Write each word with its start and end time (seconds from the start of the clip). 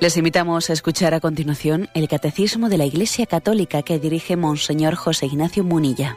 Les 0.00 0.16
invitamos 0.16 0.70
a 0.70 0.72
escuchar 0.72 1.12
a 1.12 1.20
continuación 1.20 1.90
el 1.92 2.08
Catecismo 2.08 2.70
de 2.70 2.78
la 2.78 2.86
Iglesia 2.86 3.26
Católica 3.26 3.82
que 3.82 3.98
dirige 3.98 4.34
Monseñor 4.34 4.94
José 4.94 5.26
Ignacio 5.26 5.62
Munilla. 5.62 6.16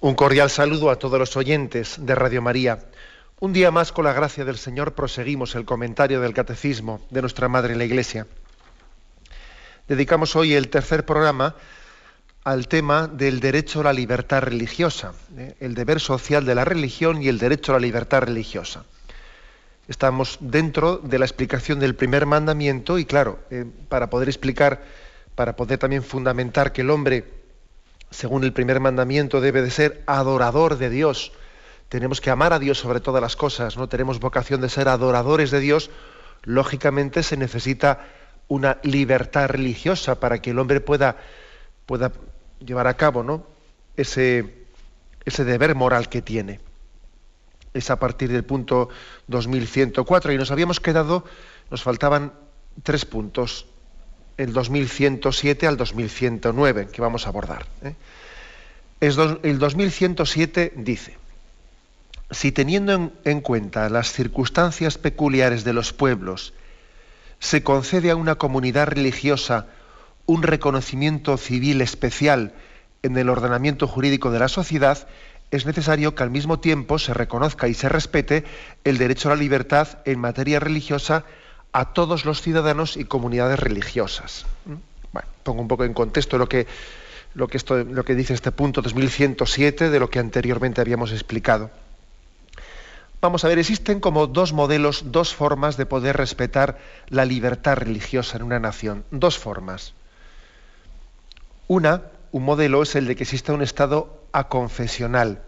Un 0.00 0.14
cordial 0.14 0.50
saludo 0.50 0.90
a 0.90 0.98
todos 0.98 1.18
los 1.18 1.38
oyentes 1.38 1.96
de 1.98 2.14
Radio 2.14 2.42
María. 2.42 2.91
Un 3.42 3.52
día 3.52 3.72
más, 3.72 3.90
con 3.90 4.04
la 4.04 4.12
gracia 4.12 4.44
del 4.44 4.56
Señor, 4.56 4.94
proseguimos 4.94 5.56
el 5.56 5.64
comentario 5.64 6.20
del 6.20 6.32
Catecismo 6.32 7.00
de 7.10 7.22
nuestra 7.22 7.48
Madre 7.48 7.74
la 7.74 7.82
Iglesia. 7.82 8.28
Dedicamos 9.88 10.36
hoy 10.36 10.54
el 10.54 10.68
tercer 10.68 11.04
programa 11.04 11.56
al 12.44 12.68
tema 12.68 13.08
del 13.08 13.40
derecho 13.40 13.80
a 13.80 13.82
la 13.82 13.92
libertad 13.92 14.42
religiosa, 14.42 15.12
¿eh? 15.36 15.56
el 15.58 15.74
deber 15.74 15.98
social 15.98 16.46
de 16.46 16.54
la 16.54 16.64
religión 16.64 17.20
y 17.20 17.26
el 17.26 17.40
derecho 17.40 17.72
a 17.72 17.80
la 17.80 17.84
libertad 17.84 18.20
religiosa. 18.22 18.84
Estamos 19.88 20.38
dentro 20.38 20.98
de 20.98 21.18
la 21.18 21.24
explicación 21.24 21.80
del 21.80 21.96
primer 21.96 22.26
mandamiento 22.26 22.96
y 22.96 23.06
claro, 23.06 23.40
eh, 23.50 23.64
para 23.88 24.08
poder 24.08 24.28
explicar, 24.28 24.84
para 25.34 25.56
poder 25.56 25.80
también 25.80 26.04
fundamentar 26.04 26.70
que 26.72 26.82
el 26.82 26.90
hombre 26.90 27.24
según 28.12 28.44
el 28.44 28.52
primer 28.52 28.78
mandamiento, 28.78 29.40
debe 29.40 29.62
de 29.62 29.70
ser 29.70 30.02
adorador 30.06 30.78
de 30.78 30.90
Dios. 30.90 31.32
Tenemos 31.92 32.22
que 32.22 32.30
amar 32.30 32.54
a 32.54 32.58
Dios 32.58 32.78
sobre 32.78 33.00
todas 33.00 33.20
las 33.20 33.36
cosas, 33.36 33.76
¿no? 33.76 33.86
Tenemos 33.86 34.18
vocación 34.18 34.62
de 34.62 34.70
ser 34.70 34.88
adoradores 34.88 35.50
de 35.50 35.60
Dios. 35.60 35.90
Lógicamente 36.42 37.22
se 37.22 37.36
necesita 37.36 38.06
una 38.48 38.78
libertad 38.82 39.50
religiosa 39.50 40.18
para 40.18 40.40
que 40.40 40.52
el 40.52 40.58
hombre 40.58 40.80
pueda, 40.80 41.16
llevar 42.60 42.86
a 42.86 42.94
cabo 42.94 43.46
ese 43.94 44.64
deber 45.36 45.74
moral 45.74 46.08
que 46.08 46.22
tiene. 46.22 46.60
Es 47.74 47.90
a 47.90 47.96
partir 47.96 48.32
del 48.32 48.44
punto 48.44 48.88
2104 49.26 50.32
y 50.32 50.38
nos 50.38 50.50
habíamos 50.50 50.80
quedado, 50.80 51.26
nos 51.70 51.82
faltaban 51.82 52.32
tres 52.82 53.04
puntos 53.04 53.66
el 54.38 54.54
2107 54.54 55.66
al 55.66 55.76
2109, 55.76 56.88
que 56.90 57.02
vamos 57.02 57.26
a 57.26 57.28
abordar. 57.28 57.66
¿eh? 57.82 57.94
El 59.02 59.58
2107 59.58 60.72
dice, 60.76 61.20
si 62.32 62.52
teniendo 62.52 63.12
en 63.24 63.40
cuenta 63.40 63.88
las 63.88 64.12
circunstancias 64.12 64.98
peculiares 64.98 65.64
de 65.64 65.72
los 65.72 65.92
pueblos, 65.92 66.54
se 67.38 67.62
concede 67.62 68.10
a 68.10 68.16
una 68.16 68.36
comunidad 68.36 68.86
religiosa 68.86 69.66
un 70.26 70.42
reconocimiento 70.42 71.36
civil 71.36 71.80
especial 71.80 72.54
en 73.02 73.18
el 73.18 73.28
ordenamiento 73.28 73.86
jurídico 73.88 74.30
de 74.30 74.38
la 74.38 74.48
sociedad, 74.48 75.08
es 75.50 75.66
necesario 75.66 76.14
que 76.14 76.22
al 76.22 76.30
mismo 76.30 76.60
tiempo 76.60 76.98
se 76.98 77.12
reconozca 77.12 77.68
y 77.68 77.74
se 77.74 77.88
respete 77.88 78.44
el 78.84 78.96
derecho 78.96 79.28
a 79.28 79.34
la 79.34 79.40
libertad 79.40 79.98
en 80.04 80.18
materia 80.18 80.60
religiosa 80.60 81.24
a 81.72 81.92
todos 81.92 82.24
los 82.24 82.40
ciudadanos 82.40 82.96
y 82.96 83.04
comunidades 83.04 83.58
religiosas. 83.58 84.46
¿Mm? 84.64 85.18
Pongo 85.42 85.60
un 85.60 85.68
poco 85.68 85.84
en 85.84 85.92
contexto 85.92 86.38
lo 86.38 86.48
que, 86.48 86.66
lo 87.34 87.48
que, 87.48 87.58
lo 87.90 88.04
que 88.04 88.14
dice 88.14 88.32
este 88.32 88.52
punto 88.52 88.80
2107 88.80 89.90
de 89.90 90.00
lo 90.00 90.08
que 90.08 90.20
anteriormente 90.20 90.80
habíamos 90.80 91.12
explicado. 91.12 91.70
Vamos 93.22 93.44
a 93.44 93.48
ver, 93.48 93.60
existen 93.60 94.00
como 94.00 94.26
dos 94.26 94.52
modelos, 94.52 95.12
dos 95.12 95.32
formas 95.32 95.76
de 95.76 95.86
poder 95.86 96.16
respetar 96.16 96.80
la 97.08 97.24
libertad 97.24 97.76
religiosa 97.76 98.36
en 98.36 98.42
una 98.42 98.58
nación. 98.58 99.04
Dos 99.12 99.38
formas. 99.38 99.94
Una, 101.68 102.02
un 102.32 102.42
modelo 102.44 102.82
es 102.82 102.96
el 102.96 103.06
de 103.06 103.14
que 103.14 103.22
exista 103.22 103.52
un 103.52 103.62
Estado 103.62 104.24
aconfesional, 104.32 105.40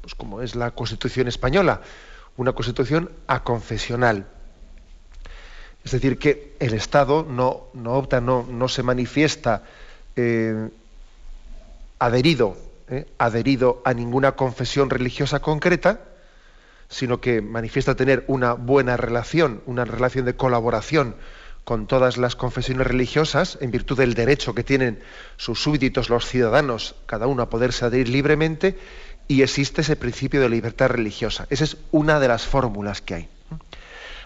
pues 0.00 0.14
como 0.14 0.40
es 0.40 0.54
la 0.54 0.70
Constitución 0.70 1.28
española, 1.28 1.82
una 2.38 2.52
constitución 2.52 3.10
aconfesional. 3.26 4.26
Es 5.84 5.90
decir, 5.90 6.18
que 6.18 6.56
el 6.58 6.72
Estado 6.72 7.26
no, 7.28 7.64
no 7.74 7.92
opta, 7.92 8.22
no, 8.22 8.46
no, 8.48 8.68
se 8.68 8.82
manifiesta 8.82 9.62
eh, 10.16 10.70
adherido, 11.98 12.56
eh, 12.88 13.06
adherido 13.18 13.82
a 13.84 13.94
ninguna 13.94 14.32
confesión 14.32 14.90
religiosa 14.90 15.40
concreta, 15.40 16.00
sino 16.88 17.20
que 17.20 17.40
manifiesta 17.40 17.96
tener 17.96 18.24
una 18.28 18.52
buena 18.52 18.96
relación, 18.96 19.62
una 19.66 19.84
relación 19.84 20.24
de 20.24 20.36
colaboración 20.36 21.16
con 21.64 21.88
todas 21.88 22.16
las 22.16 22.36
confesiones 22.36 22.86
religiosas, 22.86 23.58
en 23.60 23.72
virtud 23.72 23.98
del 23.98 24.14
derecho 24.14 24.54
que 24.54 24.62
tienen 24.62 25.00
sus 25.36 25.60
súbditos, 25.60 26.10
los 26.10 26.24
ciudadanos, 26.24 26.94
cada 27.06 27.26
uno 27.26 27.42
a 27.42 27.50
poderse 27.50 27.84
adherir 27.84 28.08
libremente, 28.08 28.78
y 29.26 29.42
existe 29.42 29.80
ese 29.80 29.96
principio 29.96 30.40
de 30.40 30.48
libertad 30.48 30.90
religiosa. 30.90 31.48
Esa 31.50 31.64
es 31.64 31.76
una 31.90 32.20
de 32.20 32.28
las 32.28 32.46
fórmulas 32.46 33.00
que 33.00 33.14
hay. 33.14 33.28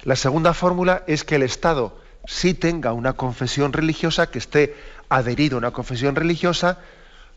La 0.05 0.17
segunda 0.17 0.53
fórmula 0.53 1.03
es 1.07 1.25
que 1.25 1.37
el 1.37 1.43
Estado 1.43 1.99
sí 2.27 2.53
tenga 2.53 2.93
una 2.93 3.15
confesión 3.15 3.73
religiosa, 3.73 4.31
que 4.31 4.39
esté 4.39 4.75
adherido 5.09 5.57
a 5.57 5.59
una 5.61 5.71
confesión 5.71 6.17
religiosa, 6.17 6.79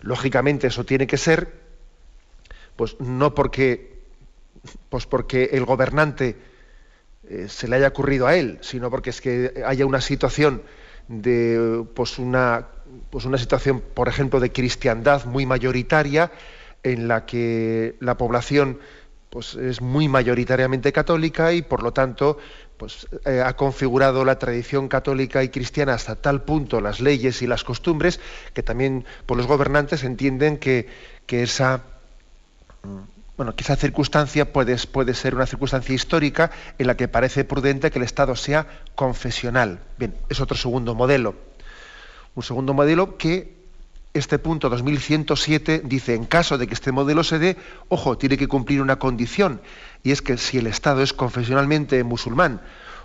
lógicamente 0.03 0.67
eso 0.67 0.83
tiene 0.83 1.07
que 1.07 1.17
ser, 1.17 1.51
pues 2.75 2.99
no 2.99 3.33
porque, 3.33 4.03
pues 4.89 5.05
porque 5.05 5.49
el 5.53 5.65
gobernante 5.65 6.37
eh, 7.27 7.47
se 7.49 7.67
le 7.67 7.77
haya 7.77 7.87
ocurrido 7.87 8.27
a 8.27 8.35
él, 8.35 8.59
sino 8.61 8.89
porque 8.89 9.09
es 9.09 9.21
que 9.21 9.63
haya 9.65 9.85
una 9.85 10.01
situación 10.01 10.61
de, 11.07 11.85
pues 11.95 12.19
una, 12.19 12.67
pues 13.09 13.25
una 13.25 13.37
situación, 13.37 13.81
por 13.81 14.07
ejemplo, 14.07 14.39
de 14.39 14.51
cristiandad 14.51 15.25
muy 15.25 15.45
mayoritaria, 15.45 16.31
en 16.83 17.07
la 17.07 17.25
que 17.25 17.95
la 18.01 18.17
población 18.17 18.79
pues, 19.29 19.55
es 19.55 19.81
muy 19.81 20.09
mayoritariamente 20.09 20.91
católica 20.91 21.53
y 21.53 21.61
por 21.61 21.81
lo 21.81 21.93
tanto 21.93 22.37
pues, 22.78 23.07
eh, 23.25 23.41
ha 23.45 23.56
configurado 23.56 24.25
la 24.25 24.39
tradición 24.39 24.88
católica 24.88 25.44
y 25.44 25.50
cristiana 25.50 25.94
hasta 25.94 26.16
tal 26.16 26.44
punto 26.44 26.81
las 26.81 27.00
leyes 27.00 27.41
y 27.41 27.47
las 27.47 27.63
costumbres 27.63 28.19
que 28.53 28.63
también 28.63 29.06
por 29.25 29.38
los 29.38 29.47
gobernantes 29.47 30.03
entienden 30.03 30.57
que, 30.57 30.88
esa 31.28 31.83
mm, 32.83 33.13
bueno, 33.38 33.56
que 33.56 33.63
esa 33.63 33.75
circunstancia 33.75 34.51
puede, 34.53 34.75
puede 34.91 35.13
ser 35.13 35.35
una 35.35 35.45
circunstancia 35.45 35.95
histórica 35.95 36.51
en 36.78 36.88
la 36.88 36.95
que 36.95 37.07
parece 37.07 37.44
prudente 37.44 37.89
que 37.89 38.00
el 38.00 38.06
Estado 38.06 38.36
sea 38.36 38.68
confesional. 38.95 39.80
Bien, 39.97 40.15
es 40.30 40.39
otro 40.39 40.56
segundo 40.56 40.94
modelo. 40.94 41.36
Un 42.36 42.44
segundo 42.44 42.74
modelo 42.74 43.18
que 43.18 43.63
este 44.13 44.38
punto 44.38 44.69
2107 44.69 45.81
dice, 45.86 46.13
en 46.13 46.25
caso 46.25 46.57
de 46.57 46.68
que 46.68 46.75
este 46.75 46.92
modelo 46.92 47.24
se 47.24 47.39
dé, 47.39 47.57
ojo, 47.89 48.18
tiene 48.18 48.38
que 48.38 48.47
cumplir 48.47 48.81
una 48.81 49.00
condición, 49.00 49.62
y 50.03 50.11
es 50.11 50.21
que 50.21 50.38
si 50.38 50.57
el 50.57 50.67
Estado 50.67 51.01
es 51.01 51.13
confesionalmente 51.13 52.03
musulmán, 52.03 52.61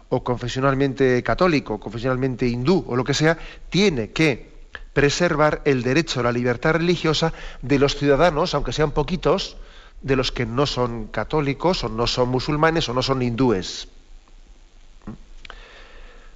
o 0.09 0.25
confesionalmente 0.25 1.23
católico, 1.23 1.75
o 1.75 1.81
confesionalmente 1.81 2.47
hindú, 2.47 2.85
o 2.89 2.97
lo 2.97 3.05
que 3.05 3.15
sea, 3.15 3.39
tiene 3.71 4.11
que 4.11 4.51
preservar 4.93 5.63
el 5.65 5.83
derecho 5.83 6.21
a 6.21 6.23
la 6.25 6.33
libertad 6.33 6.73
religiosa 6.73 7.33
de 7.63 7.79
los 7.79 7.95
ciudadanos, 7.95 8.55
aunque 8.55 8.73
sean 8.73 8.91
poquitos, 8.91 9.57
de 10.03 10.17
los 10.17 10.33
que 10.33 10.47
no 10.47 10.67
son 10.67 11.09
católicos, 11.09 11.85
o 11.85 11.89
no 11.89 12.07
son 12.07 12.31
musulmanes, 12.31 12.89
o 12.89 12.95
no 12.95 13.03
son 13.03 13.23
hindúes. 13.23 13.89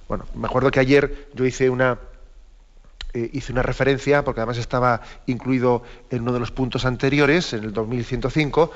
Bueno, 0.07 0.25
me 0.35 0.47
acuerdo 0.47 0.69
que 0.69 0.79
ayer 0.79 1.29
yo 1.33 1.45
hice 1.45 1.69
una, 1.69 1.97
eh, 3.13 3.29
hice 3.33 3.51
una 3.51 3.63
referencia, 3.63 4.23
porque 4.23 4.41
además 4.41 4.57
estaba 4.57 5.01
incluido 5.25 5.83
en 6.09 6.21
uno 6.21 6.33
de 6.33 6.39
los 6.39 6.51
puntos 6.51 6.85
anteriores, 6.85 7.53
en 7.53 7.63
el 7.63 7.73
2105, 7.73 8.71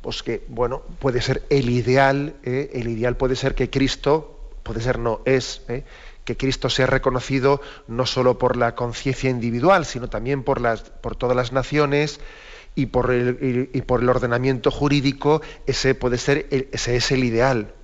pues 0.00 0.22
que, 0.22 0.44
bueno, 0.48 0.82
puede 0.98 1.20
ser 1.20 1.42
el 1.50 1.70
ideal, 1.70 2.34
eh, 2.44 2.70
el 2.74 2.88
ideal 2.88 3.16
puede 3.16 3.36
ser 3.36 3.54
que 3.54 3.70
Cristo, 3.70 4.50
puede 4.62 4.80
ser 4.80 4.98
no, 4.98 5.20
es, 5.24 5.62
eh, 5.68 5.84
que 6.24 6.36
Cristo 6.36 6.70
sea 6.70 6.86
reconocido 6.86 7.60
no 7.86 8.06
solo 8.06 8.38
por 8.38 8.56
la 8.56 8.74
conciencia 8.74 9.30
individual, 9.30 9.86
sino 9.86 10.08
también 10.08 10.42
por, 10.44 10.60
las, 10.60 10.82
por 10.82 11.16
todas 11.16 11.36
las 11.36 11.52
naciones 11.52 12.20
y 12.74 12.86
por 12.86 13.10
el, 13.10 13.70
y, 13.72 13.82
por 13.82 14.02
el 14.02 14.08
ordenamiento 14.08 14.70
jurídico, 14.70 15.42
ese 15.66 15.94
puede 15.94 16.18
ser, 16.18 16.46
ese 16.50 16.96
es 16.96 17.10
el 17.10 17.24
ideal, 17.24 17.74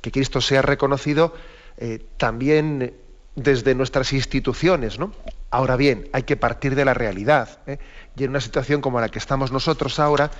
que 0.00 0.10
Cristo 0.10 0.40
sea 0.40 0.60
reconocido 0.60 1.32
también 2.18 2.92
desde 3.36 3.74
nuestras 3.74 4.12
instituciones, 4.12 4.98
¿no? 4.98 5.12
Ahora 5.50 5.76
bien, 5.76 6.08
hay 6.12 6.24
que 6.24 6.36
partir 6.36 6.74
de 6.74 6.84
la 6.84 6.94
realidad. 6.94 7.60
¿eh? 7.66 7.78
Y 8.16 8.24
en 8.24 8.30
una 8.30 8.40
situación 8.40 8.80
como 8.80 9.00
la 9.00 9.08
que 9.08 9.18
estamos 9.18 9.50
nosotros 9.50 9.98
ahora, 9.98 10.30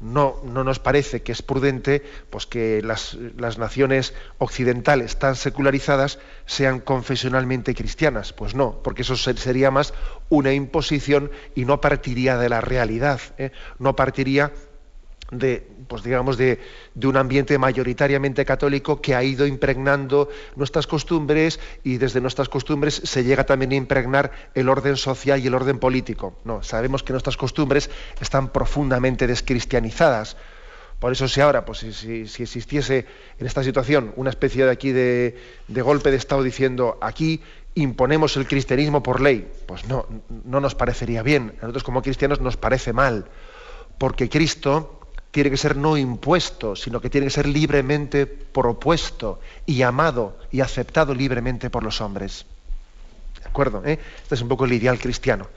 no, 0.00 0.40
no 0.44 0.64
nos 0.64 0.80
parece 0.80 1.22
que 1.22 1.32
es 1.32 1.42
prudente 1.42 2.02
pues, 2.28 2.46
que 2.46 2.82
las, 2.82 3.16
las, 3.36 3.58
naciones 3.58 4.14
occidentales 4.38 5.18
tan 5.18 5.36
secularizadas 5.36 6.18
sean 6.44 6.80
confesionalmente 6.80 7.74
cristianas. 7.74 8.32
Pues 8.32 8.54
no, 8.54 8.82
porque 8.82 9.02
eso 9.02 9.16
sería 9.16 9.70
más 9.70 9.94
una 10.28 10.52
imposición 10.52 11.30
y 11.54 11.64
no 11.64 11.80
partiría 11.80 12.36
de 12.36 12.48
la 12.48 12.60
realidad, 12.60 13.20
¿eh? 13.38 13.52
no 13.78 13.94
partiría 13.94 14.52
de, 15.32 15.66
pues 15.88 16.02
digamos, 16.04 16.36
de, 16.36 16.60
un 17.02 17.16
ambiente 17.16 17.58
mayoritariamente 17.58 18.44
católico 18.44 19.00
que 19.00 19.14
ha 19.14 19.24
ido 19.24 19.46
impregnando 19.46 20.28
nuestras 20.54 20.86
costumbres 20.86 21.58
y 21.82 21.96
desde 21.96 22.20
nuestras 22.20 22.48
costumbres 22.48 23.00
se 23.04 23.24
llega 23.24 23.44
también 23.44 23.72
a 23.72 23.76
impregnar 23.76 24.30
el 24.54 24.68
orden 24.68 24.96
social 24.96 25.40
y 25.40 25.46
el 25.46 25.54
orden 25.54 25.78
político. 25.78 26.36
No, 26.44 26.62
sabemos 26.62 27.02
que 27.02 27.12
nuestras 27.12 27.36
costumbres 27.36 27.90
están 28.20 28.50
profundamente 28.50 29.26
descristianizadas. 29.26 30.36
Por 31.00 31.10
eso 31.10 31.26
si 31.26 31.40
ahora, 31.40 31.64
pues 31.64 31.78
si, 31.78 32.20
existiese 32.20 33.06
en 33.38 33.46
esta 33.46 33.64
situación 33.64 34.12
una 34.14 34.30
especie 34.30 34.64
de 34.64 34.70
aquí 34.70 34.92
de, 34.92 35.36
de 35.66 35.82
golpe 35.82 36.12
de 36.12 36.16
Estado 36.16 36.44
diciendo 36.44 36.98
aquí 37.00 37.40
imponemos 37.74 38.36
el 38.36 38.46
cristianismo 38.46 39.02
por 39.02 39.20
ley, 39.20 39.50
pues 39.66 39.86
no, 39.86 40.06
no 40.44 40.60
nos 40.60 40.74
parecería 40.74 41.22
bien. 41.22 41.54
A 41.58 41.62
nosotros 41.62 41.84
como 41.84 42.02
cristianos 42.02 42.40
nos 42.40 42.58
parece 42.58 42.92
mal, 42.92 43.24
porque 43.98 44.28
Cristo 44.28 45.01
tiene 45.32 45.50
que 45.50 45.56
ser 45.56 45.76
no 45.76 45.96
impuesto, 45.96 46.76
sino 46.76 47.00
que 47.00 47.10
tiene 47.10 47.26
que 47.26 47.32
ser 47.32 47.48
libremente 47.48 48.26
propuesto 48.26 49.40
y 49.66 49.82
amado 49.82 50.38
y 50.52 50.60
aceptado 50.60 51.14
libremente 51.14 51.70
por 51.70 51.82
los 51.82 52.00
hombres. 52.00 52.46
¿De 53.40 53.48
acuerdo? 53.48 53.82
¿Eh? 53.84 53.98
Este 54.22 54.34
es 54.34 54.42
un 54.42 54.48
poco 54.48 54.66
el 54.66 54.74
ideal 54.74 54.98
cristiano. 54.98 55.48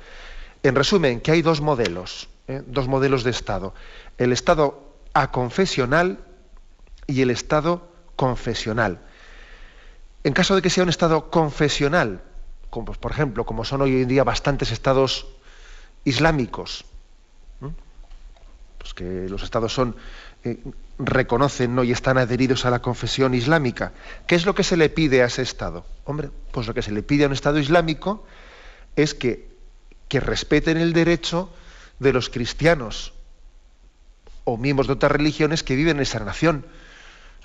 En 0.63 0.75
resumen, 0.75 1.19
que 1.19 1.31
hay 1.31 1.41
dos 1.41 1.61
modelos, 1.61 2.29
¿eh? 2.47 2.63
dos 2.65 2.87
modelos 2.87 3.23
de 3.23 3.31
Estado. 3.31 3.73
El 4.17 4.31
Estado 4.31 4.95
aconfesional 5.13 6.19
y 7.05 7.21
el 7.21 7.29
Estado 7.29 7.91
confesional. 8.15 9.01
En 10.23 10.33
caso 10.33 10.55
de 10.55 10.61
que 10.61 10.69
sea 10.69 10.83
un 10.83 10.89
Estado 10.89 11.29
confesional, 11.29 12.21
por 12.83 13.11
ejemplo, 13.11 13.45
como 13.45 13.63
son 13.63 13.81
hoy 13.81 14.01
en 14.01 14.07
día 14.07 14.23
bastantes 14.23 14.71
estados 14.71 15.27
islámicos, 16.03 16.85
pues 18.85 18.93
que 18.93 19.27
los 19.27 19.41
estados 19.41 19.73
son 19.73 19.95
eh, 20.43 20.59
reconocen 20.99 21.73
¿no? 21.73 21.83
y 21.83 21.91
están 21.91 22.19
adheridos 22.19 22.65
a 22.65 22.69
la 22.69 22.83
confesión 22.83 23.33
islámica. 23.33 23.93
¿Qué 24.27 24.35
es 24.35 24.45
lo 24.45 24.53
que 24.53 24.61
se 24.61 24.77
le 24.77 24.89
pide 24.89 25.23
a 25.23 25.25
ese 25.25 25.41
Estado? 25.41 25.87
Hombre, 26.03 26.29
pues 26.51 26.67
lo 26.67 26.75
que 26.75 26.83
se 26.83 26.91
le 26.91 27.01
pide 27.01 27.23
a 27.23 27.27
un 27.27 27.33
Estado 27.33 27.57
islámico 27.57 28.27
es 28.95 29.15
que, 29.15 29.49
que 30.07 30.19
respeten 30.19 30.77
el 30.77 30.93
derecho 30.93 31.51
de 31.97 32.13
los 32.13 32.29
cristianos 32.29 33.15
o 34.43 34.55
miembros 34.55 34.85
de 34.85 34.93
otras 34.93 35.11
religiones 35.11 35.63
que 35.63 35.75
viven 35.75 35.97
en 35.97 36.03
esa 36.03 36.19
nación. 36.19 36.63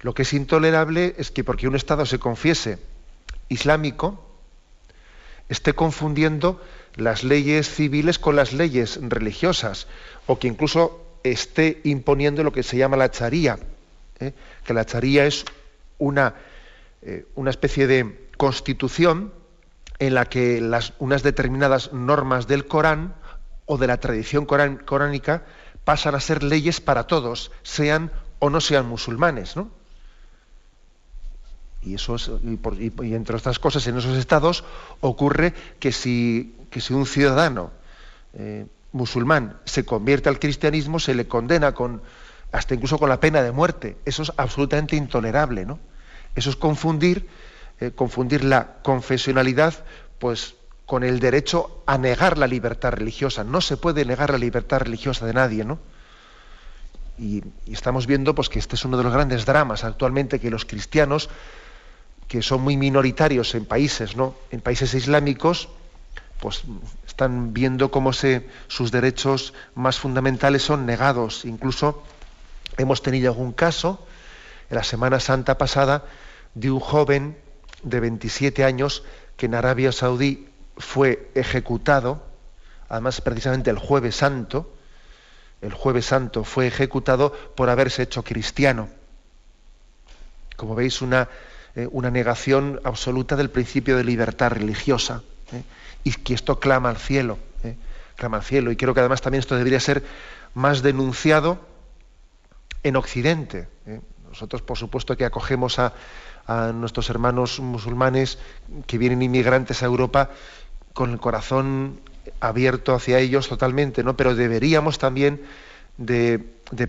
Lo 0.02 0.12
que 0.12 0.22
es 0.22 0.34
intolerable 0.34 1.14
es 1.16 1.30
que 1.30 1.42
porque 1.42 1.68
un 1.68 1.74
Estado 1.74 2.04
se 2.04 2.18
confiese 2.18 2.78
islámico, 3.48 4.28
esté 5.48 5.72
confundiendo 5.72 6.60
las 6.96 7.24
leyes 7.24 7.66
civiles 7.66 8.18
con 8.18 8.36
las 8.36 8.52
leyes 8.52 8.98
religiosas, 9.00 9.86
o 10.26 10.38
que 10.38 10.46
incluso 10.46 11.06
esté 11.22 11.80
imponiendo 11.84 12.42
lo 12.42 12.52
que 12.52 12.62
se 12.62 12.76
llama 12.76 12.96
la 12.96 13.10
charía, 13.10 13.58
¿eh? 14.18 14.32
que 14.64 14.74
la 14.74 14.84
charía 14.84 15.26
es 15.26 15.44
una, 15.98 16.34
eh, 17.02 17.26
una, 17.34 17.50
especie 17.50 17.86
de 17.86 18.28
constitución 18.36 19.32
en 19.98 20.14
la 20.14 20.24
que 20.26 20.62
unas 20.98 21.22
determinadas 21.22 21.92
normas 21.92 22.46
del 22.46 22.66
Corán 22.66 23.14
o 23.66 23.76
de 23.76 23.86
la 23.86 23.98
tradición 23.98 24.46
coránica 24.46 25.44
pasan 25.84 26.14
a 26.14 26.20
ser 26.20 26.42
leyes 26.42 26.80
para 26.80 27.06
todos, 27.06 27.52
sean 27.62 28.10
o 28.38 28.50
no 28.50 28.60
sean 28.60 28.86
musulmanes. 28.86 29.56
¿no? 29.56 29.70
Y, 31.82 31.94
eso 31.94 32.16
y, 32.42 33.14
entre 33.14 33.36
otras 33.36 33.58
cosas, 33.58 33.86
en 33.86 33.98
esos 33.98 34.16
estados 34.16 34.64
ocurre 35.00 35.54
que 35.78 35.92
si, 35.92 36.54
que 36.70 36.80
si 36.80 36.94
un 36.94 37.06
ciudadano 37.06 37.70
eh, 38.34 38.66
musulmán 38.92 39.58
se 39.64 39.84
convierte 39.84 40.28
al 40.28 40.38
cristianismo, 40.38 40.98
se 40.98 41.14
le 41.14 41.28
condena 41.28 41.72
con 41.72 42.02
hasta 42.52 42.74
incluso 42.74 42.98
con 42.98 43.08
la 43.08 43.20
pena 43.20 43.42
de 43.42 43.52
muerte. 43.52 43.96
Eso 44.04 44.22
es 44.22 44.32
absolutamente 44.36 44.96
intolerable, 44.96 45.64
¿no? 45.64 45.78
Eso 46.34 46.50
es 46.50 46.56
confundir, 46.56 47.28
eh, 47.80 47.92
confundir 47.94 48.44
la 48.44 48.78
confesionalidad, 48.82 49.74
pues 50.18 50.56
con 50.86 51.04
el 51.04 51.20
derecho 51.20 51.82
a 51.86 51.98
negar 51.98 52.38
la 52.38 52.48
libertad 52.48 52.92
religiosa. 52.92 53.44
No 53.44 53.60
se 53.60 53.76
puede 53.76 54.04
negar 54.04 54.30
la 54.30 54.38
libertad 54.38 54.80
religiosa 54.80 55.26
de 55.26 55.32
nadie, 55.32 55.64
¿no? 55.64 55.78
Y, 57.18 57.44
y, 57.66 57.72
estamos 57.72 58.06
viendo 58.06 58.34
pues, 58.34 58.48
que 58.48 58.58
este 58.58 58.74
es 58.74 58.84
uno 58.84 58.96
de 58.96 59.04
los 59.04 59.12
grandes 59.12 59.46
dramas 59.46 59.84
actualmente, 59.84 60.40
que 60.40 60.50
los 60.50 60.64
cristianos, 60.64 61.28
que 62.26 62.42
son 62.42 62.62
muy 62.62 62.76
minoritarios 62.76 63.54
en 63.54 63.66
países, 63.66 64.16
¿no? 64.16 64.34
En 64.50 64.60
países 64.60 64.94
islámicos, 64.94 65.68
pues 66.40 66.62
están 67.06 67.52
viendo 67.52 67.90
cómo 67.90 68.12
se, 68.12 68.48
sus 68.68 68.90
derechos 68.90 69.52
más 69.74 69.98
fundamentales 69.98 70.62
son 70.62 70.86
negados. 70.86 71.44
Incluso 71.44 72.02
hemos 72.78 73.02
tenido 73.02 73.30
algún 73.30 73.52
caso 73.52 74.04
en 74.70 74.76
la 74.76 74.84
Semana 74.84 75.20
Santa 75.20 75.58
pasada 75.58 76.04
de 76.54 76.70
un 76.70 76.80
joven 76.80 77.36
de 77.82 78.00
27 78.00 78.64
años 78.64 79.04
que 79.36 79.46
en 79.46 79.54
Arabia 79.54 79.92
Saudí 79.92 80.48
fue 80.76 81.30
ejecutado, 81.34 82.24
además 82.88 83.20
precisamente 83.20 83.70
el 83.70 83.78
jueves 83.78 84.16
santo, 84.16 84.74
el 85.60 85.74
jueves 85.74 86.06
santo 86.06 86.44
fue 86.44 86.66
ejecutado 86.66 87.32
por 87.54 87.68
haberse 87.68 88.02
hecho 88.02 88.24
cristiano. 88.24 88.88
Como 90.56 90.74
veis, 90.74 91.02
una, 91.02 91.28
eh, 91.74 91.86
una 91.90 92.10
negación 92.10 92.80
absoluta 92.84 93.36
del 93.36 93.50
principio 93.50 93.96
de 93.96 94.04
libertad 94.04 94.52
religiosa. 94.52 95.22
¿eh? 95.52 95.62
Y 96.04 96.12
que 96.12 96.34
esto 96.34 96.60
clama 96.60 96.90
al 96.90 96.96
cielo, 96.96 97.38
¿eh? 97.64 97.76
clama 98.16 98.38
al 98.38 98.42
cielo. 98.42 98.70
Y 98.70 98.76
creo 98.76 98.94
que 98.94 99.00
además 99.00 99.20
también 99.20 99.40
esto 99.40 99.56
debería 99.56 99.80
ser 99.80 100.04
más 100.54 100.82
denunciado 100.82 101.60
en 102.82 102.96
Occidente. 102.96 103.68
¿eh? 103.86 104.00
Nosotros, 104.28 104.62
por 104.62 104.78
supuesto, 104.78 105.16
que 105.16 105.24
acogemos 105.24 105.78
a, 105.78 105.92
nuestros 106.74 107.08
hermanos 107.10 107.60
musulmanes 107.60 108.38
que 108.88 108.98
vienen 108.98 109.22
inmigrantes 109.22 109.84
a 109.84 109.86
Europa 109.86 110.30
con 110.94 111.12
el 111.12 111.20
corazón 111.20 112.00
abierto 112.40 112.92
hacia 112.92 113.20
ellos 113.20 113.48
totalmente, 113.48 114.02
¿no? 114.02 114.16
Pero 114.16 114.34
deberíamos 114.34 114.98
también 114.98 115.42
de, 115.96 116.40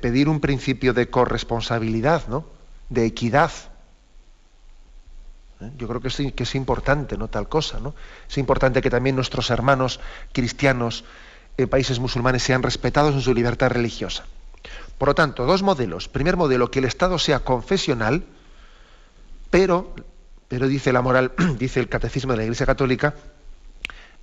pedir 0.02 0.30
un 0.30 0.40
principio 0.40 0.94
de 0.94 1.12
corresponsabilidad, 1.12 2.28
¿no? 2.28 2.46
De 2.90 3.06
equidad. 3.06 3.52
Yo 5.78 5.88
creo 5.88 6.02
que 6.02 6.08
es, 6.08 6.56
importante, 6.56 7.18
¿no? 7.18 7.28
Tal 7.28 7.48
cosa. 7.48 7.80
Es 8.30 8.38
importante 8.38 8.82
que 8.82 8.90
también 8.90 9.16
nuestros 9.16 9.50
hermanos 9.50 10.00
cristianos 10.32 11.04
en 11.58 11.70
países 11.70 12.00
musulmanes 12.00 12.44
sean 12.44 12.64
respetados 12.64 13.14
en 13.14 13.22
su 13.22 13.34
libertad 13.34 13.70
religiosa. 13.70 14.26
Por 14.98 15.10
lo 15.10 15.16
tanto, 15.16 15.46
dos 15.46 15.62
modelos. 15.62 16.08
Primer 16.08 16.38
modelo, 16.38 16.72
que 16.72 16.80
el 16.80 16.86
Estado 16.86 17.20
sea 17.20 17.40
confesional, 17.40 18.24
pero, 19.50 19.94
dice 20.50 20.94
la 20.94 21.02
moral, 21.02 21.34
dice 21.60 21.80
el 21.80 21.90
catecismo 21.90 22.34
de 22.34 22.38
la 22.38 22.44
Iglesia 22.44 22.66
Católica, 22.66 23.14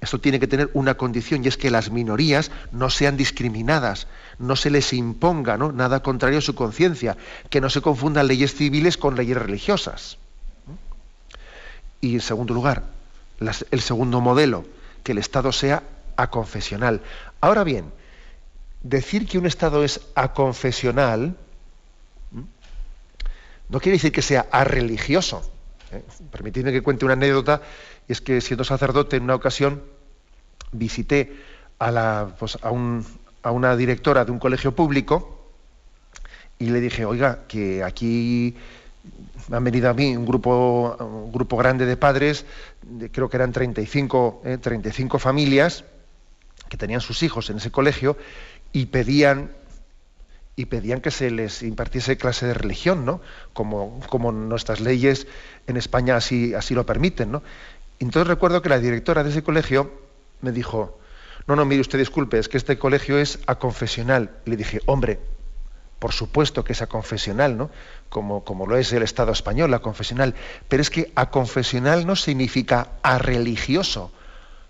esto 0.01 0.21
tiene 0.21 0.39
que 0.39 0.47
tener 0.47 0.71
una 0.75 0.97
condición 0.97 1.45
y 1.45 1.49
es 1.49 1.57
que 1.57 1.71
las 1.71 1.91
minorías 1.91 2.53
no 2.71 2.89
sean 2.89 3.17
discriminadas, 3.17 4.07
no 4.39 4.55
se 4.55 4.71
les 4.71 4.93
imponga 4.93 5.57
nada 5.57 6.03
contrario 6.03 6.39
a 6.39 6.43
su 6.43 6.55
conciencia, 6.55 7.17
que 7.51 7.61
no 7.61 7.69
se 7.69 7.81
confundan 7.81 8.29
leyes 8.29 8.55
civiles 8.55 8.97
con 8.97 9.17
leyes 9.17 9.37
religiosas. 9.37 10.19
Y 12.01 12.15
en 12.15 12.21
segundo 12.21 12.55
lugar, 12.55 12.85
el 13.71 13.81
segundo 13.81 14.21
modelo, 14.21 14.65
que 15.03 15.13
el 15.13 15.19
Estado 15.19 15.53
sea 15.53 15.83
aconfesional. 16.17 17.03
Ahora 17.41 17.65
bien, 17.65 17.93
decir 18.83 19.27
que 19.27 19.39
un 19.39 19.47
Estado 19.47 19.85
es 19.85 20.01
aconfesional 20.15 21.37
no 23.69 23.81
quiere 23.81 23.97
decir 23.97 24.13
que 24.13 24.23
sea 24.23 24.47
arreligioso. 24.51 25.43
¿eh? 25.93 26.03
Permitidme 26.31 26.73
que 26.73 26.83
cuente 26.83 27.05
una 27.05 27.15
anécdota, 27.15 27.63
y 28.09 28.13
es 28.13 28.21
que 28.21 28.41
siendo 28.41 28.65
sacerdote 28.65 29.17
en 29.17 29.25
una 29.25 29.35
ocasión 29.35 29.83
visité 30.73 31.37
a, 31.79 31.91
la, 31.91 32.35
pues, 32.39 32.59
a, 32.63 32.69
a 32.69 33.51
una 33.51 33.77
directora 33.77 34.25
de 34.25 34.33
un 34.33 34.39
colegio 34.39 34.75
público 34.75 35.53
y 36.59 36.71
le 36.71 36.81
dije, 36.81 37.05
oiga, 37.05 37.47
que 37.47 37.85
aquí 37.85 38.57
me 39.49 39.57
han 39.57 39.65
venido 39.65 39.89
a 39.89 39.95
mí 39.95 40.17
un 40.17 40.27
grupo, 40.27 40.97
un 41.01 41.33
grupo 41.33 41.57
grande 41.57 41.87
de 41.87 41.97
padres, 41.97 42.45
creo 43.13 43.29
que 43.29 43.37
eran 43.37 43.53
35, 43.53 44.43
35 44.61 45.17
eh, 45.17 45.21
familias, 45.21 45.85
que 46.69 46.77
tenían 46.77 47.01
sus 47.01 47.23
hijos 47.23 47.49
en 47.51 47.57
ese 47.57 47.71
colegio, 47.71 48.17
y 48.73 48.87
pedían, 48.87 49.53
y 50.57 50.67
pedían 50.67 51.01
que 51.01 51.11
se 51.11 51.31
les 51.31 51.63
impartiese 51.63 52.19
clase 52.19 52.47
de 52.47 52.55
religión, 52.55 53.05
¿no? 53.05 53.21
Como, 53.53 54.01
como 54.09 54.33
nuestras 54.33 54.81
leyes 54.81 55.27
en 55.67 55.77
España 55.77 56.17
así, 56.17 56.55
así 56.55 56.75
lo 56.75 56.85
permiten, 56.85 57.33
¿no? 57.33 57.43
Entonces 58.01 58.29
recuerdo 58.29 58.63
que 58.63 58.69
la 58.69 58.79
directora 58.79 59.25
de 59.25 59.31
ese 59.31 59.43
colegio 59.43 59.91
me 60.41 60.53
dijo, 60.53 60.99
no, 61.47 61.57
no, 61.57 61.65
mire 61.65 61.81
usted, 61.81 61.99
disculpe, 61.99 62.39
es 62.39 62.49
que 62.49 62.59
este 62.59 62.79
colegio 62.79 63.19
es 63.19 63.39
aconfesional. 63.47 64.31
Y 64.45 64.51
le 64.51 64.57
dije, 64.57 64.81
hombre, 64.85 65.19
por 65.99 66.13
supuesto 66.13 66.65
que 66.65 66.73
es 66.73 66.87
confesional, 66.87 67.57
¿no? 67.57 67.71
Como, 68.09 68.45
como, 68.45 68.67
lo 68.67 68.77
es 68.77 68.93
el 68.93 69.03
Estado 69.03 69.33
español, 69.33 69.71
la 69.71 69.81
confesional. 69.81 70.35
Pero 70.69 70.81
es 70.81 70.91
que 70.91 71.13
a 71.15 71.31
confesional 71.31 72.07
no 72.07 72.15
significa 72.17 72.89
a 73.03 73.19
religioso. 73.19 74.13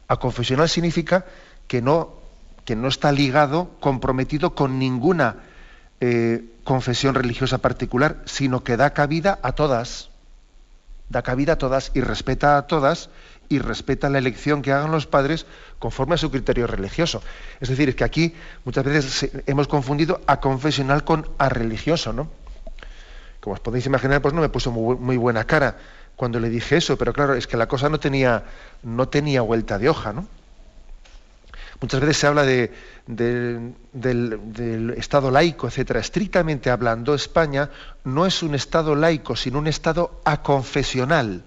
A 0.09 0.17
confesional 0.17 0.69
significa 0.69 1.27
que 1.67 1.83
no, 1.83 2.15
que 2.65 2.77
no 2.77 2.89
está 2.89 3.13
ligado, 3.13 3.71
comprometido 3.81 4.55
con 4.55 4.79
ninguna 4.79 5.37
eh, 6.01 6.45
confesión 6.65 7.15
religiosa 7.15 7.59
particular, 7.59 8.23
sino 8.25 8.65
que 8.65 8.77
da 8.77 8.95
cabida 8.95 9.39
a 9.43 9.53
todas. 9.53 10.11
Da 11.11 11.23
cabida 11.23 11.55
a 11.55 11.59
todas 11.59 11.91
y 11.95 12.01
respeta 12.01 12.57
a 12.57 12.67
todas 12.67 13.11
y 13.49 13.59
respeta 13.59 14.09
la 14.09 14.19
elección 14.19 14.63
que 14.63 14.73
hagan 14.73 14.91
los 14.91 15.07
padres 15.07 15.47
conforme 15.79 16.15
a 16.15 16.19
su 16.19 16.31
criterio 16.31 16.67
religioso. 16.67 17.23
Es 17.61 17.69
decir, 17.69 17.89
es 17.89 17.95
que 17.95 18.05
aquí 18.05 18.35
muchas 18.65 18.85
veces 18.85 19.31
hemos 19.47 19.69
confundido 19.69 20.21
a 20.27 20.41
confesional 20.41 21.05
con 21.05 21.29
a 21.39 21.49
religioso, 21.49 22.13
¿no? 22.13 22.29
Como 23.41 23.55
os 23.55 23.61
podéis 23.61 23.87
imaginar, 23.87 24.21
pues 24.21 24.35
no 24.35 24.41
me 24.41 24.49
puso 24.49 24.71
muy, 24.71 25.17
buena 25.17 25.45
cara 25.45 25.77
cuando 26.17 26.41
le 26.41 26.51
dije 26.51 26.77
eso, 26.77 26.99
pero 26.99 27.13
claro, 27.13 27.35
es 27.35 27.47
que 27.47 27.57
la 27.57 27.69
cosa 27.69 27.89
no 27.89 28.01
tenía, 28.01 28.45
no 28.83 29.09
tenía 29.09 29.43
vuelta 29.43 29.79
de 29.79 29.89
hoja, 29.89 30.13
¿no? 30.13 30.27
Muchas 31.81 32.01
veces 32.01 32.17
se 32.17 32.27
habla 32.27 32.43
de, 32.43 32.73
del, 33.07 34.95
Estado 34.97 35.31
laico, 35.31 35.69
etcétera. 35.69 36.01
Estrictamente 36.01 36.71
hablando, 36.71 37.15
España 37.15 37.71
no 38.03 38.27
es 38.27 38.43
un 38.43 38.57
Estado 38.57 38.97
laico, 38.97 39.37
sino 39.37 39.61
un 39.61 39.69
Estado 39.69 40.21
aconfesional. 40.25 41.45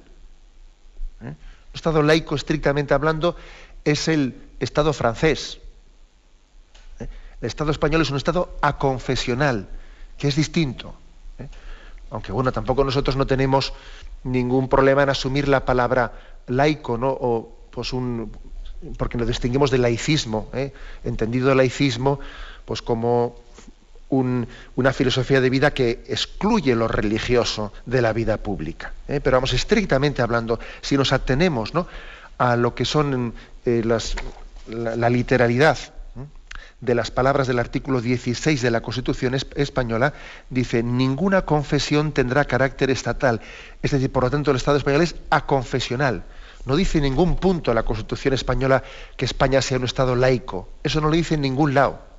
Estado 1.74 2.02
laico, 2.02 2.36
estrictamente 2.36 2.94
hablando, 2.94 3.36
es 3.84 4.08
el 4.08 4.36
Estado 4.60 4.94
francés. 4.94 5.60
¿Eh? 7.00 7.08
El 7.42 7.48
Estado 7.48 7.72
español 7.72 8.02
es 8.02 8.10
un 8.10 8.18
Estado 8.18 8.58
aconfesional, 8.62 9.68
que 10.18 10.28
es 10.28 10.36
distinto. 10.36 10.94
¿eh? 11.40 11.48
Aunque 12.12 12.32
bueno, 12.32 12.52
tampoco 12.52 12.84
nosotros 12.84 13.16
no 13.16 13.26
tenemos 13.26 13.74
ningún 14.24 14.70
problema 14.70 15.04
en 15.04 15.10
asumir 15.10 15.48
la 15.48 15.66
palabra 15.66 16.12
laico, 16.48 16.98
¿no? 16.98 17.10
O 17.10 17.58
pues 17.72 17.94
un, 17.94 18.32
porque 18.98 19.18
nos 19.18 19.28
distinguimos 19.28 19.72
del 19.72 19.84
laicismo, 19.84 20.50
¿eh? 20.54 20.74
entendido 21.04 21.56
laicismo 21.56 22.20
pues 22.66 22.82
como 22.82 23.36
una 24.12 24.94
filosofía 24.94 25.40
de 25.40 25.50
vida 25.50 25.74
que 25.74 26.04
excluye 26.08 26.76
lo 26.76 26.88
religioso 26.88 27.72
de 27.86 28.02
la 28.02 28.12
vida 28.14 28.38
pública. 28.38 28.94
¿eh? 29.08 29.22
Pero 29.24 29.38
vamos, 29.38 29.54
estrictamente 29.54 30.22
hablando, 30.22 30.60
si 30.82 30.98
nos 30.98 31.14
atenemos 31.14 31.72
a 32.38 32.56
lo 32.58 32.76
que 32.76 32.86
son 32.86 33.34
eh, 33.66 33.82
las, 33.86 34.16
la, 34.68 35.10
literalidad 35.10 35.78
de 36.82 36.96
las 36.96 37.12
palabras 37.12 37.48
del 37.48 37.60
artículo 37.60 38.02
16 38.02 38.62
de 38.62 38.72
la 38.72 38.82
Constitución 38.82 39.36
española, 39.56 40.14
dice, 40.50 40.84
ninguna 40.84 41.44
confesión 41.44 42.12
tendrá 42.12 42.46
carácter 42.46 42.90
estatal. 42.90 43.40
Es 43.82 43.92
decir, 43.92 44.12
por 44.12 44.24
lo 44.24 44.32
tanto, 44.32 44.52
el 44.52 44.58
Estado 44.58 44.78
español 44.78 45.02
es 45.02 45.16
aconfesional. 45.30 46.24
No 46.66 46.76
dice 46.76 46.98
en 46.98 47.06
ningún 47.06 47.38
punto 47.38 47.74
la 47.74 47.84
Constitución 47.84 48.34
española 48.34 48.84
que 49.16 49.26
España 49.26 49.62
sea 49.62 49.78
un 49.78 49.86
Estado 49.86 50.16
laico. 50.16 50.68
Eso 50.84 51.00
no 51.00 51.08
lo 51.08 51.16
dice 51.16 51.36
en 51.36 51.42
ningún 51.42 51.74
lado. 51.74 52.11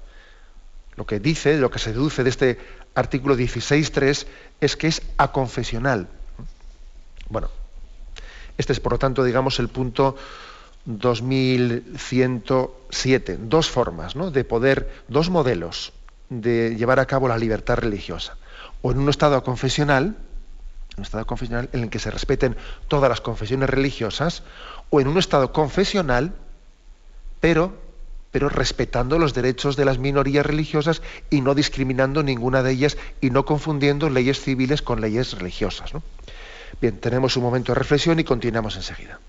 Lo 0.97 1.07
que 1.07 1.21
dice, 1.21 1.57
lo 1.57 1.71
que 1.71 1.79
se 1.79 1.93
deduce 1.93 2.25
de 2.25 2.31
este 2.31 2.59
artículo 2.95 3.37
16.3 3.37 4.27
es 4.61 4.77
que 4.77 4.89
es 4.89 5.03
aconfesional. 5.17 6.09
Bueno, 7.29 7.49
este 8.59 8.73
es 8.73 8.81
por 8.81 8.93
lo 8.93 8.99
tanto, 8.99 9.23
digamos, 9.25 9.59
el 9.59 9.69
punto 9.69 10.17
2107. 10.85 13.39
Dos 13.41 13.71
formas 13.71 14.15
¿no? 14.17 14.31
de 14.31 14.45
poder, 14.45 15.05
dos 15.09 15.31
modelos 15.31 15.95
de 16.29 16.77
llevar 16.77 17.01
a 17.01 17.07
cabo 17.07 17.29
la 17.29 17.39
libertad 17.39 17.77
religiosa. 17.77 18.37
O 18.83 18.93
en 18.93 18.99
un 18.99 19.09
Estado 19.09 19.37
aconfesional, 19.37 20.17
un 20.97 21.05
estado 21.05 21.27
confesional 21.27 21.69
en 21.73 21.85
el 21.85 21.91
que 21.91 21.99
se 21.99 22.11
respeten 22.11 22.57
todas 22.89 23.09
las 23.09 23.21
confesiones 23.21 23.71
religiosas, 23.71 24.43
o 24.91 25.01
en 25.01 25.09
un 25.09 25.19
estado 25.19 25.53
confesional, 25.53 26.35
pero, 27.41 27.75
pero 28.33 28.49
respetando 28.49 29.19
los 29.19 29.35
derechos 29.35 29.77
de 29.77 29.85
las 29.85 29.99
minorías 29.99 30.45
religiosas 30.45 31.03
y 31.31 31.43
no 31.43 31.55
discriminando 31.55 32.23
ninguna 32.23 32.63
de 32.63 32.73
ellas 32.73 32.97
y 33.21 33.31
no 33.31 33.45
confundiendo 33.45 34.11
leyes 34.11 34.41
civiles 34.41 34.83
con 34.83 35.01
leyes 35.01 35.35
religiosas. 35.35 35.93
Bien, 36.81 36.99
tenemos 36.99 37.37
un 37.37 37.45
momento 37.45 37.73
de 37.73 37.79
reflexión 37.79 38.19
y 38.19 38.25
continuamos 38.25 38.75
enseguida. 38.77 39.21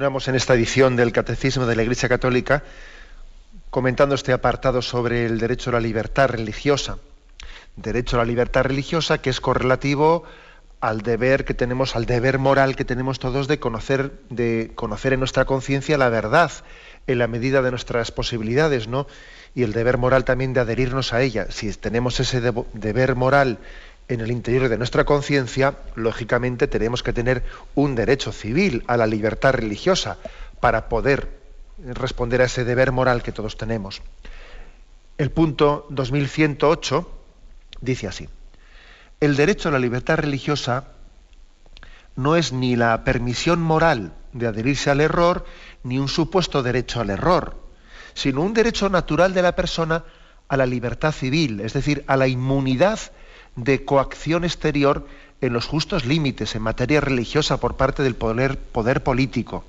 En 0.00 0.36
esta 0.36 0.54
edición 0.54 0.94
del 0.94 1.10
Catecismo 1.10 1.66
de 1.66 1.74
la 1.74 1.82
Iglesia 1.82 2.08
Católica 2.08 2.62
comentando 3.68 4.14
este 4.14 4.32
apartado 4.32 4.80
sobre 4.80 5.26
el 5.26 5.40
derecho 5.40 5.70
a 5.70 5.72
la 5.72 5.80
libertad 5.80 6.28
religiosa. 6.28 6.98
Derecho 7.74 8.14
a 8.14 8.20
la 8.20 8.24
libertad 8.24 8.62
religiosa 8.62 9.18
que 9.18 9.30
es 9.30 9.40
correlativo 9.40 10.22
al 10.78 11.00
deber 11.02 11.44
que 11.44 11.52
tenemos, 11.52 11.96
al 11.96 12.06
deber 12.06 12.38
moral 12.38 12.76
que 12.76 12.84
tenemos 12.84 13.18
todos 13.18 13.48
de 13.48 13.58
conocer, 13.58 14.12
de 14.30 14.70
conocer 14.76 15.14
en 15.14 15.18
nuestra 15.18 15.46
conciencia 15.46 15.98
la 15.98 16.10
verdad 16.10 16.52
en 17.08 17.18
la 17.18 17.26
medida 17.26 17.60
de 17.60 17.70
nuestras 17.70 18.12
posibilidades, 18.12 18.86
¿no? 18.86 19.08
Y 19.56 19.64
el 19.64 19.72
deber 19.72 19.98
moral 19.98 20.24
también 20.24 20.52
de 20.52 20.60
adherirnos 20.60 21.12
a 21.12 21.22
ella. 21.22 21.48
Si 21.50 21.72
tenemos 21.72 22.20
ese 22.20 22.40
deber 22.40 23.16
moral 23.16 23.58
en 24.08 24.20
el 24.20 24.30
interior 24.30 24.68
de 24.68 24.78
nuestra 24.78 25.04
conciencia, 25.04 25.76
lógicamente 25.94 26.66
tenemos 26.66 27.02
que 27.02 27.12
tener 27.12 27.44
un 27.74 27.94
derecho 27.94 28.32
civil 28.32 28.82
a 28.86 28.96
la 28.96 29.06
libertad 29.06 29.52
religiosa 29.52 30.16
para 30.60 30.88
poder 30.88 31.38
responder 31.78 32.40
a 32.40 32.46
ese 32.46 32.64
deber 32.64 32.90
moral 32.90 33.22
que 33.22 33.32
todos 33.32 33.56
tenemos. 33.56 34.02
El 35.18 35.30
punto 35.30 35.86
2108 35.90 37.10
dice 37.80 38.08
así, 38.08 38.28
el 39.20 39.36
derecho 39.36 39.68
a 39.68 39.72
la 39.72 39.78
libertad 39.78 40.16
religiosa 40.16 40.84
no 42.16 42.34
es 42.36 42.52
ni 42.52 42.76
la 42.76 43.04
permisión 43.04 43.60
moral 43.60 44.12
de 44.32 44.46
adherirse 44.46 44.90
al 44.90 45.00
error, 45.00 45.44
ni 45.82 45.98
un 45.98 46.08
supuesto 46.08 46.62
derecho 46.62 47.00
al 47.00 47.10
error, 47.10 47.56
sino 48.14 48.42
un 48.42 48.54
derecho 48.54 48.88
natural 48.88 49.34
de 49.34 49.42
la 49.42 49.54
persona 49.54 50.04
a 50.48 50.56
la 50.56 50.66
libertad 50.66 51.12
civil, 51.12 51.60
es 51.60 51.74
decir, 51.74 52.04
a 52.06 52.16
la 52.16 52.26
inmunidad 52.26 52.98
de 53.64 53.84
coacción 53.84 54.44
exterior 54.44 55.06
en 55.40 55.52
los 55.52 55.66
justos 55.66 56.04
límites 56.04 56.54
en 56.54 56.62
materia 56.62 57.00
religiosa 57.00 57.58
por 57.58 57.76
parte 57.76 58.02
del 58.02 58.14
poder, 58.14 58.58
poder 58.58 59.02
político. 59.02 59.64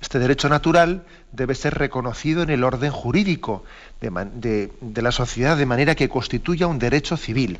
Este 0.00 0.18
derecho 0.18 0.48
natural 0.48 1.04
debe 1.32 1.54
ser 1.54 1.74
reconocido 1.74 2.42
en 2.42 2.50
el 2.50 2.64
orden 2.64 2.90
jurídico 2.90 3.64
de, 4.00 4.70
la 4.96 5.12
sociedad 5.12 5.56
de 5.56 5.66
manera 5.66 5.94
que 5.94 6.08
constituya 6.08 6.66
un 6.66 6.78
derecho 6.78 7.16
civil. 7.16 7.58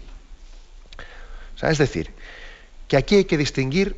es 1.63 1.79
decir, 1.79 2.11
que 2.87 2.99
aquí 2.99 3.17
hay 3.17 3.25
que 3.25 3.39
distinguir 3.39 3.97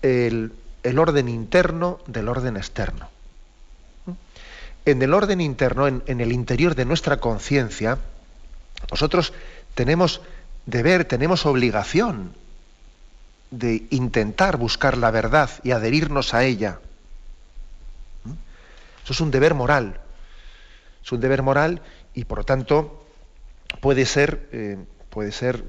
el, 0.00 0.52
orden 0.98 1.28
interno 1.28 2.00
del 2.06 2.28
orden 2.28 2.56
externo. 2.56 3.10
En 4.84 5.02
el 5.02 5.14
orden 5.14 5.40
interno, 5.40 5.86
en 5.86 6.20
el 6.20 6.32
interior 6.32 6.74
de 6.74 6.86
nuestra 6.86 7.18
conciencia, 7.18 7.98
Nosotros 8.90 9.32
tenemos 9.74 10.20
deber, 10.66 11.04
tenemos 11.04 11.46
obligación 11.46 12.34
de 13.50 13.86
intentar 13.90 14.56
buscar 14.56 14.96
la 14.96 15.10
verdad 15.10 15.50
y 15.62 15.72
adherirnos 15.72 16.34
a 16.34 16.44
ella. 16.44 16.80
¿Mm? 18.24 18.32
Eso 19.04 19.12
es 19.12 19.20
un 19.20 19.30
deber 19.30 19.54
moral. 19.54 20.00
Es 21.04 21.12
un 21.12 21.20
deber 21.20 21.42
moral 21.42 21.82
y 22.14 22.24
por 22.24 22.38
lo 22.38 22.44
tanto 22.44 23.04
puede 23.80 24.06
ser, 24.06 24.48
eh, 24.52 24.78
puede 25.10 25.32
ser 25.32 25.64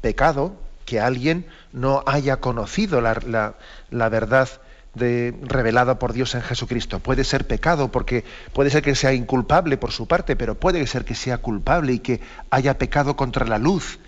pecado 0.00 0.54
que 0.84 1.00
alguien 1.00 1.46
no 1.72 2.04
haya 2.06 2.36
conocido 2.36 3.00
la, 3.00 3.54
la 3.90 4.08
verdad 4.08 4.48
de, 4.96 5.34
revelada 5.42 5.98
por 5.98 6.12
Dios 6.12 6.34
en 6.34 6.42
Jesucristo. 6.42 7.00
Puede 7.00 7.24
ser 7.24 7.46
pecado 7.46 7.92
porque 7.92 8.24
puede 8.52 8.70
ser 8.70 8.82
que 8.82 8.94
sea 8.94 9.12
inculpable 9.12 9.76
por 9.76 9.92
su 9.92 10.06
parte, 10.06 10.36
pero 10.36 10.54
puede 10.54 10.86
ser 10.86 11.04
que 11.04 11.14
sea 11.14 11.38
culpable 11.38 11.92
y 11.92 11.98
que 11.98 12.20
haya 12.50 12.78
pecado 12.78 13.16
contra 13.16 13.46
la 13.46 13.58
luz, 13.58 13.98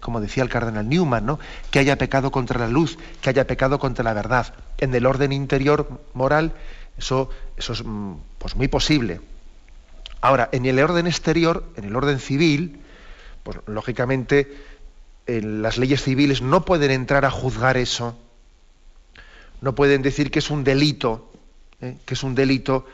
como 0.00 0.20
decía 0.20 0.42
el 0.42 0.48
cardenal 0.48 0.88
Newman, 0.88 1.24
¿no? 1.24 1.38
que 1.70 1.78
haya 1.78 1.96
pecado 1.96 2.30
contra 2.30 2.58
la 2.58 2.68
luz, 2.68 2.98
que 3.20 3.30
haya 3.30 3.46
pecado 3.46 3.78
contra 3.78 4.04
la 4.04 4.14
verdad. 4.14 4.54
En 4.78 4.94
el 4.94 5.06
orden 5.06 5.32
interior 5.32 6.02
moral, 6.14 6.52
eso, 6.98 7.28
eso 7.56 7.72
es 7.72 7.84
mm, 7.84 8.14
pues, 8.38 8.56
muy 8.56 8.68
posible. 8.68 9.20
Ahora, 10.20 10.48
en 10.52 10.64
el 10.64 10.78
orden 10.78 11.06
exterior, 11.06 11.64
en 11.76 11.84
el 11.84 11.96
orden 11.96 12.18
civil, 12.18 12.80
pues 13.42 13.58
lógicamente 13.66 14.56
en 15.26 15.62
las 15.62 15.76
leyes 15.76 16.02
civiles 16.02 16.40
no 16.40 16.64
pueden 16.64 16.90
entrar 16.90 17.24
a 17.24 17.30
juzgar 17.30 17.76
eso 17.76 18.16
no 19.64 19.74
pueden 19.74 20.02
decir 20.02 20.30
que 20.30 20.40
es 20.40 20.50
un 20.50 20.62
delito, 20.62 21.32
¿eh? 21.80 21.96
que 22.04 22.12
es 22.12 22.22
un 22.22 22.34
delito 22.34 22.84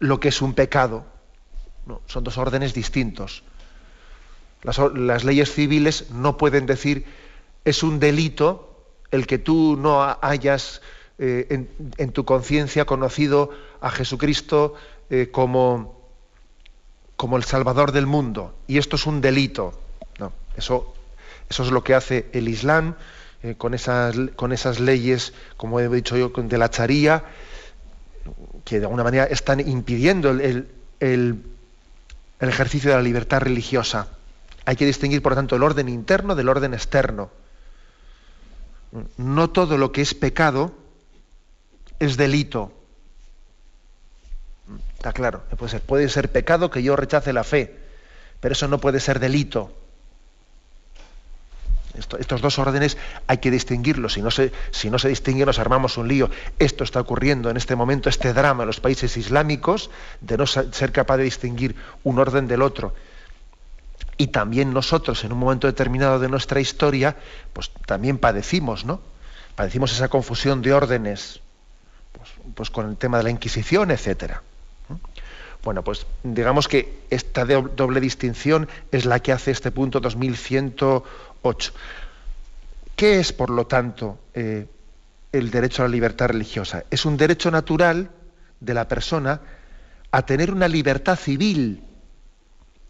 lo 0.00 0.20
que 0.20 0.28
es 0.28 0.42
un 0.42 0.52
pecado. 0.52 1.06
No, 1.86 2.02
son 2.04 2.24
dos 2.24 2.36
órdenes 2.36 2.74
distintos. 2.74 3.42
Las, 4.62 5.24
leyes 5.24 5.50
civiles 5.50 6.10
no 6.10 6.36
pueden 6.36 6.66
decir 6.66 7.06
es 7.64 7.82
un 7.82 8.00
delito 8.00 8.84
el 9.10 9.26
que 9.26 9.38
tú 9.38 9.78
no 9.80 10.18
hayas 10.20 10.82
eh, 11.16 11.66
en, 11.96 12.12
tu 12.12 12.26
conciencia 12.26 12.84
conocido 12.84 13.50
a 13.80 13.90
Jesucristo 13.90 14.74
eh, 15.08 15.30
como, 15.32 16.02
como 17.16 17.38
el 17.38 17.44
Salvador 17.44 17.92
del 17.92 18.06
mundo. 18.06 18.54
Y 18.66 18.76
esto 18.76 18.96
es 18.96 19.06
un 19.06 19.22
delito. 19.22 19.72
No, 20.18 20.34
eso, 20.54 20.92
eso 21.48 21.62
es 21.62 21.70
lo 21.70 21.82
que 21.82 21.94
hace 21.94 22.28
el 22.34 22.46
Islam, 22.46 22.94
eh, 23.42 23.54
con, 23.56 23.72
esas, 23.72 24.14
con 24.36 24.52
esas 24.52 24.80
leyes, 24.80 25.32
como 25.56 25.80
he 25.80 25.88
dicho 25.88 26.16
yo, 26.16 26.28
de 26.28 26.58
la 26.58 26.68
charía, 26.68 27.24
que 28.64 28.80
de 28.80 28.84
alguna 28.84 29.02
manera 29.02 29.24
están 29.24 29.60
impidiendo 29.60 30.30
el, 30.30 30.68
el, 31.00 31.42
ejercicio 32.38 32.90
de 32.90 32.96
la 32.96 33.02
libertad 33.02 33.40
religiosa. 33.40 34.08
Hay 34.66 34.76
que 34.76 34.84
distinguir, 34.84 35.22
por 35.22 35.32
lo 35.32 35.36
tanto, 35.36 35.56
el 35.56 35.62
orden 35.62 35.88
interno 35.88 36.34
del 36.34 36.50
orden 36.50 36.74
externo. 36.74 37.30
No 39.16 39.48
todo 39.48 39.78
lo 39.78 39.90
que 39.90 40.02
es 40.02 40.12
pecado 40.12 40.74
es 41.98 42.18
delito. 42.18 42.72
Está 44.96 45.14
claro, 45.14 45.44
puede 45.56 45.70
ser, 45.70 45.80
puede 45.80 46.08
ser 46.10 46.30
pecado 46.30 46.70
que 46.70 46.82
yo 46.82 46.94
rechace 46.94 47.32
la 47.32 47.42
fe, 47.42 47.78
pero 48.40 48.52
eso 48.52 48.68
no 48.68 48.78
puede 48.80 49.00
ser 49.00 49.18
delito 49.18 49.72
estos 51.94 52.40
dos 52.40 52.58
órdenes 52.58 52.96
hay 53.26 53.38
que 53.38 53.50
distinguirlos. 53.50 54.14
Si 54.14 54.22
no, 54.22 54.30
se, 54.30 54.52
si 54.70 54.90
no 54.90 54.98
se 54.98 55.08
distingue, 55.08 55.44
nos 55.44 55.58
armamos 55.58 55.96
un 55.98 56.08
lío. 56.08 56.30
Esto 56.58 56.84
está 56.84 57.00
ocurriendo 57.00 57.50
en 57.50 57.56
este 57.56 57.76
momento, 57.76 58.08
este 58.08 58.32
drama 58.32 58.62
en 58.62 58.68
los 58.68 58.80
países 58.80 59.16
islámicos, 59.16 59.90
de 60.20 60.36
no 60.36 60.46
ser 60.46 60.92
capaz 60.92 61.16
de 61.16 61.24
distinguir 61.24 61.76
un 62.04 62.18
orden 62.18 62.46
del 62.46 62.62
otro. 62.62 62.94
Y 64.16 64.28
también 64.28 64.72
nosotros, 64.72 65.24
en 65.24 65.32
un 65.32 65.38
momento 65.38 65.66
determinado 65.66 66.18
de 66.18 66.28
nuestra 66.28 66.60
historia, 66.60 67.16
pues 67.52 67.70
también 67.86 68.18
padecimos, 68.18 68.84
¿no? 68.84 69.00
Padecimos 69.54 69.92
esa 69.92 70.08
confusión 70.08 70.62
de 70.62 70.72
órdenes, 70.72 71.40
pues, 72.12 72.28
pues 72.54 72.70
con 72.70 72.88
el 72.88 72.96
tema 72.96 73.18
de 73.18 73.24
la 73.24 73.30
Inquisición, 73.30 73.90
etcétera. 73.90 74.42
Bueno, 75.62 75.84
pues 75.84 76.06
digamos 76.22 76.68
que 76.68 77.00
esta 77.10 77.44
doble 77.44 78.00
distinción 78.00 78.68
es 78.92 79.04
la 79.04 79.20
que 79.20 79.32
hace 79.32 79.50
este 79.50 79.70
punto 79.70 80.00
2108. 81.42 81.72
¿Qué 82.96 83.18
es, 83.20 83.32
por 83.32 83.50
lo 83.50 83.66
tanto, 83.66 84.18
eh, 84.34 84.66
el 85.32 85.50
derecho 85.50 85.82
a 85.82 85.86
la 85.86 85.92
libertad 85.92 86.28
religiosa? 86.28 86.84
Es 86.90 87.04
un 87.04 87.16
derecho 87.16 87.50
natural 87.50 88.10
de 88.60 88.74
la 88.74 88.88
persona 88.88 89.40
a 90.10 90.26
tener 90.26 90.52
una 90.52 90.68
libertad 90.68 91.16
civil, 91.16 91.82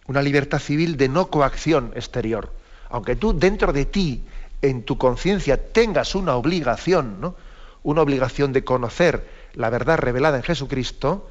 una 0.07 0.23
libertad 0.23 0.59
civil 0.59 0.97
de 0.97 1.09
no 1.09 1.31
coacción 1.31 1.93
exterior. 1.95 2.53
Aunque 2.89 3.15
tú 3.15 3.39
dentro 3.39 3.73
de 3.73 3.85
ti, 3.85 4.25
en 4.63 4.83
tu 4.83 4.99
conciencia, 4.99 5.73
tengas 5.73 6.15
una 6.15 6.35
obligación, 6.35 7.21
¿no? 7.21 7.37
una 7.83 8.03
obligación 8.03 8.53
de 8.53 8.65
conocer 8.65 9.27
la 9.55 9.71
verdad 9.71 9.99
revelada 9.99 10.39
en 10.39 10.43
Jesucristo, 10.43 11.29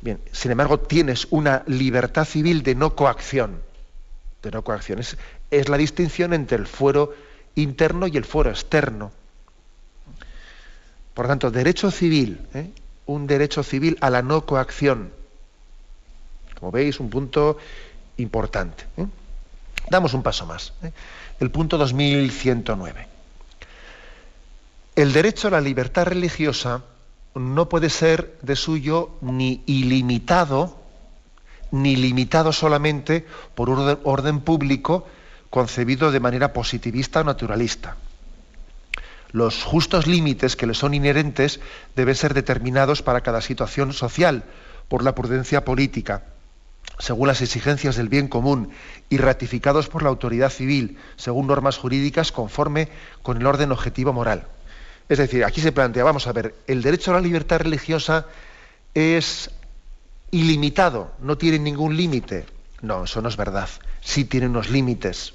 Bien, 0.00 0.20
sin 0.32 0.50
embargo, 0.50 0.78
tienes 0.78 1.26
una 1.30 1.62
libertad 1.66 2.24
civil 2.24 2.62
de 2.62 2.74
no 2.74 2.94
coacción. 2.94 3.62
De 4.42 4.50
no 4.50 4.62
coacción. 4.62 4.98
Es, 4.98 5.16
la 5.68 5.76
distinción 5.76 6.32
entre 6.32 6.58
el 6.58 6.66
fuero 6.66 7.14
interno 7.54 8.06
y 8.06 8.16
el 8.16 8.24
fuero 8.24 8.50
externo. 8.50 9.12
Por 11.14 11.24
lo 11.24 11.28
tanto, 11.30 11.50
derecho 11.50 11.90
civil, 11.90 12.46
¿eh? 12.54 12.70
un 13.06 13.26
derecho 13.26 13.62
civil 13.62 13.96
a 14.00 14.10
la 14.10 14.22
no 14.22 14.44
coacción. 14.44 15.10
Como 16.60 16.70
veis, 16.70 17.00
un 17.00 17.10
punto 17.10 17.56
importante. 18.18 18.84
¿eh? 18.96 19.06
Damos 19.88 20.14
un 20.14 20.22
paso 20.22 20.46
más. 20.46 20.74
¿eh? 20.82 20.92
El 21.40 21.50
punto 21.50 21.78
2109. 21.78 23.08
El 24.94 25.12
derecho 25.12 25.48
a 25.48 25.52
la 25.52 25.60
libertad 25.60 26.06
religiosa 26.06 26.82
no 27.34 27.68
puede 27.68 27.90
ser 27.90 28.38
de 28.42 28.56
suyo 28.56 29.10
ni 29.20 29.62
ilimitado, 29.66 30.78
ni 31.70 31.96
limitado 31.96 32.52
solamente 32.52 33.26
por 33.54 33.70
orden, 33.70 33.98
orden 34.04 34.40
público 34.40 35.06
concebido 35.50 36.10
de 36.10 36.20
manera 36.20 36.52
positivista 36.52 37.20
o 37.20 37.24
naturalista. 37.24 37.96
Los 39.32 39.64
justos 39.64 40.06
límites 40.06 40.56
que 40.56 40.66
le 40.66 40.74
son 40.74 40.94
inherentes 40.94 41.60
deben 41.94 42.14
ser 42.14 42.34
determinados 42.34 43.02
para 43.02 43.20
cada 43.20 43.40
situación 43.40 43.92
social 43.92 44.44
por 44.88 45.02
la 45.02 45.14
prudencia 45.14 45.64
política, 45.64 46.22
según 46.98 47.28
las 47.28 47.42
exigencias 47.42 47.96
del 47.96 48.08
bien 48.08 48.28
común 48.28 48.70
y 49.10 49.18
ratificados 49.18 49.88
por 49.88 50.02
la 50.02 50.08
autoridad 50.08 50.50
civil, 50.50 50.98
según 51.16 51.46
normas 51.46 51.76
jurídicas 51.76 52.32
conforme 52.32 52.88
con 53.22 53.36
el 53.36 53.46
orden 53.46 53.72
objetivo 53.72 54.12
moral. 54.12 54.46
Es 55.08 55.18
decir, 55.18 55.44
aquí 55.44 55.60
se 55.60 55.72
plantea, 55.72 56.04
vamos 56.04 56.26
a 56.26 56.32
ver, 56.32 56.54
el 56.66 56.82
derecho 56.82 57.10
a 57.10 57.14
la 57.14 57.20
libertad 57.20 57.60
religiosa 57.60 58.26
es 58.94 59.50
ilimitado, 60.30 61.12
no 61.20 61.38
tiene 61.38 61.58
ningún 61.58 61.96
límite. 61.96 62.46
No, 62.82 63.04
eso 63.04 63.22
no 63.22 63.28
es 63.28 63.36
verdad. 63.36 63.68
Sí 64.06 64.24
tiene 64.24 64.46
unos 64.46 64.70
límites. 64.70 65.34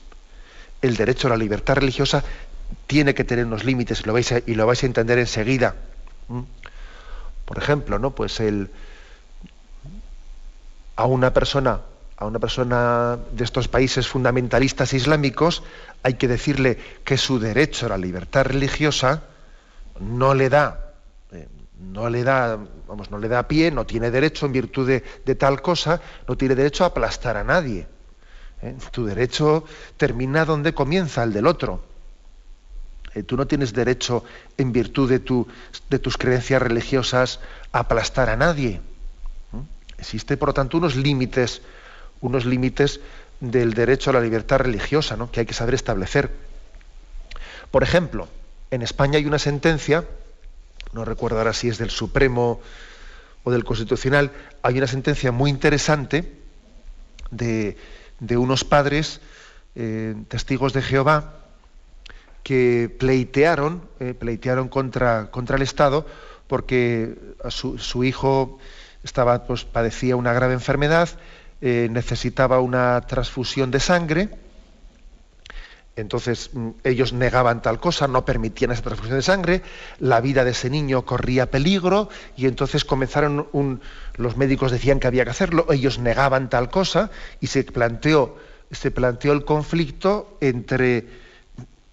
El 0.82 0.96
derecho 0.96 1.28
a 1.28 1.32
la 1.32 1.38
libertad 1.38 1.76
religiosa 1.76 2.24
tiene 2.88 3.14
que 3.14 3.26
tener 3.26 3.46
unos 3.46 3.66
límites 3.66 4.06
lo 4.06 4.14
vais 4.14 4.34
y 4.48 4.56
lo 4.56 4.66
vais 4.66 4.82
a 4.82 4.86
entender 4.86 5.20
enseguida. 5.20 5.76
¿Mm? 6.30 6.40
Por 7.44 7.58
ejemplo, 7.58 8.00
¿no? 8.00 8.12
Pues 8.12 8.40
el, 8.40 8.70
a 10.96 11.06
una 11.06 11.34
persona, 11.34 11.82
a 12.16 12.26
una 12.26 12.40
persona 12.40 13.20
de 13.34 13.44
estos 13.44 13.68
países 13.68 14.08
fundamentalistas 14.08 14.94
islámicos, 14.94 15.64
hay 16.02 16.14
que 16.14 16.30
decirle 16.30 16.78
que 17.04 17.18
su 17.18 17.40
derecho 17.40 17.88
a 17.88 17.90
la 17.90 17.98
libertad 17.98 18.46
religiosa 18.46 19.24
no 20.00 20.34
le 20.34 20.48
da, 20.48 20.94
eh, 21.34 21.50
no 21.78 22.10
le 22.10 22.24
da, 22.24 22.58
vamos, 22.88 23.12
no 23.12 23.18
le 23.18 23.28
da 23.28 23.50
pie, 23.50 23.70
no 23.70 23.86
tiene 23.86 24.12
derecho 24.12 24.46
en 24.46 24.54
virtud 24.54 24.88
de, 24.88 25.36
tal 25.36 25.62
cosa, 25.62 26.00
no 26.26 26.38
tiene 26.38 26.56
derecho 26.56 26.86
a 26.86 26.88
aplastar 26.88 27.36
a 27.36 27.44
nadie. 27.44 27.86
¿Eh? 28.62 28.76
Tu 28.92 29.06
derecho 29.06 29.66
termina 29.98 30.46
donde 30.46 30.74
comienza 30.74 31.24
el 31.24 31.34
del 31.34 31.48
otro. 31.48 31.84
Eh, 33.14 33.24
tú 33.24 33.36
no 33.36 33.48
tienes 33.48 33.74
derecho 33.74 34.24
en 34.58 34.72
virtud 34.72 35.10
de, 35.10 35.20
tu, 35.20 35.48
de 35.90 36.00
tus 36.00 36.18
creencias 36.18 36.62
religiosas 36.62 37.40
a 37.72 37.80
aplastar 37.80 38.30
a 38.30 38.38
nadie. 38.38 38.82
Existe, 39.98 40.36
por 40.36 40.50
lo 40.50 40.54
tanto, 40.54 40.78
unos 40.78 40.96
límites, 40.96 41.62
unos 42.22 42.46
límites 42.46 43.02
del 43.40 43.74
derecho 43.74 44.10
a 44.10 44.14
la 44.14 44.22
libertad 44.22 44.58
religiosa, 44.58 45.16
¿no? 45.16 45.32
que 45.32 45.42
hay 45.42 45.46
que 45.46 45.54
saber 45.54 45.76
establecer. 45.76 46.32
Por 47.70 47.84
ejemplo, 47.84 48.28
en 48.72 48.82
España 48.82 49.18
hay 49.18 49.26
una 49.26 49.38
sentencia, 49.38 50.06
no 50.94 51.06
recuerdo 51.06 51.38
ahora 51.38 51.54
si 51.54 51.68
es 51.68 51.78
del 51.78 51.92
Supremo 51.92 52.62
o 53.44 53.52
del 53.52 53.64
Constitucional, 53.64 54.32
hay 54.64 54.78
una 54.78 54.88
sentencia 54.88 55.32
muy 55.32 55.52
interesante 55.52 56.32
de, 57.30 57.78
unos 58.38 58.64
padres 58.64 59.22
eh, 59.76 60.16
testigos 60.28 60.74
de 60.74 60.82
Jehová 60.82 61.34
que 62.44 62.94
pleitearon, 63.00 63.82
eh, 64.00 64.14
pleitearon 64.14 64.68
contra, 64.68 65.30
contra, 65.32 65.58
el 65.58 65.62
Estado 65.62 66.06
porque 66.48 67.16
su, 67.50 68.04
hijo 68.04 68.60
estaba, 69.04 69.46
pues, 69.46 69.64
padecía 69.64 70.16
una 70.16 70.34
grave 70.34 70.54
enfermedad 70.54 71.10
eh, 71.64 71.90
necesitaba 71.92 72.60
una 72.60 73.02
transfusión 73.02 73.70
de 73.70 73.80
sangre, 73.80 74.30
entonces 75.96 76.52
mm, 76.54 76.70
ellos 76.84 77.14
negaban 77.14 77.62
tal 77.62 77.80
cosa, 77.80 78.08
no 78.08 78.26
permitían 78.26 78.72
esa 78.72 78.82
transfusión 78.82 79.18
de 79.18 79.24
sangre, 79.24 79.62
la 80.00 80.22
vida 80.22 80.44
de 80.44 80.52
ese 80.52 80.70
niño 80.70 81.06
corría 81.06 81.52
peligro 81.52 82.10
y 82.38 82.48
entonces 82.48 82.86
comenzaron 82.86 83.48
un, 83.52 83.82
los 84.16 84.38
médicos 84.38 84.72
decían 84.72 85.00
que 85.00 85.08
había 85.08 85.26
que 85.26 85.32
hacerlo, 85.32 85.66
ellos 85.72 86.00
negaban 86.00 86.50
tal 86.50 86.70
cosa 86.70 87.12
y 87.40 87.48
se 87.48 87.64
planteó, 87.64 88.38
se 88.72 88.92
planteó 88.92 89.34
el 89.34 89.46
conflicto 89.46 90.38
entre, 90.42 91.08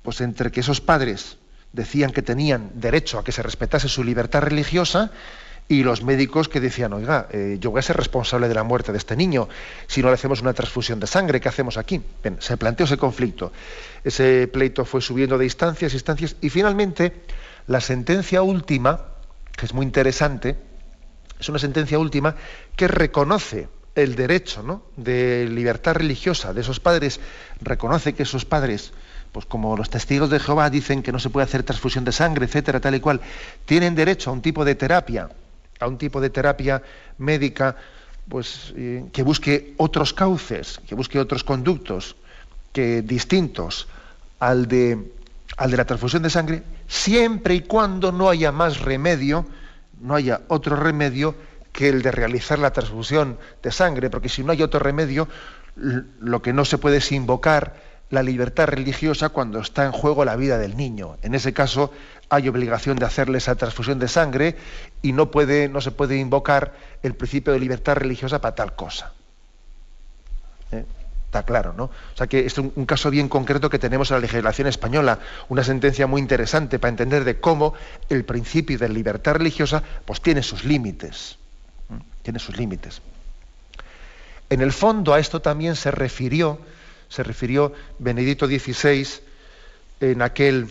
pues 0.02 0.20
entre 0.20 0.50
que 0.50 0.60
esos 0.60 0.80
padres 0.80 1.38
decían 1.72 2.12
que 2.12 2.22
tenían 2.22 2.70
derecho 2.74 3.18
a 3.18 3.24
que 3.24 3.32
se 3.32 3.42
respetase 3.42 3.88
su 3.88 4.02
libertad 4.02 4.42
religiosa 4.42 5.10
y 5.68 5.82
los 5.82 6.02
médicos 6.02 6.48
que 6.48 6.60
decían, 6.60 6.94
oiga, 6.94 7.28
eh, 7.30 7.58
yo 7.60 7.70
voy 7.70 7.80
a 7.80 7.82
ser 7.82 7.96
responsable 7.96 8.48
de 8.48 8.54
la 8.54 8.62
muerte 8.62 8.90
de 8.90 8.98
este 8.98 9.16
niño 9.16 9.48
si 9.86 10.00
no 10.00 10.08
le 10.08 10.14
hacemos 10.14 10.40
una 10.40 10.54
transfusión 10.54 10.98
de 10.98 11.06
sangre, 11.06 11.40
¿qué 11.40 11.48
hacemos 11.48 11.76
aquí? 11.76 12.00
se 12.38 12.56
planteó 12.56 12.86
ese 12.86 12.96
conflicto. 12.96 13.52
Ese 14.02 14.48
pleito 14.48 14.86
fue 14.86 15.02
subiendo 15.02 15.36
de 15.36 15.44
instancias, 15.44 15.92
instancias, 15.92 16.36
y 16.40 16.48
finalmente 16.48 17.12
la 17.66 17.82
sentencia 17.82 18.40
última, 18.40 19.02
que 19.54 19.66
es 19.66 19.74
muy 19.74 19.84
interesante, 19.84 20.56
es 21.38 21.48
una 21.50 21.58
sentencia 21.58 21.98
última 21.98 22.34
que 22.74 22.88
reconoce 22.88 23.68
el 23.94 24.14
derecho 24.14 24.62
¿no? 24.62 24.82
de 24.96 25.46
libertad 25.50 25.94
religiosa 25.94 26.54
de 26.54 26.62
esos 26.62 26.80
padres, 26.80 27.20
reconoce 27.60 28.14
que 28.14 28.22
esos 28.22 28.46
padres 28.46 28.92
pues 29.32 29.44
como 29.44 29.76
los 29.76 29.90
testigos 29.90 30.30
de 30.30 30.40
Jehová 30.40 30.70
dicen 30.70 31.02
que 31.02 31.12
no 31.12 31.18
se 31.18 31.28
puede 31.28 31.44
hacer 31.44 31.62
transfusión 31.62 32.02
de 32.04 32.12
sangre, 32.12 32.46
etcétera, 32.46 32.80
tal 32.80 32.94
y 32.94 33.00
cual, 33.00 33.20
tienen 33.66 33.94
derecho 33.94 34.30
a 34.30 34.32
un 34.32 34.40
tipo 34.40 34.64
de 34.64 34.74
terapia, 34.74 35.28
a 35.80 35.86
un 35.86 35.98
tipo 35.98 36.20
de 36.20 36.30
terapia 36.30 36.82
médica, 37.18 37.76
pues 38.28 38.72
eh, 38.76 39.04
que 39.12 39.22
busque 39.22 39.74
otros 39.76 40.12
cauces, 40.12 40.80
que 40.86 40.94
busque 40.94 41.18
otros 41.18 41.44
conductos 41.44 42.16
que 42.72 43.02
distintos 43.02 43.88
al 44.38 44.68
de, 44.68 45.12
al 45.56 45.70
de 45.70 45.76
la 45.76 45.84
transfusión 45.84 46.22
de 46.22 46.30
sangre, 46.30 46.62
siempre 46.86 47.54
y 47.54 47.60
cuando 47.62 48.12
no 48.12 48.28
haya 48.28 48.52
más 48.52 48.80
remedio, 48.80 49.46
no 50.00 50.14
haya 50.14 50.42
otro 50.48 50.76
remedio 50.76 51.34
que 51.72 51.88
el 51.88 52.02
de 52.02 52.10
realizar 52.10 52.58
la 52.58 52.72
transfusión 52.72 53.38
de 53.62 53.72
sangre, 53.72 54.10
porque 54.10 54.28
si 54.28 54.42
no 54.42 54.52
hay 54.52 54.62
otro 54.62 54.80
remedio, 54.80 55.28
lo 55.76 56.42
que 56.42 56.52
no 56.52 56.64
se 56.64 56.78
puede 56.78 56.98
es 56.98 57.12
invocar 57.12 57.76
la 58.10 58.22
libertad 58.22 58.66
religiosa 58.66 59.28
cuando 59.28 59.60
está 59.60 59.84
en 59.84 59.92
juego 59.92 60.24
la 60.24 60.36
vida 60.36 60.58
del 60.58 60.76
niño. 60.76 61.16
En 61.22 61.34
ese 61.34 61.52
caso 61.52 61.92
hay 62.28 62.48
obligación 62.48 62.96
de 62.96 63.06
hacerle 63.06 63.38
esa 63.38 63.54
transfusión 63.54 63.98
de 63.98 64.08
sangre 64.08 64.56
y 65.02 65.12
no, 65.12 65.30
puede, 65.30 65.68
no 65.68 65.80
se 65.80 65.90
puede 65.90 66.16
invocar 66.16 66.74
el 67.02 67.14
principio 67.14 67.52
de 67.52 67.60
libertad 67.60 67.96
religiosa 67.96 68.40
para 68.40 68.54
tal 68.54 68.74
cosa. 68.74 69.12
¿Eh? 70.72 70.84
Está 71.26 71.42
claro, 71.42 71.74
¿no? 71.74 71.84
O 71.84 72.16
sea 72.16 72.26
que 72.26 72.46
es 72.46 72.56
un, 72.58 72.70
caso 72.86 73.10
bien 73.10 73.28
concreto 73.28 73.68
que 73.68 73.78
tenemos 73.78 74.10
en 74.10 74.16
la 74.16 74.20
legislación 74.20 74.66
española, 74.66 75.18
una 75.48 75.62
sentencia 75.62 76.06
muy 76.06 76.20
interesante 76.20 76.78
para 76.78 76.90
entender 76.90 77.24
de 77.24 77.38
cómo 77.38 77.74
el 78.08 78.24
principio 78.24 78.78
de 78.78 78.88
libertad 78.88 79.34
religiosa 79.34 79.82
pues 80.04 80.20
tiene 80.20 80.42
sus 80.42 80.64
límites. 80.64 81.36
¿eh? 81.90 82.02
Tiene 82.22 82.38
sus 82.38 82.56
límites. 82.56 83.02
En 84.50 84.62
el 84.62 84.72
fondo 84.72 85.12
a 85.12 85.18
esto 85.18 85.40
también 85.40 85.76
se 85.76 85.90
refirió 85.90 86.58
se 87.08 87.22
refirió 87.22 87.72
Benedicto 87.98 88.46
XVI 88.46 89.06
en 90.00 90.22
aquel, 90.22 90.68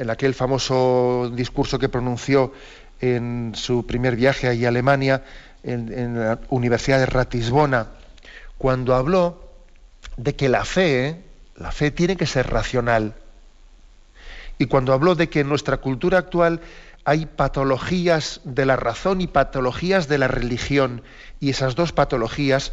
en 0.00 0.08
aquel 0.08 0.32
famoso 0.32 1.30
discurso 1.34 1.78
que 1.78 1.90
pronunció 1.90 2.54
en 3.02 3.52
su 3.54 3.86
primer 3.86 4.16
viaje 4.16 4.48
a 4.48 4.68
Alemania, 4.68 5.24
en, 5.62 6.18
la 6.18 6.38
Universidad 6.48 6.98
de 6.98 7.04
Ratisbona, 7.04 7.88
cuando 8.56 8.94
habló 8.94 9.44
de 10.16 10.34
que 10.34 10.48
la 10.48 10.64
fe, 10.64 11.22
la 11.54 11.70
fe 11.70 11.90
tiene 11.90 12.16
que 12.16 12.24
ser 12.24 12.48
racional. 12.48 13.14
Y 14.56 14.66
cuando 14.66 14.94
habló 14.94 15.14
de 15.16 15.28
que 15.28 15.40
en 15.40 15.50
nuestra 15.50 15.76
cultura 15.76 16.16
actual 16.16 16.62
hay 17.04 17.26
patologías 17.26 18.40
de 18.44 18.64
la 18.64 18.76
razón 18.76 19.20
y 19.20 19.26
patologías 19.26 20.08
de 20.08 20.16
la 20.16 20.28
religión, 20.28 21.02
y 21.40 21.50
esas 21.50 21.74
dos 21.74 21.92
patologías 21.92 22.72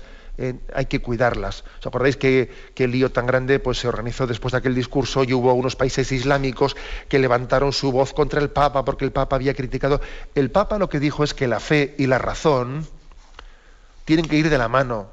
hay 0.74 0.86
que 0.86 1.02
cuidarlas. 1.02 1.64
¿Os 1.80 1.88
acordáis 1.88 2.18
que, 2.18 2.52
el 2.76 2.92
lío 2.92 3.12
tan 3.12 3.26
grande 3.26 3.60
pues, 3.60 3.80
se 3.80 3.88
organizó 3.88 4.28
después 4.28 4.52
de 4.52 4.60
aquel 4.60 4.76
discurso 4.76 5.24
y 5.24 5.34
hubo 5.34 5.54
unos 5.54 5.76
países 5.76 6.12
islámicos 6.12 6.76
que 7.10 7.20
levantaron 7.20 7.74
su 7.74 7.92
voz 7.92 8.14
contra 8.14 8.40
el 8.40 8.50
Papa 8.50 8.86
porque 8.86 9.06
el 9.06 9.12
Papa 9.12 9.36
había 9.36 9.54
criticado? 9.54 10.00
El 10.36 10.52
Papa 10.52 10.78
lo 10.78 10.90
que 10.90 11.00
dijo 11.00 11.24
es 11.24 11.34
que 11.34 11.48
la 11.48 11.60
fe 11.60 11.96
y 11.98 12.08
la 12.08 12.20
razón 12.20 12.88
tienen 14.06 14.28
que 14.28 14.38
ir 14.38 14.50
de 14.50 14.58
la 14.58 14.68
mano 14.68 15.10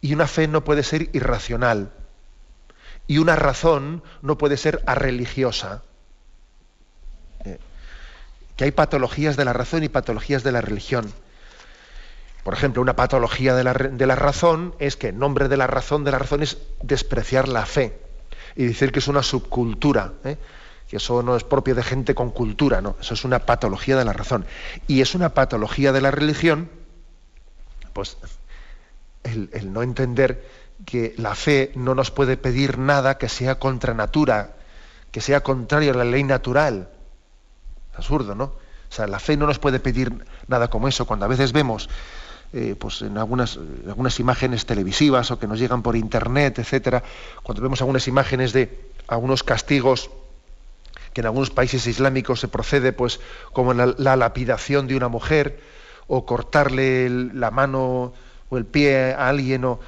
y 0.00 0.14
una 0.14 0.26
fe 0.26 0.48
no 0.48 0.64
puede 0.64 0.82
ser 0.82 1.10
irracional 1.12 1.92
y 3.06 3.18
una 3.18 3.36
razón 3.36 4.02
no 4.22 4.38
puede 4.38 4.56
ser 4.56 4.82
arreligiosa. 4.86 5.82
Eh, 7.44 7.58
que 8.56 8.64
hay 8.64 8.70
patologías 8.70 9.36
de 9.36 9.44
la 9.44 9.52
razón 9.52 9.84
y 9.84 9.88
patologías 9.88 10.42
de 10.42 10.52
la 10.52 10.60
religión. 10.60 11.12
Por 12.42 12.54
ejemplo, 12.54 12.82
una 12.82 12.96
patología 12.96 13.54
de 13.54 13.62
la, 13.64 14.16
razón 14.16 14.74
es 14.78 14.96
que 14.96 15.08
en 15.08 15.18
nombre 15.18 15.48
de 15.48 15.56
la 15.56 15.68
razón 15.68 16.02
de 16.02 16.10
la 16.10 16.18
razón 16.18 16.42
es 16.42 16.58
despreciar 16.82 17.48
la 17.48 17.66
fe 17.66 17.96
y 18.56 18.64
decir 18.64 18.90
que 18.90 18.98
es 18.98 19.08
una 19.08 19.22
subcultura, 19.22 20.12
¿eh? 20.24 20.36
que 20.88 20.96
eso 20.96 21.22
no 21.22 21.36
es 21.36 21.44
propio 21.44 21.74
de 21.74 21.84
gente 21.84 22.14
con 22.14 22.30
cultura, 22.30 22.80
no, 22.80 22.96
eso 23.00 23.14
es 23.14 23.24
una 23.24 23.40
patología 23.40 23.96
de 23.96 24.04
la 24.04 24.12
razón. 24.12 24.44
Y 24.88 25.02
es 25.02 25.14
una 25.14 25.34
patología 25.34 25.92
de 25.92 26.00
la 26.00 26.10
religión, 26.10 26.68
pues 27.92 28.16
el, 29.22 29.48
el 29.52 29.72
no 29.72 29.82
entender 29.82 30.44
que 30.84 31.14
la 31.18 31.36
fe 31.36 31.70
no 31.76 31.94
nos 31.94 32.10
puede 32.10 32.36
pedir 32.36 32.76
nada 32.76 33.18
que 33.18 33.28
sea 33.28 33.60
contra 33.60 33.94
natura, 33.94 34.56
que 35.12 35.20
sea 35.20 35.42
contrario 35.42 35.92
a 35.92 35.96
la 35.96 36.04
ley 36.04 36.24
natural. 36.24 36.88
Absurdo, 37.94 38.34
¿no? 38.34 38.44
O 38.44 38.94
sea, 38.94 39.06
la 39.06 39.20
fe 39.20 39.36
no 39.36 39.46
nos 39.46 39.58
puede 39.58 39.80
pedir 39.80 40.12
nada 40.48 40.68
como 40.68 40.88
eso. 40.88 41.06
Cuando 41.06 41.24
a 41.24 41.28
veces 41.28 41.52
vemos 41.52 41.88
eh, 42.52 42.74
pues 42.78 43.02
en 43.02 43.16
algunas, 43.18 43.58
algunas 43.86 44.20
imágenes 44.20 44.66
televisivas 44.66 45.30
o 45.30 45.38
que 45.38 45.46
nos 45.46 45.58
llegan 45.58 45.82
por 45.82 45.96
internet, 45.96 46.58
etcétera, 46.58 47.02
cuando 47.42 47.62
vemos 47.62 47.80
algunas 47.80 48.06
imágenes 48.08 48.52
de 48.52 48.78
algunos 49.08 49.42
castigos 49.42 50.10
que 51.12 51.20
en 51.20 51.26
algunos 51.26 51.50
países 51.50 51.86
islámicos 51.86 52.40
se 52.40 52.48
procede, 52.48 52.92
pues, 52.92 53.20
como 53.52 53.74
la, 53.74 53.94
la 53.98 54.16
lapidación 54.16 54.86
de 54.86 54.96
una 54.96 55.08
mujer, 55.08 55.60
o 56.06 56.26
cortarle 56.26 57.08
la 57.08 57.50
mano 57.50 58.12
o 58.48 58.58
el 58.58 58.66
pie 58.66 59.14
a 59.14 59.28
alguien, 59.28 59.64
o, 59.64 59.80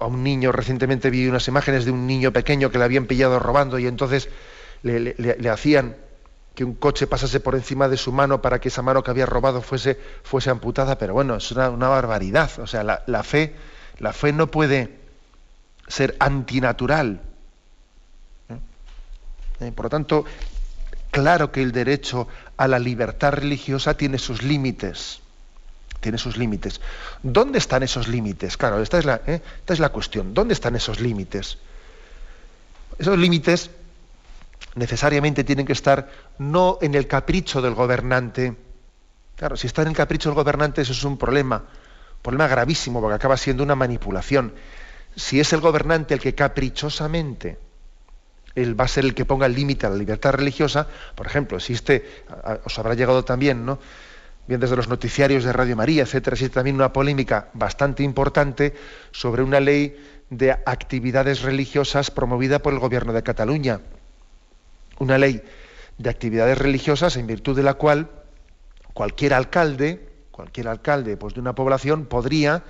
a 0.00 0.06
un 0.06 0.22
niño. 0.22 0.52
Recientemente 0.52 1.10
vi 1.10 1.26
unas 1.26 1.48
imágenes 1.48 1.84
de 1.84 1.90
un 1.90 2.06
niño 2.06 2.32
pequeño 2.32 2.70
que 2.70 2.78
le 2.78 2.84
habían 2.84 3.06
pillado 3.06 3.38
robando 3.38 3.78
y 3.78 3.86
entonces 3.86 4.28
le 4.82 5.48
hacían 5.48 5.96
que 6.54 6.64
un 6.64 6.74
coche 6.74 7.06
pasase 7.06 7.40
por 7.40 7.54
encima 7.54 7.88
de 7.88 7.96
su 7.96 8.12
mano 8.12 8.40
para 8.40 8.60
que 8.60 8.68
esa 8.68 8.82
mano 8.82 9.02
que 9.02 9.10
había 9.10 9.26
robado 9.26 9.60
fuese, 9.60 9.98
fuese 10.22 10.50
amputada, 10.50 10.96
pero 10.98 11.12
bueno, 11.12 11.34
es 11.36 11.50
una, 11.50 11.68
barbaridad. 11.68 12.50
O 12.60 12.66
sea, 12.66 12.84
la, 12.84 13.22
fe, 13.22 13.54
la 13.98 14.12
fe 14.12 14.32
no 14.32 14.50
puede 14.50 14.98
ser 15.88 16.16
antinatural. 16.20 17.20
Eh, 19.60 19.72
por 19.72 19.86
lo 19.86 19.90
tanto, 19.90 20.24
claro 21.10 21.50
que 21.50 21.62
el 21.62 21.72
derecho 21.72 22.28
a 22.56 22.68
la 22.68 22.78
libertad 22.78 23.32
religiosa 23.32 23.96
tiene 23.96 24.18
sus 24.18 24.42
límites. 24.42 25.20
Tiene 25.98 26.18
sus 26.18 26.36
límites. 26.36 26.80
¿Dónde 27.22 27.58
están 27.58 27.82
esos 27.82 28.06
límites? 28.06 28.56
Claro, 28.56 28.80
esta 28.80 28.98
es 28.98 29.04
la, 29.04 29.22
¿eh? 29.26 29.40
esta 29.58 29.72
es 29.72 29.80
la 29.80 29.88
cuestión. 29.88 30.34
¿Dónde 30.34 30.54
están 30.54 30.76
esos 30.76 31.00
límites? 31.00 31.58
Esos 32.98 33.18
límites 33.18 33.70
necesariamente 34.74 35.44
tienen 35.44 35.66
que 35.66 35.72
estar 35.72 36.10
no 36.38 36.78
en 36.80 36.94
el 36.94 37.06
capricho 37.06 37.62
del 37.62 37.74
gobernante. 37.74 38.56
Claro, 39.36 39.56
si 39.56 39.66
está 39.66 39.82
en 39.82 39.88
el 39.88 39.96
capricho 39.96 40.28
del 40.28 40.36
gobernante 40.36 40.82
eso 40.82 40.92
es 40.92 41.04
un 41.04 41.18
problema, 41.18 41.56
un 41.56 42.22
problema 42.22 42.48
gravísimo 42.48 43.00
porque 43.00 43.16
acaba 43.16 43.36
siendo 43.36 43.62
una 43.62 43.74
manipulación. 43.74 44.54
Si 45.16 45.40
es 45.40 45.52
el 45.52 45.60
gobernante 45.60 46.14
el 46.14 46.20
que 46.20 46.34
caprichosamente 46.34 47.58
él 48.54 48.78
va 48.78 48.84
a 48.84 48.88
ser 48.88 49.04
el 49.04 49.14
que 49.14 49.24
ponga 49.24 49.46
el 49.46 49.54
límite 49.54 49.86
a 49.86 49.90
la 49.90 49.96
libertad 49.96 50.32
religiosa, 50.32 50.86
por 51.14 51.26
ejemplo, 51.26 51.56
existe, 51.56 52.24
os 52.64 52.78
habrá 52.78 52.94
llegado 52.94 53.24
también, 53.24 53.64
¿no? 53.64 53.78
bien 54.46 54.60
desde 54.60 54.76
los 54.76 54.88
noticiarios 54.88 55.42
de 55.42 55.52
Radio 55.52 55.74
María, 55.74 56.02
etcétera, 56.02 56.34
existe 56.34 56.54
también 56.54 56.76
una 56.76 56.92
polémica 56.92 57.48
bastante 57.54 58.02
importante 58.02 58.74
sobre 59.10 59.42
una 59.42 59.58
ley 59.58 59.96
de 60.30 60.52
actividades 60.52 61.42
religiosas 61.42 62.10
promovida 62.10 62.58
por 62.58 62.72
el 62.72 62.78
gobierno 62.78 63.12
de 63.12 63.22
Cataluña 63.22 63.80
una 64.98 65.18
ley 65.18 65.42
de 65.98 66.10
actividades 66.10 66.58
religiosas 66.58 67.16
en 67.16 67.26
virtud 67.26 67.56
de 67.56 67.62
la 67.62 67.74
cual 67.74 68.10
cualquier 68.92 69.34
alcalde, 69.34 70.08
cualquier 70.30 70.68
alcalde 70.68 71.16
pues, 71.16 71.34
de 71.34 71.40
una 71.40 71.54
población 71.54 72.06
podría, 72.06 72.64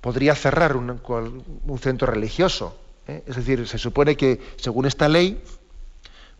podría 0.00 0.34
cerrar 0.34 0.76
un, 0.76 1.00
centro 1.78 2.06
religioso. 2.06 2.76
¿eh? 3.06 3.22
Es 3.26 3.36
decir, 3.36 3.66
se 3.66 3.78
supone 3.78 4.16
que 4.16 4.40
según 4.56 4.86
esta 4.86 5.08
ley, 5.08 5.42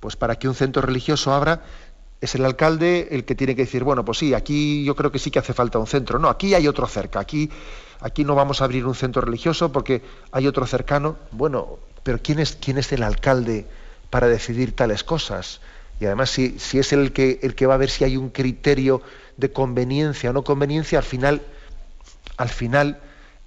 pues 0.01 0.17
para 0.17 0.37
que 0.37 0.49
un 0.49 0.55
centro 0.55 0.83
religioso 0.83 1.33
abra, 1.33 1.63
es 2.21 2.37
el 2.37 2.45
alcalde 2.45 3.09
el 3.11 3.25
que 3.25 3.35
tiene 3.35 3.57
que 3.57 3.63
decir, 3.63 3.83
bueno, 3.83 4.05
pues 4.05 4.19
sí, 4.19 4.33
aquí 4.33 4.85
yo 4.85 4.95
creo 4.95 5.11
que 5.11 5.19
sí 5.19 5.31
que 5.31 5.41
hace 5.41 5.53
falta 5.53 5.79
un 5.79 5.89
centro. 5.89 6.21
No, 6.21 6.29
aquí 6.29 6.55
hay 6.55 6.69
otro 6.69 6.87
cerca, 6.87 7.19
aquí, 7.19 7.51
aquí 8.01 8.25
no 8.25 8.37
vamos 8.37 8.61
a 8.61 8.65
abrir 8.65 8.87
un 8.87 8.95
centro 8.95 9.23
religioso 9.23 9.73
porque 9.73 10.03
hay 10.31 10.47
otro 10.47 10.65
cercano. 10.67 11.17
Bueno, 11.33 11.79
pero 12.05 12.21
¿quién 12.23 12.39
es, 12.39 12.57
quién 12.61 12.79
es 12.79 12.93
el 12.93 13.03
alcalde 13.03 13.67
para 14.09 14.29
decidir 14.29 14.77
tales 14.77 15.03
cosas? 15.03 15.61
Y 16.01 16.07
además, 16.07 16.31
si, 16.31 16.57
es 16.57 16.93
el 16.93 17.13
que, 17.13 17.67
va 17.67 17.75
a 17.75 17.79
ver 17.79 17.91
si 17.91 18.05
hay 18.05 18.17
un 18.17 18.31
criterio 18.31 19.03
de 19.37 19.53
conveniencia 19.53 20.31
o 20.31 20.33
no 20.33 20.43
conveniencia, 20.43 20.99
al 20.99 21.05
final, 21.05 21.43
al 22.37 22.49
final, 22.49 23.01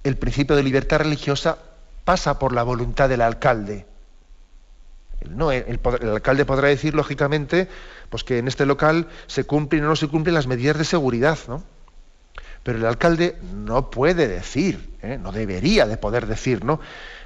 el 0.04 0.18
principio 0.18 0.56
de 0.56 0.64
libertad 0.64 1.00
religiosa 1.00 1.58
pasa 2.06 2.40
por 2.40 2.54
la 2.54 2.64
voluntad 2.64 3.10
del 3.10 3.22
alcalde. 3.22 3.86
No, 5.30 5.52
el, 5.52 5.80
alcalde 6.14 6.46
podrá 6.46 6.70
decir, 6.70 6.94
lógicamente, 6.94 7.68
pues 8.10 8.24
que 8.24 8.38
en 8.38 8.48
este 8.48 8.66
local 8.66 9.08
se 9.28 9.44
cumplen 9.44 9.84
o 9.84 9.88
no 9.90 9.96
se 9.96 10.08
cumplen 10.08 10.36
las 10.36 10.48
medidas 10.48 10.78
de 10.78 10.86
seguridad, 10.86 11.38
¿no? 11.48 11.64
Pero 12.64 12.78
el 12.78 12.86
alcalde 12.86 13.38
no 13.54 13.90
puede 13.90 14.28
decir, 14.28 14.98
¿eh? 15.02 15.20
no 15.22 15.32
debería 15.32 15.86
de 15.86 15.98
poder 15.98 16.26
decir, 16.26 16.64
¿no? 16.64 16.80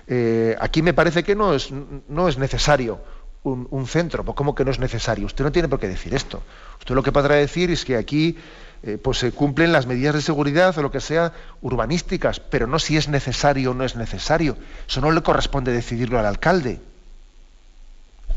Eh, 0.08 0.56
aquí 0.60 0.82
me 0.82 0.94
parece 0.94 1.24
que 1.24 1.36
no 1.36 1.54
es 1.56 2.38
necesario 2.38 3.00
un, 3.44 3.88
centro. 3.88 4.24
Pues 4.24 4.36
¿Cómo 4.36 4.56
que 4.56 4.66
no 4.66 4.72
es 4.72 4.80
necesario? 4.80 5.26
Usted 5.26 5.44
no 5.44 5.52
tiene 5.52 5.68
por 5.68 5.80
qué 5.80 5.88
decir 5.88 6.14
esto. 6.14 6.42
Usted 6.80 6.96
lo 6.96 7.04
que 7.04 7.12
podrá 7.12 7.36
decir 7.36 7.72
es 7.72 7.86
que 7.86 7.96
aquí 7.96 8.38
eh, 8.84 8.98
pues 9.02 9.18
se 9.18 9.32
cumplen 9.32 9.72
las 9.72 9.88
medidas 9.88 10.16
de 10.16 10.22
seguridad 10.22 10.78
o 10.78 10.82
lo 10.82 10.92
que 10.92 11.02
sea 11.02 11.34
urbanísticas, 11.62 12.40
pero 12.40 12.68
no 12.68 12.80
si 12.80 12.98
es 12.98 13.08
necesario 13.08 13.72
o 13.72 13.74
no 13.74 13.84
es 13.84 13.96
necesario. 13.96 14.58
Eso 14.88 15.02
no 15.02 15.12
le 15.12 15.22
corresponde 15.22 15.72
decidirlo 15.72 16.20
al 16.20 16.26
alcalde. 16.26 16.80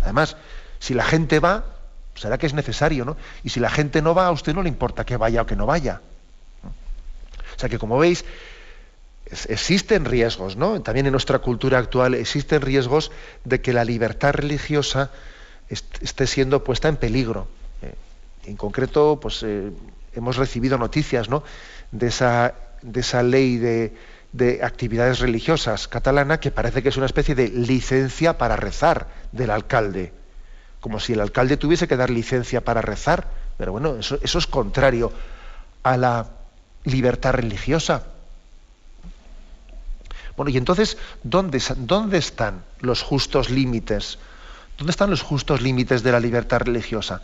Además, 0.03 0.37
si 0.79 0.95
la 0.95 1.05
gente 1.05 1.39
va, 1.39 1.65
será 2.15 2.39
que 2.39 2.47
es 2.47 2.55
necesario, 2.55 3.05
¿no? 3.05 3.17
Y 3.45 3.51
si 3.51 3.61
la 3.61 3.71
gente 3.71 4.03
no 4.03 4.15
va, 4.15 4.27
a 4.27 4.33
usted 4.33 4.55
no 4.55 4.63
le 4.63 4.69
importa 4.69 5.05
que 5.05 5.17
vaya 5.17 5.43
o 5.43 5.47
que 5.47 5.57
no 5.57 5.67
vaya. 5.67 6.01
O 6.65 7.59
sea 7.59 7.69
que, 7.69 7.79
como 7.79 7.99
veis, 7.99 8.25
existen 9.49 10.05
riesgos, 10.05 10.57
¿no? 10.57 10.81
También 10.83 11.07
en 11.07 11.13
nuestra 11.13 11.39
cultura 11.39 11.79
actual 11.79 12.15
existen 12.15 12.61
riesgos 12.61 13.11
de 13.45 13.61
que 13.61 13.73
la 13.73 13.85
libertad 13.85 14.35
religiosa 14.35 15.11
esté 15.69 16.27
siendo 16.27 16.63
puesta 16.65 16.89
en 16.89 16.97
peligro. 16.97 17.49
Eh, 17.81 17.95
en 18.45 18.57
concreto, 18.57 19.19
pues 19.21 19.43
eh, 19.43 19.71
hemos 20.15 20.37
recibido 20.37 20.77
noticias, 20.77 21.29
¿no? 21.29 21.43
De 21.91 22.09
esa, 22.09 22.55
de 22.83 23.01
esa 23.01 23.23
ley 23.23 23.57
de, 23.57 23.95
de 24.33 24.61
actividades 24.63 25.21
religiosas 25.21 25.89
catalana 25.89 26.41
que 26.41 26.51
parece 26.51 26.83
que 26.83 26.91
es 26.91 26.97
una 26.97 27.07
especie 27.07 27.35
de 27.35 27.49
licencia 27.49 28.37
para 28.37 28.57
rezar 28.57 29.09
del 29.33 29.51
alcalde. 29.51 30.13
Como 30.81 31.01
si 31.01 31.15
el 31.15 31.21
alcalde 31.21 31.57
tuviese 31.57 31.89
que 31.89 31.97
dar 31.97 32.11
licencia 32.11 32.63
para 32.63 32.83
rezar. 32.83 33.29
Pero 33.57 33.73
bueno, 33.73 33.97
eso, 33.97 34.19
eso 34.23 34.39
es 34.39 34.47
contrario 34.47 35.13
a 35.83 35.97
la 35.97 36.27
libertad 36.85 37.33
religiosa. 37.33 38.12
Bueno, 40.37 40.51
y 40.51 40.57
entonces, 40.57 40.97
¿dónde, 41.23 41.63
¿dónde 41.77 42.19
están 42.19 42.65
los 42.81 43.03
justos 43.03 43.51
límites? 43.51 44.19
¿Dónde 44.79 44.91
están 44.91 45.11
los 45.11 45.23
justos 45.23 45.61
límites 45.61 46.03
de 46.03 46.13
la 46.13 46.21
libertad 46.21 46.61
religiosa? 46.61 47.23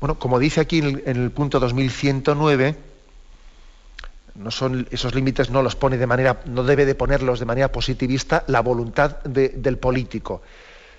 Bueno, 0.00 0.18
como 0.18 0.38
dice 0.38 0.60
aquí 0.60 0.78
en 0.78 1.02
el, 1.04 1.30
punto 1.30 1.60
2109, 1.60 2.76
no 4.34 4.48
esos 4.90 5.14
límites 5.14 5.50
no 5.50 5.62
los 5.62 5.76
pone 5.76 5.98
de 5.98 6.06
manera 6.06 6.40
no 6.46 6.62
debe 6.62 6.86
de 6.86 6.94
ponerlos 6.94 7.40
de 7.40 7.46
manera 7.46 7.72
positivista 7.72 8.44
la 8.46 8.60
voluntad 8.60 9.18
del 9.24 9.76
político 9.76 10.40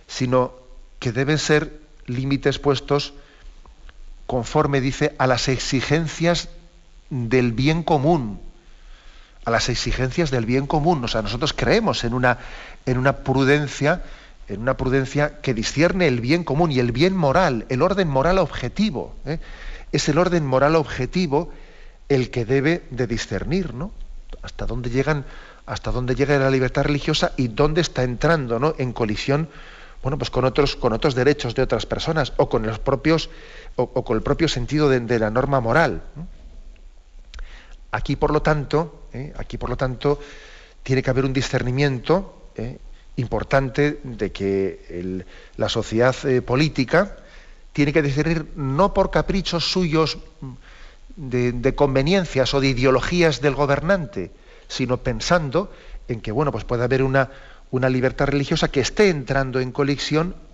sino 0.05 0.53
que 0.99 1.13
deben 1.13 1.37
ser 1.37 1.79
límites 2.05 2.59
puestos 2.59 3.13
conforme 4.27 4.81
dice 4.81 5.15
a 5.17 5.27
las 5.27 5.47
exigencias 5.47 6.49
del 7.09 7.53
bien 7.53 7.83
común 7.83 8.39
a 9.45 9.51
las 9.51 9.69
exigencias 9.69 10.31
del 10.31 10.45
bien 10.45 10.67
común 10.67 11.03
o 11.03 11.07
sea 11.07 11.21
nosotros 11.21 11.53
creemos 11.53 12.03
en 12.03 12.13
una 12.13 12.37
en 12.85 12.97
una 12.97 13.17
prudencia 13.17 14.03
en 14.47 14.61
una 14.61 14.75
prudencia 14.75 15.39
que 15.41 15.53
discierne 15.53 16.07
el 16.07 16.19
bien 16.19 16.43
común 16.43 16.71
y 16.71 16.79
el 16.79 16.91
bien 16.91 17.15
moral 17.15 17.65
el 17.69 17.81
orden 17.81 18.07
moral 18.07 18.37
objetivo 18.37 19.15
¿eh? 19.25 19.39
es 19.91 20.07
el 20.09 20.17
orden 20.17 20.45
moral 20.45 20.75
objetivo 20.75 21.51
el 22.11 22.29
que 22.29 22.43
debe 22.43 22.83
de 22.91 23.07
discernir, 23.07 23.73
¿no? 23.73 23.91
Hasta 24.41 24.65
dónde 24.65 24.89
llegan, 24.89 25.23
hasta 25.65 25.91
dónde 25.91 26.13
llega 26.13 26.37
la 26.37 26.49
libertad 26.51 26.83
religiosa 26.83 27.31
y 27.37 27.47
dónde 27.47 27.79
está 27.79 28.03
entrando, 28.03 28.59
¿no? 28.59 28.75
En 28.77 28.91
colisión, 28.91 29.47
bueno, 30.03 30.17
pues 30.17 30.29
con 30.29 30.43
otros, 30.43 30.75
con 30.75 30.91
otros 30.91 31.15
derechos 31.15 31.55
de 31.55 31.61
otras 31.61 31.85
personas 31.85 32.33
o 32.35 32.49
con 32.49 32.65
los 32.65 32.79
propios, 32.79 33.29
o, 33.77 34.03
con 34.03 34.17
el 34.17 34.23
propio 34.23 34.49
sentido 34.49 34.89
de, 34.89 35.19
la 35.19 35.29
norma 35.29 35.61
moral. 35.61 36.01
Aquí, 37.91 38.15
por 38.15 38.31
lo 38.31 38.41
tanto, 38.41 39.07
¿eh? 39.13 39.33
aquí, 39.37 39.57
por 39.57 39.69
lo 39.69 39.77
tanto, 39.77 40.19
tiene 40.83 41.03
que 41.03 41.09
haber 41.09 41.25
un 41.25 41.33
discernimiento 41.33 42.51
¿eh? 42.55 42.77
importante 43.17 43.99
de 44.03 44.31
que 44.31 45.25
la 45.57 45.69
sociedad 45.69 46.15
eh, 46.25 46.41
política 46.41 47.17
tiene 47.73 47.91
que 47.91 48.01
discernir 48.01 48.47
no 48.55 48.93
por 48.93 49.11
caprichos 49.11 49.69
suyos 49.71 50.17
de, 51.15 51.75
conveniencias 51.75 52.53
o 52.53 52.61
de 52.61 52.69
ideologías 52.69 53.41
del 53.41 53.55
gobernante, 53.55 54.31
sino 54.67 54.97
pensando 54.97 55.71
en 56.07 56.21
que 56.21 56.31
bueno, 56.31 56.51
pues 56.51 56.63
puede 56.63 56.83
haber 56.83 57.03
una, 57.03 57.29
libertad 57.71 58.27
religiosa 58.27 58.69
que 58.69 58.79
esté 58.79 59.09
entrando 59.09 59.59
en 59.59 59.73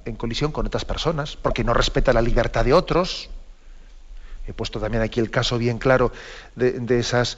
en 0.05 0.15
colisión 0.15 0.51
con 0.51 0.65
otras 0.65 0.85
personas, 0.85 1.37
porque 1.37 1.63
no 1.63 1.73
respeta 1.73 2.13
la 2.13 2.21
libertad 2.21 2.65
de 2.65 2.73
otros. 2.73 3.29
He 4.47 4.53
puesto 4.53 4.79
también 4.79 5.03
aquí 5.03 5.19
el 5.19 5.29
caso 5.29 5.57
bien 5.57 5.77
claro 5.77 6.11
de, 6.55 6.99
esas, 6.99 7.37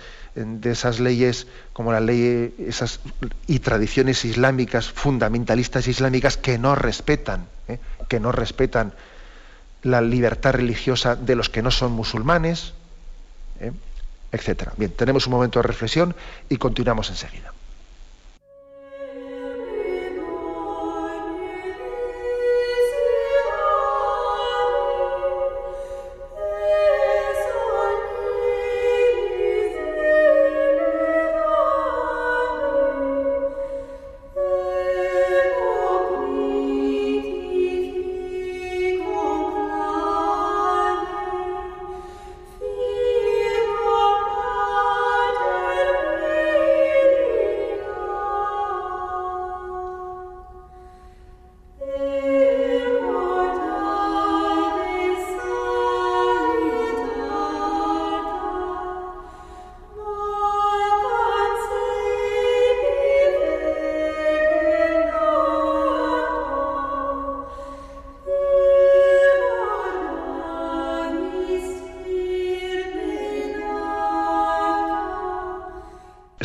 leyes 0.99 1.47
como 1.73 1.91
la 1.91 1.99
ley 1.99 2.53
esas, 2.59 2.99
y 3.47 3.59
tradiciones 3.59 4.23
islámicas, 4.25 4.89
fundamentalistas 4.89 5.87
islámicas, 5.87 6.37
que 6.37 6.59
no 6.59 6.75
respetan, 6.75 7.47
¿eh? 7.67 7.79
que 8.07 8.19
no 8.19 8.31
respetan 8.31 8.93
la 9.81 10.01
libertad 10.01 10.53
religiosa 10.53 11.15
de 11.15 11.35
los 11.35 11.49
que 11.49 11.63
no 11.63 11.71
son 11.71 11.93
musulmanes, 11.93 12.73
¿eh? 13.59 13.71
etcétera. 14.31 14.73
Bien, 14.77 14.91
tenemos 14.91 15.25
un 15.25 15.31
momento 15.31 15.59
de 15.59 15.63
reflexión 15.63 16.15
y 16.47 16.57
continuamos 16.57 17.09
enseguida. 17.09 17.53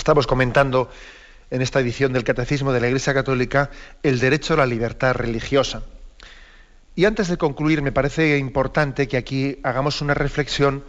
Estamos 0.04 0.26
comentando 0.26 0.90
en 1.50 1.62
esta 1.62 1.80
edición 1.80 2.12
del 2.12 2.24
Catecismo 2.24 2.74
de 2.74 2.80
la 2.82 2.88
Iglesia 2.88 3.14
Católica 3.14 3.70
el 4.02 4.20
derecho 4.20 4.52
a 4.52 4.58
la 4.58 4.66
libertad 4.66 5.14
religiosa. 5.14 5.82
Y 6.94 7.06
antes 7.06 7.28
de 7.28 7.38
concluir, 7.38 7.80
me 7.80 7.90
parece 7.90 8.36
importante 8.36 9.08
que 9.08 9.16
aquí 9.16 9.60
hagamos 9.62 10.02
una 10.02 10.12
reflexión 10.12 10.84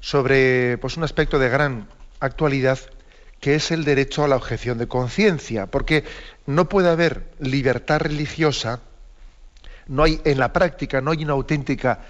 sobre 0.00 0.76
pues, 0.76 0.98
un 0.98 1.04
aspecto 1.04 1.38
de 1.38 1.48
gran 1.48 1.88
actualidad 2.20 2.78
que 3.40 3.54
es 3.54 3.70
el 3.70 3.82
derecho 3.82 4.24
a 4.24 4.28
la 4.28 4.36
objeción 4.36 4.76
de 4.76 4.88
conciencia, 4.88 5.64
porque 5.64 6.04
no 6.44 6.68
puede 6.68 6.90
haber 6.90 7.30
libertad 7.38 8.00
religiosa, 8.00 8.80
no 9.86 10.02
hay 10.02 10.20
en 10.24 10.38
la 10.38 10.52
práctica 10.52 11.00
no 11.00 11.12
hay 11.12 11.24
una 11.24 11.32
auténtica 11.32 12.00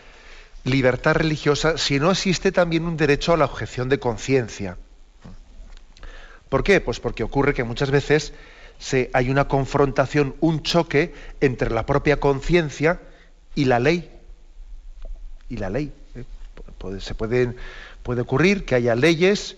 libertad 0.64 1.14
religiosa 1.14 1.78
si 1.78 2.00
no 2.00 2.10
existe 2.10 2.50
también 2.50 2.86
un 2.86 2.96
derecho 2.96 3.34
a 3.34 3.36
la 3.36 3.44
objeción 3.44 3.88
de 3.88 4.00
conciencia. 4.00 4.78
¿Por 6.50 6.62
qué? 6.62 6.82
Pues 6.82 7.00
porque 7.00 7.22
ocurre 7.22 7.54
que 7.54 7.64
muchas 7.64 7.90
veces 7.90 8.34
se, 8.78 9.08
hay 9.14 9.30
una 9.30 9.48
confrontación, 9.48 10.34
un 10.40 10.62
choque 10.62 11.14
entre 11.40 11.70
la 11.70 11.86
propia 11.86 12.20
conciencia 12.20 13.00
y 13.54 13.64
la 13.64 13.78
ley. 13.78 14.10
Y 15.48 15.56
la 15.56 15.70
ley. 15.70 15.92
¿eh? 16.16 16.24
se 17.00 17.14
puede 17.14 17.54
ocurrir 18.20 18.64
que 18.66 18.74
haya 18.74 18.94
leyes, 18.94 19.56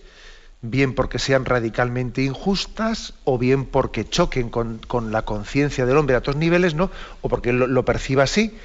bien 0.61 0.95
porque 0.95 1.19
sean 1.19 1.45
radicalmente 1.45 2.21
injustas, 2.21 3.15
o 3.25 3.37
bien 3.37 3.65
porque 3.65 4.07
choquen 4.07 4.49
con, 4.49 5.11
la 5.11 5.23
conciencia 5.23 5.85
del 5.85 5.97
hombre 5.97 6.15
a 6.15 6.19
otros 6.19 6.37
niveles, 6.37 6.73
¿no? 6.73 6.89
o 7.21 7.29
porque 7.29 7.51
lo, 7.53 7.85
perciba 7.85 8.23
así, 8.23 8.55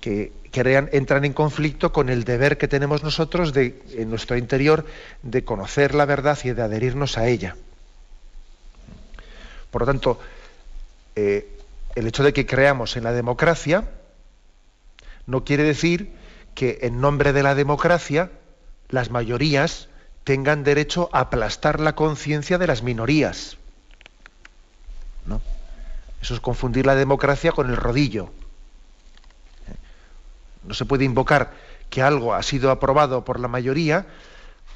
que, 0.00 0.32
entran 0.52 1.24
en 1.24 1.32
conflicto 1.32 1.92
con 1.92 2.08
el 2.08 2.24
deber 2.24 2.58
que 2.58 2.68
tenemos 2.68 3.02
nosotros 3.02 3.52
de, 3.52 3.82
en 3.92 4.10
nuestro 4.10 4.36
interior 4.36 4.84
de 5.22 5.44
conocer 5.44 5.94
la 5.94 6.04
verdad 6.04 6.38
y 6.44 6.50
de 6.50 6.62
adherirnos 6.62 7.18
a 7.18 7.28
ella. 7.28 7.56
Por 9.70 9.82
lo 9.82 9.86
tanto, 9.86 10.20
eh, 11.14 11.58
el 11.94 12.06
hecho 12.06 12.22
de 12.24 12.32
que 12.32 12.46
creamos 12.46 12.96
en 12.96 13.04
la 13.04 13.12
democracia 13.12 13.88
no 15.26 15.44
quiere 15.44 15.62
decir 15.62 16.12
que 16.54 16.80
en 16.82 17.00
nombre 17.00 17.32
de 17.32 17.42
la 17.42 17.54
democracia 17.54 18.30
las 18.88 19.10
mayorías 19.10 19.88
tengan 20.24 20.64
derecho 20.64 21.08
a 21.12 21.20
aplastar 21.20 21.80
la 21.80 21.94
conciencia 21.94 22.58
de 22.58 22.66
las 22.66 22.82
minorías. 22.82 23.56
¿No? 25.26 25.40
Eso 26.20 26.34
es 26.34 26.40
confundir 26.40 26.86
la 26.86 26.94
democracia 26.94 27.52
con 27.52 27.70
el 27.70 27.76
rodillo. 27.76 28.30
No 30.64 30.74
se 30.74 30.84
puede 30.84 31.04
invocar 31.04 31.52
que 31.88 32.02
algo 32.02 32.34
ha 32.34 32.42
sido 32.42 32.70
aprobado 32.70 33.24
por 33.24 33.40
la 33.40 33.48
mayoría 33.48 34.06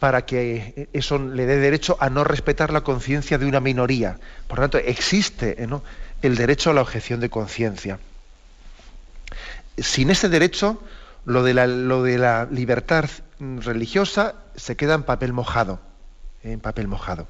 para 0.01 0.27
que 0.27 0.89
eso 0.93 1.19
le 1.19 1.47
dé 1.47 1.57
derecho 1.57 1.97
a 2.01 2.11
no 2.11 2.25
respetar 2.25 2.73
la 2.73 2.83
conciencia 2.83 3.39
de 3.39 3.47
una 3.47 3.61
minoría. 3.61 4.19
Por 4.49 4.59
lo 4.59 4.65
tanto, 4.65 4.79
existe 4.79 5.57
¿no? 5.67 5.83
el 6.21 6.37
derecho 6.37 6.71
a 6.71 6.75
la 6.75 6.83
objeción 6.83 7.21
de 7.21 7.31
conciencia. 7.31 7.99
Sin 9.79 10.11
ese 10.11 10.29
derecho, 10.29 10.83
lo 11.25 11.43
de, 11.43 11.55
la, 11.55 12.47
libertad 12.51 13.09
religiosa 13.39 14.35
se 14.57 14.77
queda 14.77 14.95
en 14.95 15.05
papel 15.05 15.33
mojado. 15.33 15.81
En 16.43 16.61
papel 16.61 16.89
mojado. 16.89 17.27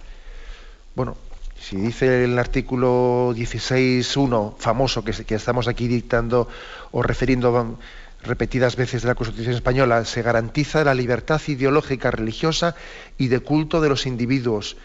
Bueno, 0.97 1.17
si 1.61 1.77
dice 1.77 2.25
el 2.25 2.39
artículo 2.39 3.33
16.1, 3.37 4.57
famoso, 4.59 5.05
que, 5.05 5.13
que 5.13 5.35
estamos 5.37 5.69
aquí 5.69 5.87
dictando 5.87 6.49
o 6.91 7.03
refiriendo 7.03 7.79
repetidas 8.27 8.77
veces 8.77 9.03
de 9.03 9.09
la 9.09 9.15
Constitución 9.15 9.55
española, 9.55 10.05
se 10.05 10.23
garantiza 10.23 10.85
la 10.85 10.95
libertad 10.95 11.41
ideológica, 11.47 12.11
religiosa 12.11 12.75
y 13.19 13.29
de 13.29 13.41
culto 13.41 13.81
de 13.81 13.89
los 13.89 14.07
individuos. 14.07 14.77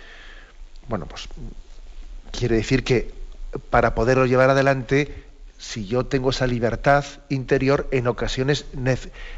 Bueno, 0.88 1.06
pues 1.08 1.28
quiere 2.32 2.56
decir 2.56 2.84
que 2.84 3.12
para 3.70 3.96
poderlo 3.96 4.26
llevar 4.26 4.50
adelante, 4.50 5.26
si 5.58 5.86
yo 5.86 6.06
tengo 6.06 6.30
esa 6.30 6.48
libertad 6.48 7.04
interior, 7.30 7.88
en 7.92 8.08
ocasiones 8.08 8.66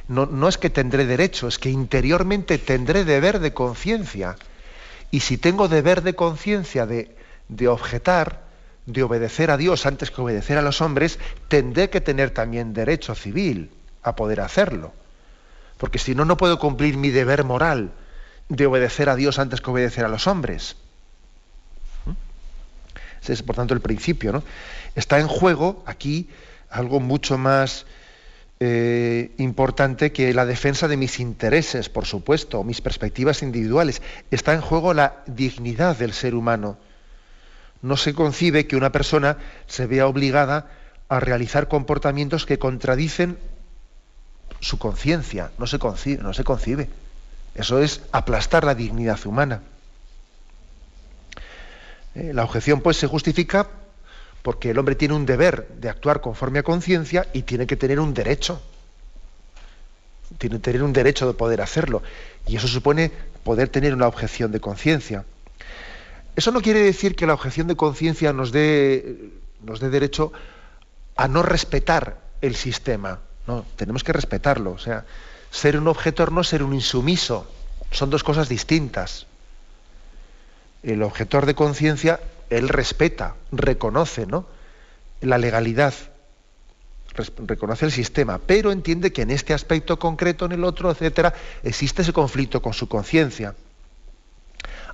no, 0.08 0.26
no 0.26 0.48
es 0.48 0.58
que 0.58 0.70
tendré 0.70 1.06
derecho, 1.06 1.48
es 1.48 1.58
que 1.58 1.70
interiormente 1.70 2.58
tendré 2.58 3.06
deber 3.06 3.40
de 3.40 3.54
conciencia. 3.54 4.36
Y 5.10 5.22
si 5.22 5.38
tengo 5.38 5.68
deber 5.68 6.04
de 6.04 6.16
conciencia 6.16 6.86
de, 6.86 7.16
de 7.50 7.68
objetar, 7.68 8.46
de 8.86 9.04
obedecer 9.04 9.52
a 9.52 9.58
Dios 9.58 9.86
antes 9.86 10.12
que 10.12 10.22
obedecer 10.22 10.58
a 10.58 10.62
los 10.62 10.82
hombres, 10.82 11.20
tendré 11.48 11.90
que 11.90 12.02
tener 12.02 12.32
también 12.32 12.74
derecho 12.74 13.16
civil 13.16 13.72
a 14.04 14.16
poder 14.16 14.42
hacerlo. 14.42 14.94
Porque 15.78 16.00
si 16.00 16.16
no, 16.16 16.26
no 16.26 16.38
puedo 16.38 16.60
cumplir 16.60 16.98
mi 16.98 17.10
deber 17.10 17.44
moral 17.44 17.92
de 18.50 18.66
obedecer 18.66 19.10
a 19.10 19.16
Dios 19.16 19.40
antes 19.40 19.62
que 19.62 19.72
obedecer 19.72 20.06
a 20.06 20.10
los 20.10 20.28
hombres. 20.28 20.76
¿Mm? 22.06 22.12
Ese 23.22 23.34
es, 23.34 23.44
por 23.44 23.56
tanto, 23.56 23.74
el 23.74 23.82
principio. 23.82 24.32
¿no? 24.32 24.44
Está 24.96 25.20
en 25.20 25.28
juego 25.28 25.84
aquí 25.86 26.30
algo 26.70 27.00
mucho 27.00 27.38
más 27.38 27.86
eh, 28.60 29.32
importante 29.38 30.12
que 30.12 30.34
la 30.34 30.46
defensa 30.46 30.88
de 30.88 30.98
mis 30.98 31.20
intereses, 31.20 31.90
por 31.90 32.06
supuesto, 32.06 32.64
mis 32.64 32.82
perspectivas 32.82 33.42
individuales. 33.42 34.02
Está 34.30 34.54
en 34.54 34.62
juego 34.62 34.94
la 34.94 35.24
dignidad 35.26 35.98
del 35.98 36.14
ser 36.14 36.36
humano. 36.36 36.78
No 37.82 37.98
se 37.98 38.14
concibe 38.14 38.68
que 38.68 38.76
una 38.76 38.92
persona 38.92 39.38
se 39.66 39.88
vea 39.88 40.06
obligada 40.06 40.70
a 41.10 41.20
realizar 41.20 41.68
comportamientos 41.68 42.46
que 42.46 42.60
contradicen 42.60 43.38
su 44.62 44.78
conciencia, 44.78 45.52
no 45.58 45.65
no 45.65 46.34
se 46.34 46.43
concibe. 46.43 46.89
Eso 47.54 47.80
es 47.80 48.02
aplastar 48.12 48.63
la 48.63 48.76
dignidad 48.76 49.19
humana. 49.26 49.62
Eh, 52.15 52.32
la 52.34 52.43
objeción 52.43 52.82
pues 52.82 52.97
se 52.97 53.08
justifica 53.08 53.67
porque 54.41 54.71
el 54.71 54.80
hombre 54.80 54.95
tiene 54.95 55.13
un 55.13 55.26
deber 55.26 55.67
de 55.80 55.89
actuar 55.89 56.21
conforme 56.21 56.60
a 56.60 56.63
conciencia 56.63 57.28
y 57.34 57.43
tiene 57.43 57.67
que 57.67 57.76
tener 57.76 58.00
un 58.00 58.13
derecho. 58.13 58.62
Tiene 60.38 60.58
que 60.58 60.62
tener 60.62 60.84
un 60.84 60.93
derecho 60.93 61.28
de 61.28 61.34
poder 61.34 61.62
hacerlo. 61.62 62.02
Y 62.47 62.56
eso 62.56 62.67
supone 62.67 63.12
poder 63.43 63.69
tener 63.69 63.93
una 63.93 64.08
objeción 64.08 64.52
de 64.52 64.60
conciencia. 64.60 65.26
Eso 66.36 66.52
no 66.52 66.62
quiere 66.62 66.82
decir 66.82 67.15
que 67.15 67.28
la 67.28 67.34
objeción 67.34 67.67
de 67.67 67.76
conciencia 67.76 68.32
nos 68.32 68.54
nos 68.54 69.80
dé 69.80 69.89
derecho 69.89 70.32
a 71.15 71.28
no 71.28 71.43
respetar 71.43 72.17
el 72.41 72.56
sistema. 72.56 73.19
No, 73.47 73.65
tenemos 73.75 74.04
que 74.04 74.13
respetarlo. 74.13 74.71
O 74.71 74.80
sea, 74.80 75.06
ser 75.49 75.77
un 75.77 75.88
objetor 75.88 76.32
no 76.32 76.43
ser 76.43 76.63
un 76.63 76.73
insumiso. 76.73 77.49
Son 77.91 78.10
dos 78.10 78.23
cosas 78.23 78.49
distintas. 78.49 79.27
El 80.84 81.04
objetor 81.04 81.45
de 81.45 81.56
conciencia, 81.56 82.19
él 82.49 82.69
respeta, 82.69 83.36
reconoce 83.51 84.25
¿no? 84.25 84.45
la 85.21 85.38
legalidad, 85.38 85.93
reconoce 87.45 87.86
el 87.86 87.91
sistema, 87.91 88.39
pero 88.39 88.71
entiende 88.71 89.13
que 89.13 89.21
en 89.21 89.32
este 89.32 89.54
aspecto 89.54 89.99
concreto, 89.99 90.45
en 90.45 90.54
el 90.54 90.63
otro, 90.63 90.89
etcétera, 90.89 91.34
existe 91.63 92.01
ese 92.01 92.13
conflicto 92.13 92.62
con 92.62 92.73
su 92.73 92.88
conciencia. 92.88 93.54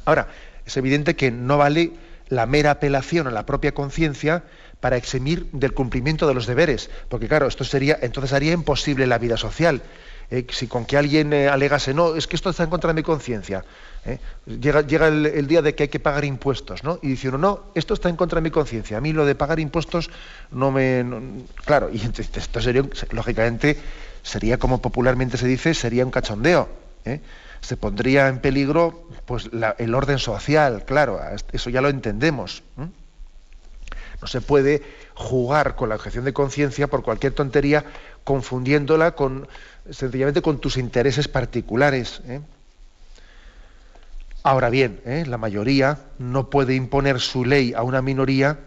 Ahora, 0.04 0.28
es 0.66 0.76
evidente 0.76 1.16
que 1.16 1.32
no 1.32 1.58
vale 1.58 1.94
la 2.30 2.46
mera 2.46 2.72
apelación 2.72 3.28
a 3.28 3.32
la 3.32 3.46
propia 3.46 3.74
conciencia 3.74 4.44
para 4.80 4.98
eximir 4.98 5.48
del 5.52 5.74
cumplimiento 5.74 6.28
de 6.28 6.34
los 6.34 6.46
deberes, 6.46 6.90
porque 7.10 7.28
claro, 7.28 7.48
esto 7.48 7.64
sería, 7.64 7.98
entonces 8.02 8.34
haría 8.34 8.54
imposible 8.54 9.08
la 9.08 9.18
vida 9.18 9.38
social. 9.38 9.82
Eh, 10.30 10.46
si 10.50 10.68
con 10.68 10.84
que 10.86 10.98
alguien 10.98 11.32
eh, 11.32 11.48
alegase, 11.48 11.94
no, 11.94 12.16
es 12.16 12.28
que 12.28 12.36
esto 12.36 12.50
está 12.50 12.64
en 12.64 12.70
contra 12.70 12.90
de 12.90 12.96
mi 12.96 13.04
conciencia. 13.04 13.64
Eh, 14.06 14.20
llega, 14.46 14.82
llega 14.82 15.08
el, 15.08 15.48
día 15.48 15.62
de 15.62 15.74
que 15.74 15.84
hay 15.84 15.90
que 15.90 16.02
pagar 16.02 16.26
impuestos, 16.26 16.84
¿no? 16.84 17.00
Y 17.02 17.10
dice 17.10 17.30
uno, 17.30 17.38
no, 17.38 17.64
esto 17.76 17.94
está 17.94 18.10
en 18.10 18.18
contra 18.18 18.38
de 18.38 18.42
mi 18.42 18.52
conciencia. 18.52 18.98
A 18.98 19.02
mí 19.02 19.14
lo 19.14 19.26
de 19.26 19.36
pagar 19.36 19.60
impuestos 19.60 20.10
no 20.52 20.72
me. 20.72 21.06
claro, 21.64 21.90
y 21.94 22.02
esto 22.02 22.60
sería, 22.60 22.84
lógicamente, 23.12 23.78
sería 24.22 24.58
como 24.58 24.82
popularmente 24.82 25.38
se 25.38 25.48
dice, 25.48 25.74
sería 25.74 26.06
un 26.06 26.12
cachondeo. 26.12 26.68
Se 27.62 27.78
pondría 27.78 28.28
en 28.28 28.40
peligro 28.40 29.08
pues, 29.26 29.50
el 29.78 29.96
orden 29.96 30.20
social, 30.20 30.84
claro, 30.84 31.22
eso 31.54 31.70
ya 31.70 31.80
lo 31.80 31.88
entendemos. 31.88 32.64
No 34.22 34.28
se 34.28 34.42
puede 34.42 34.82
jugar 35.14 35.76
con 35.76 35.90
la 35.90 35.96
objeción 35.96 36.26
de 36.26 36.34
conciencia 36.34 36.88
por 36.88 37.04
cualquier 37.04 37.34
tontería, 37.34 37.86
confundiéndola 38.24 39.12
con 39.12 39.48
sencillamente 39.90 40.42
con 40.42 40.60
tus 40.60 40.78
intereses 40.78 41.28
particulares. 41.28 42.22
¿eh? 42.28 42.42
Ahora 44.44 44.70
bien, 44.70 45.02
¿eh? 45.06 45.26
la 45.28 45.38
mayoría 45.38 46.00
no 46.20 46.50
puede 46.50 46.76
imponer 46.76 47.20
su 47.20 47.46
ley 47.46 47.74
a 47.74 47.84
una 47.84 48.02
minoría 48.02 48.60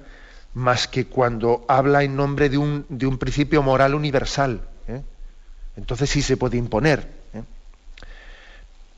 más 0.55 0.89
que 0.89 1.07
cuando 1.07 1.65
habla 1.69 2.03
en 2.03 2.17
nombre 2.17 2.49
de 2.49 2.59
un, 2.59 3.19
principio 3.19 3.63
moral 3.63 3.95
universal. 3.95 4.61
¿eh? 4.89 5.03
Entonces 5.77 6.11
sí 6.11 6.23
se 6.23 6.37
puede 6.37 6.57
imponer. 6.57 7.21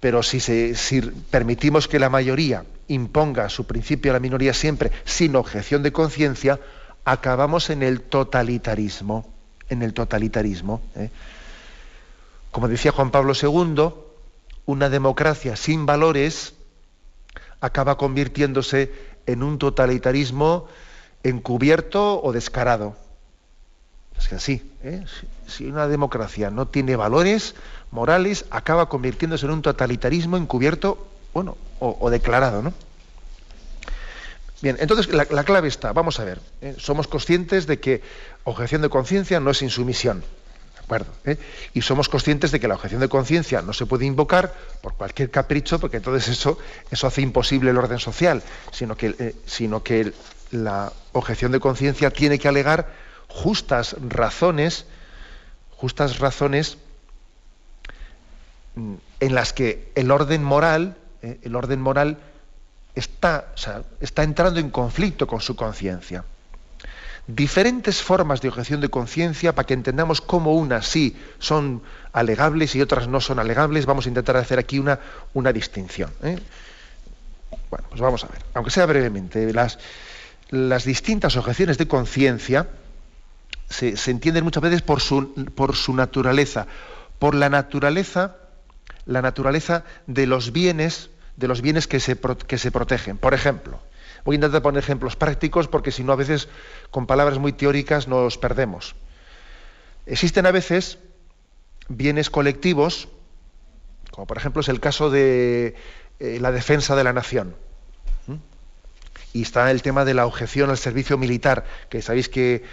Pero 0.00 0.24
si 0.24 0.40
permitimos 1.30 1.86
que 1.86 2.00
la 2.00 2.10
mayoría 2.10 2.64
imponga 2.92 3.48
su 3.48 3.66
principio 3.66 4.12
a 4.12 4.14
la 4.14 4.20
minoría 4.20 4.52
siempre 4.54 4.92
sin 5.04 5.36
objeción 5.36 5.82
de 5.82 5.92
conciencia, 5.92 6.60
acabamos 7.04 7.70
en 7.70 7.82
el 7.82 8.02
totalitarismo. 8.02 9.26
En 9.68 9.82
el 9.82 9.94
totalitarismo. 9.94 10.82
¿eh? 10.96 11.10
Como 12.50 12.68
decía 12.68 12.92
Juan 12.92 13.10
Pablo 13.10 13.32
II, 13.40 13.90
una 14.66 14.88
democracia 14.90 15.56
sin 15.56 15.86
valores 15.86 16.54
acaba 17.60 17.96
convirtiéndose 17.96 18.92
en 19.26 19.42
un 19.42 19.58
totalitarismo 19.58 20.66
encubierto 21.22 22.22
o 22.22 22.32
descarado. 22.32 22.96
Es 24.18 24.28
que 24.28 24.34
así, 24.34 24.70
¿eh? 24.82 25.04
si 25.46 25.66
una 25.66 25.88
democracia 25.88 26.50
no 26.50 26.68
tiene 26.68 26.96
valores 26.96 27.54
morales, 27.90 28.44
acaba 28.50 28.88
convirtiéndose 28.88 29.46
en 29.46 29.52
un 29.52 29.62
totalitarismo 29.62 30.36
encubierto, 30.36 31.08
bueno, 31.32 31.56
o, 31.80 32.10
declarado, 32.10 32.62
¿no? 32.62 32.72
Bien, 34.60 34.76
entonces 34.78 35.12
la, 35.12 35.44
clave 35.44 35.66
está, 35.66 35.92
vamos 35.92 36.20
a 36.20 36.24
ver, 36.24 36.40
¿eh? 36.60 36.76
somos 36.78 37.08
conscientes 37.08 37.66
de 37.66 37.80
que 37.80 38.00
objeción 38.44 38.80
de 38.82 38.88
conciencia 38.88 39.40
no 39.40 39.50
es 39.50 39.60
insumisión, 39.62 40.20
¿de 40.20 40.80
acuerdo? 40.84 41.10
¿Eh? 41.24 41.36
Y 41.74 41.82
somos 41.82 42.08
conscientes 42.08 42.52
de 42.52 42.60
que 42.60 42.68
la 42.68 42.76
objeción 42.76 43.00
de 43.00 43.08
conciencia 43.08 43.60
no 43.62 43.72
se 43.72 43.86
puede 43.86 44.06
invocar 44.06 44.54
por 44.80 44.94
cualquier 44.94 45.30
capricho, 45.30 45.80
porque 45.80 45.96
entonces 45.96 46.28
eso, 46.28 46.58
eso 46.92 47.06
hace 47.08 47.22
imposible 47.22 47.70
el 47.70 47.78
orden 47.78 47.98
social, 47.98 48.40
sino 48.70 48.96
que, 48.96 49.16
eh, 49.18 49.34
sino 49.46 49.82
que 49.82 50.12
la 50.52 50.92
objeción 51.12 51.50
de 51.50 51.58
conciencia 51.58 52.10
tiene 52.10 52.38
que 52.38 52.46
alegar 52.46 52.92
justas 53.26 53.96
razones, 54.00 54.86
justas 55.76 56.18
razones 56.18 56.78
mm, 58.76 58.94
en 59.20 59.34
las 59.34 59.52
que 59.52 59.90
el 59.96 60.12
orden 60.12 60.44
moral, 60.44 60.96
eh, 61.22 61.38
el 61.42 61.56
orden 61.56 61.80
moral 61.80 62.18
está, 62.94 63.52
está 64.00 64.22
entrando 64.22 64.60
en 64.60 64.70
conflicto 64.70 65.26
con 65.26 65.40
su 65.40 65.56
conciencia. 65.56 66.24
Diferentes 67.26 68.02
formas 68.02 68.40
de 68.40 68.48
objeción 68.48 68.80
de 68.80 68.88
conciencia 68.88 69.54
para 69.54 69.66
que 69.66 69.74
entendamos 69.74 70.20
cómo 70.20 70.54
unas 70.54 70.86
sí 70.86 71.16
son 71.38 71.82
alegables 72.12 72.74
y 72.74 72.82
otras 72.82 73.06
no 73.06 73.20
son 73.20 73.38
alegables. 73.38 73.86
Vamos 73.86 74.06
a 74.06 74.08
intentar 74.08 74.36
hacer 74.36 74.58
aquí 74.58 74.78
una, 74.78 74.98
una 75.32 75.52
distinción. 75.52 76.10
¿eh? 76.22 76.38
Bueno, 77.70 77.86
pues 77.88 78.00
vamos 78.00 78.24
a 78.24 78.26
ver, 78.26 78.42
aunque 78.54 78.70
sea 78.70 78.86
brevemente, 78.86 79.52
las, 79.52 79.78
las 80.50 80.84
distintas 80.84 81.36
objeciones 81.36 81.78
de 81.78 81.86
conciencia 81.88 82.68
se, 83.70 83.94
entienden 84.10 84.44
muchas 84.44 84.62
veces 84.62 84.82
por 84.82 85.00
su, 85.00 85.32
por 85.54 85.74
su 85.76 85.94
naturaleza, 85.94 86.66
por 87.18 87.34
la 87.34 87.48
naturaleza, 87.48 88.36
la 89.06 89.22
naturaleza 89.22 89.84
de 90.06 90.26
los 90.26 90.52
bienes, 90.52 91.10
de 91.36 91.48
los 91.48 91.62
bienes 91.62 91.86
que 91.86 92.00
se, 92.00 92.18
que 92.18 92.58
se 92.58 92.70
protegen. 92.70 93.18
Por 93.18 93.34
ejemplo, 93.34 93.80
voy 94.24 94.34
a 94.34 94.36
intentar 94.36 94.62
poner 94.62 94.82
ejemplos 94.82 95.16
prácticos 95.16 95.68
porque 95.68 95.90
si 95.90 96.04
no 96.04 96.12
a 96.12 96.16
veces 96.16 96.48
con 96.90 97.06
palabras 97.06 97.38
muy 97.38 97.52
teóricas 97.52 98.08
nos 98.08 98.38
perdemos. 98.38 98.94
Existen 100.06 100.46
a 100.46 100.50
veces 100.50 100.98
bienes 101.88 102.30
colectivos, 102.30 103.08
como 104.10 104.26
por 104.26 104.36
ejemplo 104.36 104.60
es 104.60 104.68
el 104.68 104.80
caso 104.80 105.10
de 105.10 105.74
eh, 106.20 106.38
la 106.40 106.52
defensa 106.52 106.96
de 106.96 107.04
la 107.04 107.12
nación. 107.12 107.56
Y 109.34 109.42
está 109.42 109.70
el 109.70 109.80
tema 109.80 110.04
de 110.04 110.12
la 110.12 110.26
objeción 110.26 110.68
al 110.68 110.76
servicio 110.76 111.16
militar, 111.16 111.64
que 111.88 112.02
sabéis 112.02 112.28
que, 112.28 112.64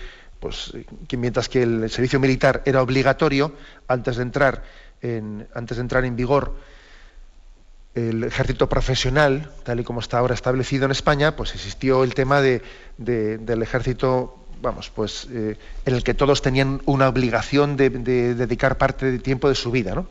pues, 0.41 0.73
que 1.07 1.15
mientras 1.15 1.47
que 1.47 1.63
el 1.63 1.89
servicio 1.89 2.19
militar 2.19 2.63
era 2.65 2.81
obligatorio, 2.81 3.53
antes 3.87 4.17
de 4.17 4.23
entrar 4.23 4.63
en, 5.01 5.47
antes 5.53 5.77
de 5.77 5.81
entrar 5.81 6.03
en 6.03 6.17
vigor 6.17 6.57
el 7.99 8.23
ejército 8.23 8.69
profesional, 8.69 9.51
tal 9.63 9.79
y 9.79 9.83
como 9.83 9.99
está 9.99 10.19
ahora 10.19 10.33
establecido 10.33 10.85
en 10.85 10.91
España, 10.91 11.35
pues 11.35 11.53
existió 11.53 12.03
el 12.03 12.13
tema 12.13 12.41
de, 12.41 12.61
del 12.97 13.61
ejército, 13.61 14.37
vamos, 14.61 14.89
pues 14.89 15.27
eh, 15.31 15.57
en 15.85 15.95
el 15.95 16.03
que 16.03 16.13
todos 16.13 16.41
tenían 16.41 16.81
una 16.85 17.09
obligación 17.09 17.75
de, 17.77 17.89
de, 17.89 18.35
dedicar 18.35 18.77
parte 18.77 19.05
del 19.05 19.21
tiempo 19.21 19.49
de 19.49 19.55
su 19.55 19.71
vida, 19.71 19.95
¿no? 19.95 20.07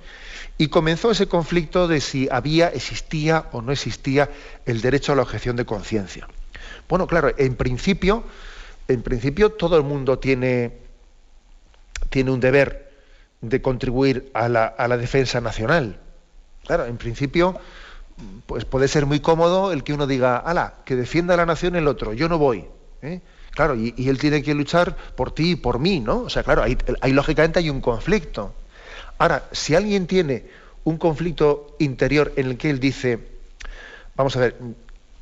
Y 0.60 0.68
comenzó 0.68 1.12
ese 1.12 1.28
conflicto 1.28 1.86
de 1.86 2.00
si 2.00 2.28
había, 2.30 2.68
existía 2.68 3.46
o 3.52 3.62
no 3.62 3.70
existía 3.70 4.28
el 4.66 4.80
derecho 4.80 5.12
a 5.12 5.16
la 5.16 5.22
objeción 5.22 5.54
de 5.54 5.64
conciencia. 5.64 6.26
Bueno, 6.88 7.06
claro, 7.06 7.32
en 7.38 7.54
principio, 7.54 8.24
en 8.88 9.02
principio 9.02 9.50
todo 9.52 9.76
el 9.76 9.84
mundo 9.84 10.18
tiene, 10.18 10.72
tiene 12.10 12.32
un 12.32 12.40
deber 12.40 12.90
de 13.40 13.62
contribuir 13.62 14.30
a 14.34 14.48
la, 14.48 14.66
a 14.66 14.88
la, 14.88 14.96
defensa 14.96 15.40
nacional. 15.40 16.00
Claro, 16.66 16.86
en 16.86 16.96
principio, 16.96 17.58
pues 18.46 18.64
puede 18.64 18.88
ser 18.88 19.06
muy 19.06 19.20
cómodo 19.20 19.72
el 19.72 19.84
que 19.84 19.92
uno 19.92 20.06
diga, 20.06 20.38
ala, 20.38 20.74
que 20.84 20.96
defienda 20.96 21.34
a 21.34 21.36
la 21.36 21.46
nación 21.46 21.76
el 21.76 21.88
otro, 21.88 22.12
yo 22.12 22.28
no 22.28 22.38
voy. 22.38 22.64
¿eh? 23.02 23.20
Claro, 23.52 23.74
y, 23.74 23.92
él 24.08 24.18
tiene 24.18 24.42
que 24.42 24.54
luchar 24.54 24.96
por 25.16 25.32
ti 25.32 25.52
y 25.52 25.56
por 25.56 25.78
mí, 25.78 26.00
¿no? 26.00 26.20
O 26.20 26.30
sea, 26.30 26.42
claro, 26.42 26.62
ahí, 26.62 27.12
lógicamente 27.12 27.58
hay 27.58 27.70
un 27.70 27.80
conflicto. 27.80 28.54
Ahora, 29.18 29.48
si 29.52 29.74
alguien 29.74 30.06
tiene 30.06 30.46
un 30.84 30.96
conflicto 30.96 31.74
interior 31.78 32.32
en 32.36 32.50
el 32.50 32.56
que 32.56 32.70
él 32.70 32.78
dice, 32.78 33.18
vamos 34.14 34.36
a 34.36 34.40
ver, 34.40 34.56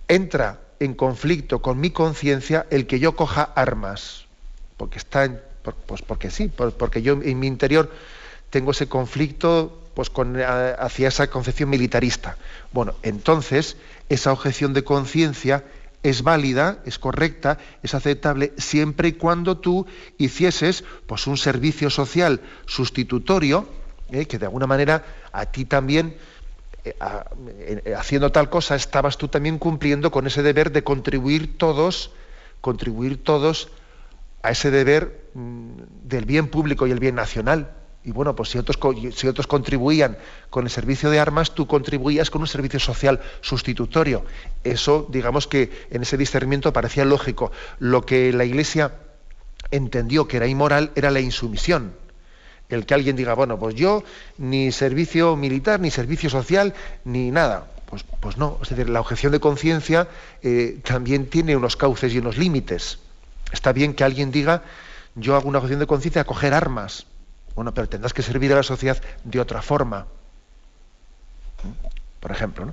entra 0.08 0.60
en 0.80 0.94
conflicto 0.94 1.62
con 1.62 1.80
mi 1.80 1.90
conciencia 1.90 2.66
el 2.70 2.86
que 2.86 2.98
yo 2.98 3.16
coja 3.16 3.42
armas, 3.42 4.26
porque 4.76 4.98
está, 4.98 5.40
pues 5.86 6.02
porque 6.02 6.30
sí, 6.30 6.48
porque 6.48 7.00
yo 7.00 7.14
en 7.22 7.38
mi 7.38 7.46
interior 7.46 7.90
tengo 8.50 8.72
ese 8.72 8.86
conflicto 8.86 9.85
pues 9.96 10.10
con, 10.10 10.36
hacia 10.36 11.08
esa 11.08 11.28
concepción 11.28 11.70
militarista. 11.70 12.36
Bueno, 12.70 12.92
entonces 13.02 13.78
esa 14.10 14.30
objeción 14.30 14.74
de 14.74 14.84
conciencia 14.84 15.64
es 16.02 16.22
válida, 16.22 16.80
es 16.84 16.98
correcta, 16.98 17.56
es 17.82 17.94
aceptable 17.94 18.52
siempre 18.58 19.08
y 19.08 19.12
cuando 19.12 19.56
tú 19.56 19.86
hicieses 20.18 20.84
pues 21.06 21.26
un 21.26 21.38
servicio 21.38 21.88
social 21.88 22.42
sustitutorio 22.66 23.66
¿eh? 24.10 24.26
que 24.26 24.38
de 24.38 24.44
alguna 24.44 24.66
manera 24.66 25.02
a 25.32 25.46
ti 25.46 25.64
también, 25.64 26.18
eh, 26.84 26.94
eh, 27.58 27.94
haciendo 27.96 28.30
tal 28.32 28.50
cosa, 28.50 28.76
estabas 28.76 29.16
tú 29.16 29.28
también 29.28 29.58
cumpliendo 29.58 30.10
con 30.10 30.26
ese 30.26 30.42
deber 30.42 30.72
de 30.72 30.84
contribuir 30.84 31.56
todos, 31.56 32.10
contribuir 32.60 33.24
todos 33.24 33.70
a 34.42 34.50
ese 34.50 34.70
deber 34.70 35.22
mm, 35.32 35.70
del 36.02 36.26
bien 36.26 36.48
público 36.48 36.86
y 36.86 36.90
el 36.90 37.00
bien 37.00 37.14
nacional. 37.14 37.70
Y 38.06 38.12
bueno, 38.12 38.36
pues 38.36 38.50
si 38.50 38.58
otros, 38.58 38.76
contribuían 39.48 40.16
con 40.48 40.64
el 40.64 40.70
servicio 40.70 41.10
de 41.10 41.18
armas, 41.18 41.56
tú 41.56 41.66
contribuías 41.66 42.30
con 42.30 42.40
un 42.40 42.46
servicio 42.46 42.78
social 42.78 43.20
sustitutorio. 43.40 44.24
Eso, 44.62 45.08
digamos 45.10 45.48
que 45.48 45.86
en 45.90 46.02
ese 46.02 46.16
discernimiento 46.16 46.72
parecía 46.72 47.04
lógico. 47.04 47.50
Lo 47.80 48.06
que 48.06 48.32
la 48.32 48.44
Iglesia 48.44 48.92
entendió 49.72 50.28
que 50.28 50.36
era 50.36 50.46
inmoral 50.46 50.92
era 50.94 51.10
la 51.10 51.18
insumisión 51.18 51.94
el 52.68 52.84
que 52.84 52.94
alguien 52.94 53.14
diga, 53.14 53.34
bueno, 53.34 53.58
pues 53.58 53.74
yo 53.76 54.02
ni 54.38 54.72
servicio 54.72 55.36
militar, 55.36 55.78
ni 55.78 55.90
servicio 55.90 56.28
social, 56.30 56.74
ni 57.04 57.30
nada. 57.30 57.68
Pues, 57.86 58.04
pues 58.20 58.38
no, 58.38 58.58
es 58.60 58.68
decir, 58.68 58.88
la 58.88 59.00
objeción 59.00 59.30
de 59.30 59.38
conciencia 59.38 60.08
eh, 60.42 60.80
también 60.84 61.26
tiene 61.26 61.56
unos 61.56 61.76
cauces 61.76 62.12
y 62.12 62.18
unos 62.18 62.38
límites. 62.38 62.98
Está 63.52 63.72
bien 63.72 63.94
que 63.94 64.02
alguien 64.02 64.32
diga, 64.32 64.62
yo 65.14 65.36
hago 65.36 65.48
una 65.48 65.58
objeción 65.58 65.78
de 65.78 65.86
conciencia 65.86 66.22
a 66.22 66.24
coger 66.24 66.54
armas. 66.54 67.06
Bueno, 67.56 67.74
pero 67.74 67.88
tendrás 67.88 68.12
que 68.12 68.22
servir 68.22 68.52
a 68.52 68.56
la 68.56 68.62
sociedad 68.62 69.02
de 69.24 69.40
otra 69.40 69.60
forma. 69.62 70.06
Por 72.20 72.30
ejemplo. 72.30 72.72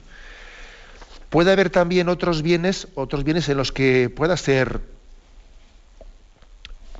Puede 1.30 1.52
haber 1.52 1.72
también 1.72 2.10
otros 2.10 2.44
bienes, 2.44 2.88
otros 2.94 3.24
bienes 3.24 3.50
en 3.50 3.58
los 3.58 3.72
que 3.72 4.12
pueda 4.16 4.38
ser, 4.38 4.82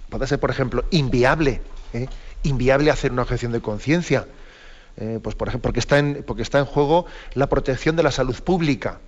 pueda 0.10 0.26
ser, 0.26 0.40
por 0.40 0.50
ejemplo, 0.50 0.86
inviable. 0.90 1.62
¿eh? 1.94 2.08
inviable 2.44 2.92
hacer 2.92 3.12
una 3.12 3.24
objeción 3.24 3.52
de 3.52 3.62
conciencia. 3.62 4.28
Eh, 4.98 5.20
pues 5.24 5.36
por 5.36 5.48
ejemplo, 5.48 5.70
porque 5.70 5.80
está, 5.80 5.98
en, 5.98 6.24
porque 6.26 6.44
está 6.44 6.60
en 6.60 6.66
juego 6.66 7.06
la 7.34 7.48
protección 7.48 7.96
de 7.96 8.04
la 8.04 8.12
salud 8.12 8.36
pública. 8.42 9.00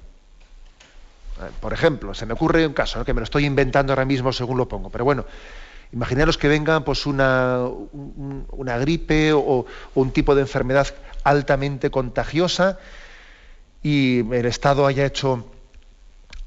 Eh, 1.42 1.50
por 1.60 1.74
ejemplo, 1.74 2.14
se 2.14 2.26
me 2.26 2.34
ocurre 2.34 2.66
un 2.66 2.74
caso, 2.74 3.06
que 3.06 3.14
me 3.14 3.20
lo 3.20 3.26
estoy 3.26 3.46
inventando 3.46 3.94
ahora 3.94 4.06
mismo 4.06 4.34
según 4.34 4.58
lo 4.58 4.68
pongo, 4.68 4.90
pero 4.90 5.06
bueno, 5.06 5.26
imaginaros 5.96 6.38
que 6.38 6.50
venga 6.50 6.82
pues 6.82 7.06
una, 7.06 7.62
una 7.64 8.78
gripe 8.78 9.32
o, 9.34 9.66
un 9.96 10.12
tipo 10.12 10.36
de 10.36 10.42
enfermedad 10.42 10.88
altamente 11.24 11.90
contagiosa 11.90 12.78
y 13.82 14.20
el 14.34 14.46
Estado 14.46 14.86
haya 14.86 15.06
hecho 15.06 15.50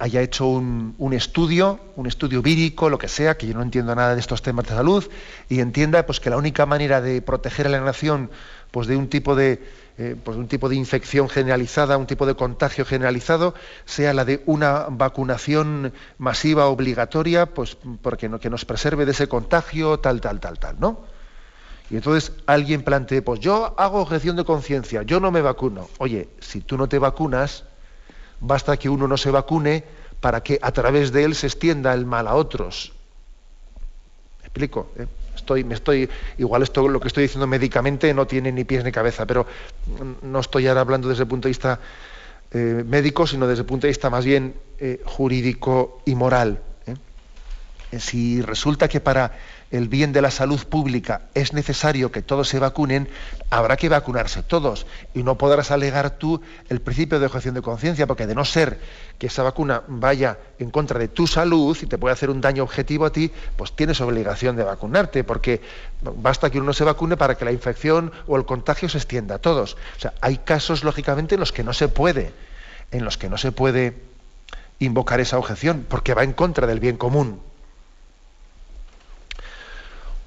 haya 0.01 0.21
hecho 0.21 0.47
un, 0.47 1.13
estudio, 1.13 1.81
un 1.97 2.07
estudio 2.07 2.41
vírico, 2.41 2.89
lo 2.89 2.99
que 2.99 3.09
sea, 3.09 3.37
que 3.37 3.49
yo 3.49 3.55
no 3.55 3.63
entiendo 3.63 3.97
nada 3.97 4.15
de 4.15 4.21
estos 4.21 4.43
temas 4.43 4.65
de 4.67 4.75
salud, 4.75 5.05
y 5.49 5.59
entienda 5.59 6.07
pues, 6.07 6.21
que 6.21 6.31
la 6.31 6.37
única 6.37 6.67
manera 6.67 7.01
de 7.01 7.21
proteger 7.21 7.67
a 7.67 7.71
la 7.71 7.81
nación 7.81 8.31
pues, 8.71 8.87
de 8.87 8.97
un 8.97 9.09
tipo 9.09 9.35
de, 9.35 9.61
eh, 9.99 10.17
pues, 10.23 10.37
un 10.37 10.49
tipo 10.49 10.69
de 10.69 10.77
infección 10.77 11.29
generalizada, 11.29 11.97
un 11.97 12.07
tipo 12.07 12.25
de 12.27 12.35
contagio 12.35 12.85
generalizado, 12.85 13.55
sea 13.85 14.15
la 14.15 14.25
de 14.25 14.43
una 14.47 14.87
vacunación 14.91 15.93
masiva 16.19 16.67
obligatoria, 16.67 17.47
pues 17.47 17.77
porque 18.03 18.31
que 18.41 18.51
nos 18.51 18.65
preserve 18.65 19.05
de 19.05 19.13
ese 19.13 19.29
contagio, 19.29 19.99
tal, 20.01 20.21
tal, 20.21 20.41
tal, 20.41 20.59
tal, 20.59 20.77
¿no? 20.79 21.01
Y 21.91 21.97
entonces 21.97 22.33
alguien 22.47 22.83
plantee, 22.83 23.23
pues 23.23 23.41
yo 23.41 23.75
hago 23.79 24.01
objeción 24.01 24.37
de 24.37 24.45
conciencia, 24.45 25.03
yo 25.03 25.21
no 25.21 25.31
me 25.31 25.41
vacuno. 25.41 25.89
Oye, 25.99 26.29
si 26.39 26.61
tú 26.61 26.77
no 26.77 26.89
te 26.89 26.99
vacunas, 26.99 27.65
Basta 28.41 28.77
que 28.77 28.89
uno 28.89 29.09
no 29.09 29.17
se 29.17 29.31
vacune 29.31 29.85
para 30.21 30.43
que 30.43 30.59
a 30.63 30.73
través 30.73 31.13
de 31.13 31.25
él 31.25 31.35
se 31.35 31.47
extienda 31.47 31.93
el 31.93 32.07
mal 32.07 32.29
a 32.29 32.35
otros. 32.35 32.93
¿Me 34.41 34.47
explico? 34.47 34.91
¿Eh? 34.97 35.07
Estoy, 35.49 35.65
me 35.65 35.77
estoy, 35.77 36.11
igual 36.37 36.63
esto 36.63 36.87
lo 36.89 37.01
que 37.01 37.09
estoy 37.09 37.23
diciendo 37.23 37.47
médicamente 37.47 38.13
no 38.13 38.27
tiene 38.27 38.53
ni 38.53 38.65
pies 38.65 38.85
ni 38.85 38.93
cabeza, 38.93 39.25
pero 39.25 39.47
no 40.21 40.41
estoy 40.41 40.67
ahora 40.67 40.83
hablando 40.83 41.09
desde 41.09 41.23
el 41.23 41.29
punto 41.29 41.49
de 41.49 41.51
vista 41.51 41.81
eh, 42.53 42.85
médico, 42.87 43.27
sino 43.27 43.47
desde 43.47 43.63
el 43.63 43.67
punto 43.67 43.87
de 43.87 43.89
vista 43.89 44.11
más 44.11 44.27
bien 44.27 44.57
eh, 44.79 45.01
jurídico 45.07 46.03
y 46.05 46.15
moral. 46.17 46.61
Si 47.99 48.43
resulta 48.43 48.89
que 48.89 49.01
para 49.01 49.39
el 49.71 49.89
bien 49.89 50.12
de 50.12 50.23
la 50.23 50.31
salud 50.31 50.64
pública 50.64 51.23
es 51.35 51.53
necesario 51.53 52.11
que 52.11 52.23
todos 52.23 52.49
se 52.49 52.59
vacunen, 52.59 53.09
habrá 53.51 53.77
que 53.77 53.89
vacunarse 53.89 54.43
todos. 54.43 54.87
Y 55.14 55.23
no 55.23 55.37
podrás 55.37 55.71
alegar 55.71 56.11
tú 56.19 56.41
el 56.69 56.81
principio 56.81 57.21
de 57.21 57.27
objeción 57.27 57.55
de 57.55 57.62
conciencia, 57.62 58.07
porque 58.07 58.27
de 58.27 58.35
no 58.35 58.45
ser 58.45 58.79
que 59.19 59.27
esa 59.27 59.43
vacuna 59.43 59.83
vaya 59.89 60.39
en 60.59 60.71
contra 60.71 60.99
de 60.99 61.09
tu 61.09 61.27
salud 61.27 61.77
y 61.81 61.87
te 61.87 61.99
puede 61.99 62.14
hacer 62.14 62.31
un 62.31 62.41
daño 62.41 62.62
objetivo 62.62 63.05
a 63.05 63.12
ti, 63.12 63.31
pues 63.57 63.73
tienes 63.73 64.01
obligación 64.01 64.57
de 64.57 64.64
vacunarte, 64.64 65.23
porque 65.25 65.61
basta 66.01 66.49
que 66.51 66.61
uno 66.61 66.73
se 66.73 66.85
vacune 66.85 67.16
para 67.16 67.37
que 67.37 67.45
la 67.45 67.53
infección 67.53 68.12
o 68.27 68.37
el 68.37 68.47
contagio 68.47 68.89
se 68.89 68.99
extienda 68.99 69.37
a 69.37 69.39
todos. 69.39 69.75
O 69.97 70.01
sea, 70.01 70.14
hay 70.21 70.39
casos, 70.39 70.83
lógicamente, 70.83 71.35
en 71.35 71.41
los 71.41 71.53
que 71.53 71.64
no 71.64 71.75
se 71.75 71.89
puede, 71.89 72.33
en 72.91 73.05
los 73.05 73.19
que 73.19 73.29
no 73.29 73.37
se 73.37 73.53
puede 73.53 73.97
invocar 74.79 75.21
esa 75.21 75.37
objeción, 75.37 75.85
porque 75.89 76.14
va 76.14 76.25
en 76.25 76.33
contra 76.33 76.66
del 76.66 76.81
bien 76.81 76.97
común 76.97 77.41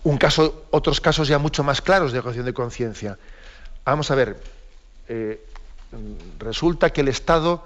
un 0.04 0.18
caso, 0.18 0.66
otros 0.72 0.99
casos 0.99 1.28
ya 1.28 1.38
mucho 1.38 1.64
más 1.64 1.82
claros 1.82 2.12
de 2.12 2.20
objeción 2.20 2.45
de 2.45 2.54
conciencia. 2.54 3.18
Vamos 3.86 4.10
a 4.12 4.16
ver, 4.16 4.41
eh, 5.08 5.45
resulta 6.39 6.91
que 6.91 7.02
el 7.02 7.08
Estado 7.08 7.64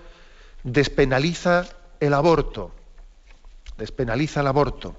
despenaliza 0.63 1.65
el 1.99 2.13
aborto, 2.13 2.71
despenaliza 3.77 4.41
el 4.41 4.47
aborto. 4.47 4.95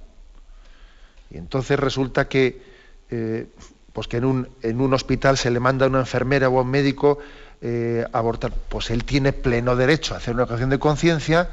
Y 1.30 1.38
entonces 1.38 1.78
resulta 1.78 2.28
que, 2.28 2.62
eh, 3.10 3.46
pues 3.92 4.08
que 4.08 4.18
en, 4.18 4.24
un, 4.24 4.94
hospital 4.94 5.36
se 5.36 5.50
le 5.50 5.60
manda 5.60 5.86
a 5.86 5.88
una 5.88 6.00
enfermera 6.00 6.48
o 6.48 6.58
a 6.58 6.62
un 6.62 6.70
médico 6.70 7.18
eh, 7.60 8.04
abortar. 8.12 8.52
Pues 8.68 8.90
él 8.90 9.04
tiene 9.04 9.32
pleno 9.32 9.76
derecho 9.76 10.14
a 10.14 10.18
hacer 10.18 10.34
una 10.34 10.44
ocasión 10.44 10.70
de 10.70 10.78
conciencia, 10.78 11.50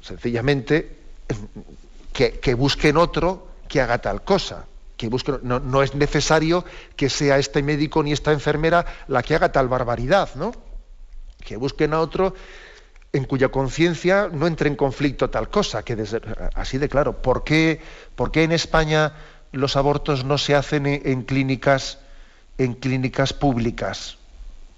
sencillamente 0.00 0.96
que 2.12 2.54
busquen 2.54 2.96
otro 2.96 3.46
que 3.68 3.80
haga 3.80 3.98
tal 3.98 4.22
cosa. 4.22 4.66
Que 4.98 5.08
no, 5.42 5.60
no, 5.60 5.82
es 5.82 5.94
necesario 5.94 6.64
que 6.96 7.08
sea 7.08 7.38
este 7.38 7.62
médico 7.62 8.02
ni 8.02 8.12
esta 8.12 8.32
enfermera 8.32 8.84
la 9.06 9.22
que 9.22 9.34
haga 9.34 9.52
tal 9.52 9.68
barbaridad, 9.68 10.28
¿no? 10.34 10.52
Que 11.42 11.56
busquen 11.56 11.94
a 11.94 12.00
otro 12.00 12.34
en 13.12 13.24
cuya 13.24 13.48
conciencia 13.48 14.28
no 14.30 14.46
entre 14.46 14.68
en 14.68 14.76
conflicto 14.76 15.30
tal 15.30 15.48
cosa, 15.48 15.82
que 15.82 15.96
así 16.54 16.78
de 16.78 16.88
claro, 16.88 17.22
¿por 17.22 17.44
qué, 17.44 17.80
¿por 18.16 18.30
qué, 18.30 18.42
en 18.42 18.52
España 18.52 19.14
los 19.52 19.76
abortos 19.76 20.24
no 20.24 20.36
se 20.36 20.54
hacen 20.54 20.86
en, 20.86 21.00
en, 21.04 21.22
clínicas, 21.22 21.98
en 22.58 22.74
clínicas 22.74 23.32
públicas? 23.32 24.18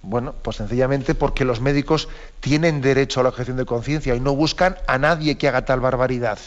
Bueno, 0.02 0.34
pues 0.42 0.56
sencillamente 0.56 1.14
porque 1.14 1.44
los 1.44 1.60
médicos 1.60 2.08
tienen 2.40 2.80
derecho 2.80 3.20
a 3.20 3.22
la 3.22 3.30
objeción 3.30 3.56
de 3.56 3.66
conciencia 3.66 4.14
y 4.14 4.20
no 4.20 4.34
buscan 4.36 4.76
a 4.86 4.98
nadie 4.98 5.36
que 5.36 5.48
haga 5.48 5.64
tal 5.64 5.80
barbaridad. 5.80 6.38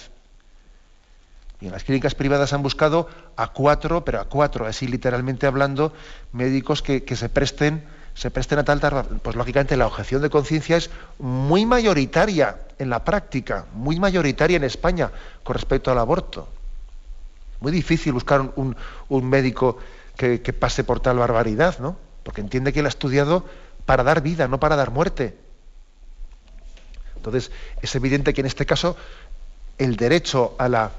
Y 1.64 1.68
en 1.68 1.72
las 1.72 1.86
clínicas 1.86 2.14
privadas 2.14 2.52
han 2.52 2.62
buscado 2.62 3.08
a 3.38 3.54
cuatro, 3.54 4.04
pero 4.04 4.20
a 4.20 4.26
cuatro, 4.26 4.66
así 4.66 4.86
literalmente 4.86 5.48
hablando, 5.48 5.94
médicos 6.34 6.82
que, 6.82 7.06
que 7.06 7.16
se 7.16 7.30
presten 7.30 7.86
se 8.16 8.30
presten 8.30 8.60
a 8.60 8.66
tal, 8.66 8.82
pues 9.24 9.38
lógicamente 9.38 9.78
la 9.78 9.88
objeción 9.88 10.22
de 10.22 10.30
conciencia 10.30 10.76
es 10.76 10.90
muy 11.20 11.66
mayoritaria 11.66 12.58
en 12.78 12.90
la 12.90 13.06
práctica, 13.06 13.66
muy 13.74 13.98
mayoritaria 13.98 14.58
en 14.58 14.66
España 14.66 15.10
con 15.42 15.56
respecto 15.56 15.90
al 15.90 15.98
aborto. 15.98 16.50
Muy 17.62 17.72
difícil 17.72 18.12
buscar 18.12 18.52
un, 18.58 18.76
un 19.08 19.30
médico 19.30 19.78
que, 20.18 20.42
que, 20.42 20.52
pase 20.52 20.84
por 20.84 21.00
tal 21.00 21.18
barbaridad, 21.18 21.80
¿no? 21.80 21.96
Porque 22.24 22.42
entiende 22.42 22.74
que 22.74 22.82
él 22.82 22.88
ha 22.88 22.90
estudiado 22.90 23.46
para 23.86 24.04
dar 24.04 24.22
vida, 24.22 24.50
no 24.50 24.60
para 24.60 24.76
dar 24.76 24.92
muerte. 24.92 25.36
Entonces, 27.16 27.52
es 27.82 27.96
evidente 27.96 28.34
que 28.34 28.42
en 28.42 28.48
este 28.48 28.66
caso 28.66 28.98
el 29.80 29.96
derecho 29.96 30.56
a 30.60 30.68
la, 30.70 30.92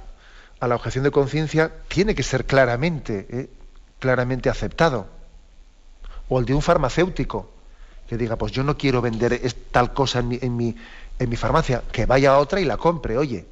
a 0.61 0.69
la 0.69 0.75
objeción 0.75 1.05
de 1.05 1.11
conciencia 1.11 1.73
tiene 1.89 2.15
que 2.15 2.23
ser 2.23 2.47
claramente, 2.47 3.27
¿eh? 3.31 3.51
claramente 3.99 4.49
aceptado 4.49 5.09
o 6.29 6.39
el 6.39 6.45
de 6.47 6.55
un 6.55 6.63
farmacéutico 6.63 7.51
que 8.09 8.17
diga, 8.17 8.37
pues 8.37 8.53
yo 8.53 8.63
no 8.63 8.77
quiero 8.77 9.01
vender 9.01 9.41
tal 9.71 9.93
cosa 9.93 10.21
en 10.21 10.29
mi, 10.29 10.39
en 10.41 10.57
mi, 10.57 10.77
en 11.19 11.29
mi 11.29 11.37
farmacia, 11.37 11.83
que 11.91 12.07
vaya 12.07 12.33
a 12.35 12.39
otra 12.39 12.61
y 12.61 12.65
la 12.65 12.77
compre, 12.77 13.17
oye. 13.17 13.47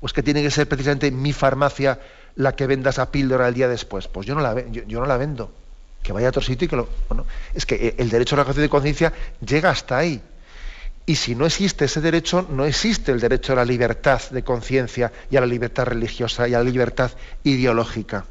O 0.00 0.06
es 0.06 0.12
que 0.12 0.22
tiene 0.22 0.42
que 0.42 0.50
ser 0.50 0.68
precisamente 0.68 1.10
mi 1.10 1.32
farmacia 1.32 2.00
la 2.36 2.56
que 2.56 2.66
venda 2.66 2.90
esa 2.90 3.10
píldora 3.10 3.48
el 3.48 3.54
día 3.54 3.68
después. 3.68 4.08
Pues 4.08 4.26
yo 4.26 4.34
no 4.34 4.40
la, 4.40 4.66
yo, 4.68 5.00
no 5.00 5.06
la 5.06 5.16
vendo. 5.16 5.52
Que 6.02 6.12
vaya 6.12 6.26
a 6.26 6.30
otro 6.30 6.42
sitio 6.42 6.66
y 6.66 6.68
que 6.68 6.76
lo... 6.76 6.88
Bueno, 7.08 7.26
es 7.54 7.64
que 7.64 7.94
el 7.98 8.10
derecho 8.10 8.34
a 8.34 8.36
la 8.36 8.42
objeción 8.42 8.64
de 8.64 8.68
conciencia 8.68 9.12
llega 9.40 9.70
hasta 9.70 9.96
ahí. 9.96 10.20
Y 11.06 11.16
si 11.16 11.34
no 11.34 11.44
existe 11.44 11.84
ese 11.84 12.00
derecho, 12.00 12.46
no 12.48 12.64
existe 12.64 13.12
el 13.12 13.20
derecho 13.20 13.52
a 13.52 13.56
la 13.56 13.64
libertad 13.64 14.22
de 14.30 14.42
conciencia 14.42 15.12
y 15.30 15.36
a 15.36 15.40
la 15.40 15.46
libertad 15.46 15.84
religiosa 15.84 16.48
y 16.48 16.54
a 16.54 16.58
la 16.58 16.64
libertad 16.64 17.10
ideológica. 17.42 18.24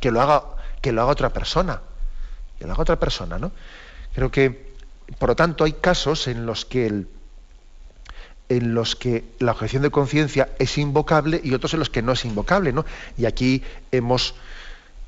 Que 0.00 0.10
lo 0.10 0.22
haga 0.22 0.42
que 0.82 0.92
lo 0.92 1.02
haga 1.02 1.12
otra 1.12 1.30
persona. 1.30 1.80
Que 2.58 2.66
lo 2.66 2.72
haga 2.72 2.82
otra 2.82 2.98
persona, 2.98 3.38
¿no? 3.38 3.52
Creo 4.14 4.30
que, 4.30 4.74
por 5.18 5.30
lo 5.30 5.36
tanto, 5.36 5.64
hay 5.64 5.72
casos 5.72 6.26
en 6.26 6.44
los 6.44 6.66
que 6.66 6.86
el, 6.86 7.08
en 8.48 8.74
los 8.74 8.96
que 8.96 9.24
la 9.38 9.52
objeción 9.52 9.82
de 9.82 9.90
conciencia 9.90 10.50
es 10.58 10.76
invocable 10.76 11.40
y 11.42 11.54
otros 11.54 11.72
en 11.72 11.78
los 11.78 11.88
que 11.88 12.02
no 12.02 12.12
es 12.12 12.24
invocable, 12.24 12.72
¿no? 12.72 12.84
Y 13.16 13.24
aquí 13.24 13.62
hemos, 13.92 14.34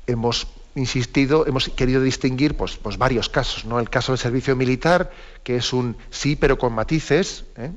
hemos 0.07 0.47
insistido, 0.75 1.47
hemos 1.47 1.69
querido 1.69 2.01
distinguir 2.01 2.55
pues, 2.55 2.77
pues 2.77 2.97
varios 2.97 3.29
casos, 3.29 3.65
¿no? 3.65 3.79
El 3.79 3.89
caso 3.89 4.11
del 4.11 4.19
servicio 4.19 4.55
militar, 4.55 5.11
que 5.43 5.55
es 5.55 5.73
un 5.73 5.95
sí, 6.09 6.35
pero 6.35 6.57
con 6.57 6.73
matices, 6.73 7.45
¿eh? 7.57 7.71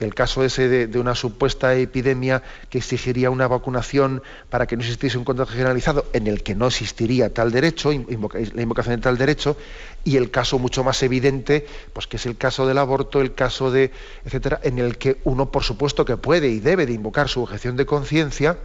el 0.00 0.14
caso 0.14 0.44
ese 0.44 0.68
de, 0.68 0.98
una 0.98 1.14
supuesta 1.14 1.74
epidemia 1.74 2.42
que 2.68 2.78
exigiría 2.78 3.30
una 3.30 3.46
vacunación 3.46 4.22
para 4.50 4.66
que 4.66 4.76
no 4.76 4.82
existiese 4.82 5.18
un 5.18 5.24
contagio 5.24 5.54
generalizado, 5.54 6.06
en 6.12 6.26
el 6.26 6.42
que 6.42 6.54
no 6.54 6.66
existiría 6.66 7.32
tal 7.32 7.52
derecho, 7.52 7.90
la 7.90 8.62
invocación 8.62 8.96
de 8.96 9.02
tal 9.02 9.18
derecho, 9.18 9.56
y 10.02 10.16
el 10.16 10.30
caso 10.30 10.58
mucho 10.58 10.84
más 10.84 11.02
evidente, 11.02 11.66
pues 11.92 12.06
que 12.06 12.16
es 12.16 12.26
el 12.26 12.36
caso 12.36 12.66
del 12.66 12.78
aborto, 12.78 13.20
el 13.20 13.34
caso 13.34 13.70
de, 13.70 13.92
etcétera, 14.24 14.60
en 14.62 14.78
el 14.78 14.98
que 14.98 15.18
uno, 15.24 15.50
por 15.50 15.62
supuesto, 15.62 16.04
que 16.04 16.16
puede 16.16 16.48
y 16.48 16.60
debe 16.60 16.86
de 16.86 16.92
invocar 16.92 17.28
su 17.28 17.42
objeción 17.42 17.76
de 17.76 17.86
conciencia, 17.86 18.58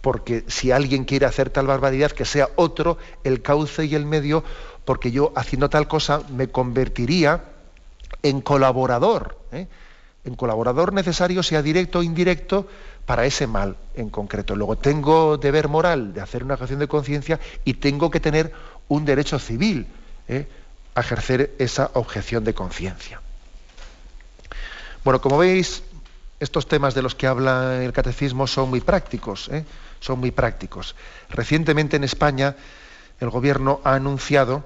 porque 0.00 0.44
si 0.48 0.70
alguien 0.70 1.04
quiere 1.04 1.26
hacer 1.26 1.50
tal 1.50 1.66
barbaridad, 1.66 2.12
que 2.12 2.24
sea 2.24 2.48
otro 2.56 2.98
el 3.24 3.42
cauce 3.42 3.84
y 3.84 3.94
el 3.94 4.06
medio, 4.06 4.44
porque 4.84 5.10
yo 5.10 5.32
haciendo 5.36 5.68
tal 5.68 5.88
cosa 5.88 6.22
me 6.30 6.48
convertiría 6.48 7.44
en 8.22 8.40
colaborador. 8.40 9.38
¿eh? 9.52 9.66
en 10.26 10.34
colaborador 10.34 10.92
necesario, 10.92 11.42
sea 11.42 11.62
directo 11.62 12.00
o 12.00 12.02
indirecto, 12.02 12.66
para 13.06 13.24
ese 13.24 13.46
mal 13.46 13.76
en 13.94 14.10
concreto. 14.10 14.56
Luego 14.56 14.76
tengo 14.76 15.38
deber 15.38 15.68
moral 15.68 16.12
de 16.12 16.20
hacer 16.20 16.42
una 16.42 16.54
acción 16.54 16.80
de 16.80 16.88
conciencia 16.88 17.38
y 17.64 17.74
tengo 17.74 18.10
que 18.10 18.18
tener 18.18 18.52
un 18.88 19.04
derecho 19.04 19.38
civil 19.38 19.86
¿eh? 20.28 20.48
a 20.94 21.00
ejercer 21.00 21.54
esa 21.58 21.90
objeción 21.94 22.42
de 22.42 22.54
conciencia. 22.54 23.20
Bueno, 25.04 25.20
como 25.20 25.38
veis, 25.38 25.84
estos 26.40 26.68
temas 26.68 26.94
de 26.94 27.02
los 27.02 27.14
que 27.14 27.26
habla 27.26 27.82
el 27.82 27.92
catecismo 27.92 28.46
son 28.46 28.70
muy 28.70 28.80
prácticos, 28.80 29.48
¿eh? 29.48 29.64
son 30.00 30.20
muy 30.20 30.30
prácticos. 30.30 30.94
Recientemente 31.30 31.96
en 31.96 32.04
España 32.04 32.56
el 33.20 33.30
gobierno 33.30 33.80
ha 33.84 33.94
anunciado 33.94 34.64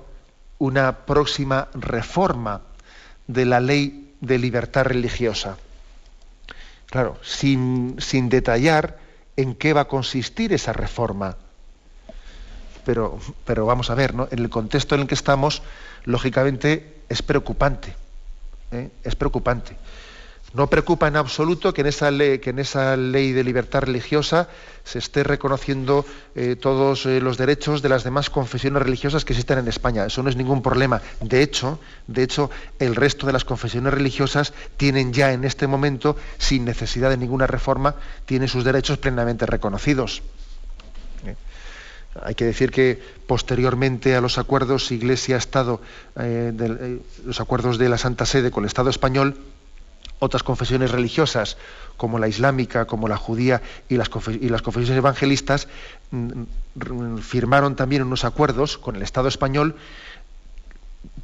una 0.58 1.06
próxima 1.06 1.68
reforma 1.74 2.62
de 3.26 3.44
la 3.44 3.60
ley 3.60 4.14
de 4.20 4.38
libertad 4.38 4.84
religiosa. 4.84 5.56
Claro, 6.86 7.18
sin, 7.22 7.96
sin, 7.98 8.28
detallar 8.28 8.98
en 9.36 9.54
qué 9.54 9.72
va 9.72 9.82
a 9.82 9.88
consistir 9.88 10.52
esa 10.52 10.72
reforma. 10.72 11.36
Pero, 12.84 13.18
pero 13.44 13.64
vamos 13.64 13.90
a 13.90 13.94
ver, 13.94 14.14
¿no? 14.14 14.26
en 14.30 14.40
el 14.40 14.50
contexto 14.50 14.96
en 14.96 15.02
el 15.02 15.06
que 15.06 15.14
estamos, 15.14 15.62
lógicamente 16.04 17.02
es 17.08 17.22
preocupante. 17.22 17.94
¿eh? 18.72 18.90
Es 19.04 19.14
preocupante. 19.14 19.76
No 20.52 20.66
preocupa 20.66 21.06
en 21.06 21.14
absoluto 21.14 21.72
que 21.72 21.82
en 21.82 21.86
esa 22.58 22.96
ley, 22.96 23.32
de 23.32 23.44
libertad 23.44 23.82
religiosa 23.82 24.48
se 24.82 24.98
esté 24.98 25.22
reconociendo 25.22 26.04
eh, 26.34 26.56
todos 26.56 27.06
eh, 27.06 27.20
los 27.20 27.38
derechos 27.38 27.82
de 27.82 27.88
las 27.88 28.02
demás 28.02 28.30
confesiones 28.30 28.82
religiosas 28.82 29.24
que 29.24 29.32
existen 29.32 29.58
en 29.58 29.68
España. 29.68 30.06
Eso 30.06 30.24
no 30.24 30.28
es 30.28 30.34
ningún 30.34 30.60
problema. 30.60 31.02
De 31.20 31.42
hecho, 31.42 31.78
de 32.08 32.24
hecho, 32.24 32.50
el 32.80 32.96
resto 32.96 33.28
de 33.28 33.32
las 33.32 33.44
confesiones 33.44 33.94
religiosas 33.94 34.52
tienen 34.76 35.12
ya 35.12 35.32
en 35.32 35.44
este 35.44 35.68
momento, 35.68 36.16
sin 36.38 36.64
necesidad 36.64 37.10
de 37.10 37.16
ninguna 37.16 37.46
reforma, 37.46 37.94
tienen 38.26 38.48
sus 38.48 38.64
derechos 38.64 38.98
plenamente 38.98 39.46
reconocidos. 39.46 40.22
¿Eh? 41.26 41.36
Hay 42.24 42.34
que 42.34 42.44
decir 42.44 42.72
que 42.72 43.00
posteriormente 43.28 44.16
a 44.16 44.20
los 44.20 44.36
acuerdos 44.36 44.90
Iglesia-Estado, 44.90 45.80
los 47.24 47.40
acuerdos 47.40 47.78
de 47.78 47.88
la 47.88 47.98
Santa 47.98 48.26
Sede 48.26 48.50
con 48.50 48.64
el 48.64 48.66
Estado 48.66 48.90
español, 48.90 49.36
otras 50.20 50.42
confesiones 50.44 50.92
religiosas, 50.92 51.56
como 51.96 52.18
la 52.18 52.28
islámica, 52.28 52.84
como 52.84 53.08
la 53.08 53.16
judía 53.16 53.60
y 53.88 53.96
las, 53.96 54.08
confesiones 54.08 54.90
evangelistas, 54.90 55.66
mm, 56.12 57.18
firmaron 57.18 57.74
también 57.74 58.02
unos 58.02 58.24
acuerdos 58.24 58.78
con 58.78 58.94
el 58.96 59.02
Estado 59.02 59.26
español 59.28 59.74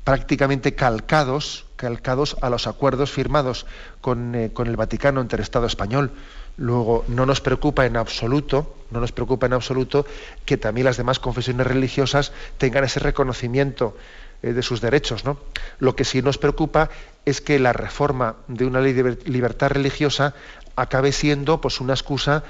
prácticamente 0.04 0.74
calcados, 0.74 1.66
calcados 1.76 2.36
a 2.40 2.48
los 2.48 2.66
acuerdos 2.66 3.10
firmados 3.10 3.66
con, 4.00 4.34
eh, 4.34 4.50
con, 4.52 4.68
el 4.68 4.76
Vaticano 4.76 5.20
entre 5.20 5.36
el 5.36 5.42
Estado 5.42 5.66
español. 5.66 6.12
Luego, 6.56 7.04
no 7.08 7.26
nos 7.26 7.40
preocupa 7.40 7.84
en 7.84 7.96
absoluto, 7.96 8.74
no 8.90 9.00
nos 9.00 9.12
preocupa 9.12 9.46
en 9.46 9.52
absoluto 9.52 10.06
que 10.44 10.56
también 10.56 10.86
las 10.86 10.96
demás 10.96 11.18
confesiones 11.18 11.66
religiosas 11.66 12.32
tengan 12.56 12.84
ese 12.84 13.00
reconocimiento 13.00 13.96
eh, 14.42 14.52
de 14.52 14.62
sus 14.62 14.80
derechos. 14.80 15.24
¿no? 15.24 15.38
Lo 15.78 15.94
que 15.96 16.04
sí 16.04 16.22
nos 16.22 16.38
preocupa 16.38 16.88
es 17.24 17.40
que 17.40 17.58
la 17.58 17.72
reforma 17.72 18.36
de 18.48 18.64
una 18.64 18.80
ley 18.80 18.94
de 18.94 19.18
libertad 19.26 19.70
religiosa 19.70 20.34
acabe 20.76 21.12
siendo 21.12 21.60
pues, 21.60 21.80
una 21.80 21.94
excusa 21.94 22.44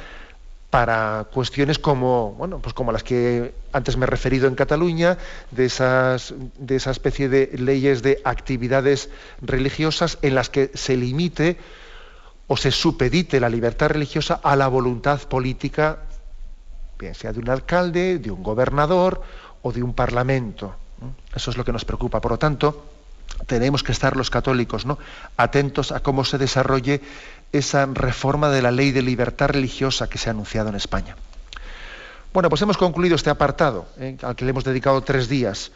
para 0.70 1.26
cuestiones 1.32 1.78
como, 1.78 2.32
bueno, 2.32 2.58
pues 2.58 2.74
como 2.74 2.92
las 2.92 3.02
que 3.02 3.54
antes 3.72 3.96
me 3.96 4.04
he 4.04 4.08
referido 4.08 4.48
en 4.48 4.56
Cataluña, 4.56 5.16
de, 5.50 5.64
esas, 5.64 6.34
de 6.58 6.76
esa 6.76 6.90
especie 6.90 7.28
de 7.28 7.50
leyes 7.56 8.02
de 8.02 8.20
actividades 8.24 9.08
religiosas 9.40 10.18
en 10.22 10.34
las 10.34 10.50
que 10.50 10.70
se 10.74 10.96
limite 10.96 11.56
o 12.48 12.56
se 12.56 12.70
supedite 12.70 13.40
la 13.40 13.48
libertad 13.48 13.88
religiosa 13.88 14.40
a 14.42 14.54
la 14.56 14.68
voluntad 14.68 15.20
política, 15.22 15.98
bien 16.98 17.14
sea 17.14 17.32
de 17.32 17.40
un 17.40 17.50
alcalde, 17.50 18.18
de 18.18 18.30
un 18.30 18.42
gobernador 18.42 19.22
o 19.62 19.72
de 19.72 19.82
un 19.82 19.94
parlamento. 19.94 20.74
Eso 21.34 21.50
es 21.50 21.56
lo 21.56 21.64
que 21.64 21.72
nos 21.72 21.84
preocupa. 21.84 22.20
Por 22.20 22.32
lo 22.32 22.38
tanto, 22.38 22.84
tenemos 23.46 23.82
que 23.82 23.92
estar 23.92 24.16
los 24.16 24.30
católicos 24.30 24.86
atentos 25.36 25.92
a 25.92 26.00
cómo 26.00 26.24
se 26.24 26.38
desarrolle 26.38 27.00
esa 27.52 27.86
reforma 27.86 28.48
de 28.50 28.62
la 28.62 28.70
ley 28.70 28.92
de 28.92 29.02
libertad 29.02 29.48
religiosa 29.48 30.08
que 30.08 30.18
se 30.18 30.30
ha 30.30 30.32
anunciado 30.32 30.68
en 30.68 30.76
España. 30.76 31.16
Bueno, 32.32 32.48
pues 32.48 32.62
hemos 32.62 32.76
concluido 32.76 33.16
este 33.16 33.30
apartado, 33.30 33.86
¿eh? 33.98 34.16
al 34.22 34.36
que 34.36 34.44
le 34.44 34.50
hemos 34.50 34.64
dedicado 34.64 35.00
tres 35.02 35.28
días, 35.28 35.72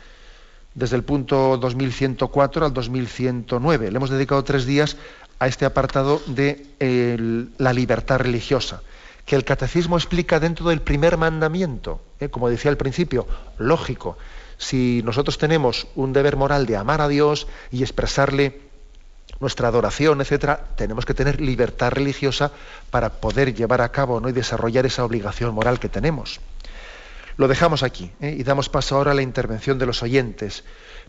desde 0.75 0.97
el 0.97 1.03
punto 1.03 1.57
2104 1.57 2.67
al 2.67 2.73
2109. 2.73 3.91
Le 3.91 3.97
hemos 3.97 4.11
dedicado 4.11 4.45
tres 4.45 4.67
días 4.67 4.97
a 5.41 5.49
este 5.49 5.65
apartado 5.65 6.23
de 6.27 7.51
la 7.59 7.73
libertad 7.73 8.19
religiosa, 8.19 8.83
que 9.25 9.37
el 9.37 9.45
catecismo 9.45 9.97
explica 9.97 10.39
dentro 10.39 10.69
del 10.69 10.83
primer 10.83 11.17
mandamiento, 11.17 12.01
¿eh? 12.21 12.29
como 12.29 12.49
decía 12.49 12.71
al 12.71 12.77
principio, 12.77 13.27
lógico. 13.59 14.19
Si 14.59 15.03
nosotros 15.05 15.39
tenemos 15.39 15.87
un 15.95 16.13
deber 16.13 16.37
moral 16.37 16.67
de 16.67 16.77
amar 16.77 17.01
a 17.01 17.09
Dios 17.09 17.47
y 17.71 17.83
expresarle 17.83 18.61
nuestra 19.41 19.69
adoración, 19.69 20.21
etcétera, 20.21 20.67
tenemos 20.77 21.07
que 21.07 21.15
tener 21.15 21.41
libertad 21.41 21.93
religiosa 21.93 22.53
para 22.91 23.09
poder 23.09 23.55
llevar 23.55 23.81
a 23.81 23.91
cabo 23.91 24.21
¿no? 24.21 24.29
y 24.29 24.33
desarrollar 24.33 24.85
esa 24.85 25.05
obligación 25.05 25.55
moral 25.55 25.81
que 25.81 25.89
tenemos. 25.89 26.41
Lo 27.39 27.49
dejamos 27.49 27.83
aquí 27.83 28.11
¿eh? 28.21 28.37
y 28.39 28.43
damos 28.43 28.69
paso 28.69 28.97
ahora 28.97 29.13
a 29.13 29.15
la 29.15 29.23
intervención 29.23 29.79
de 29.79 29.87
los 29.87 30.03
oyentes. 30.03 30.65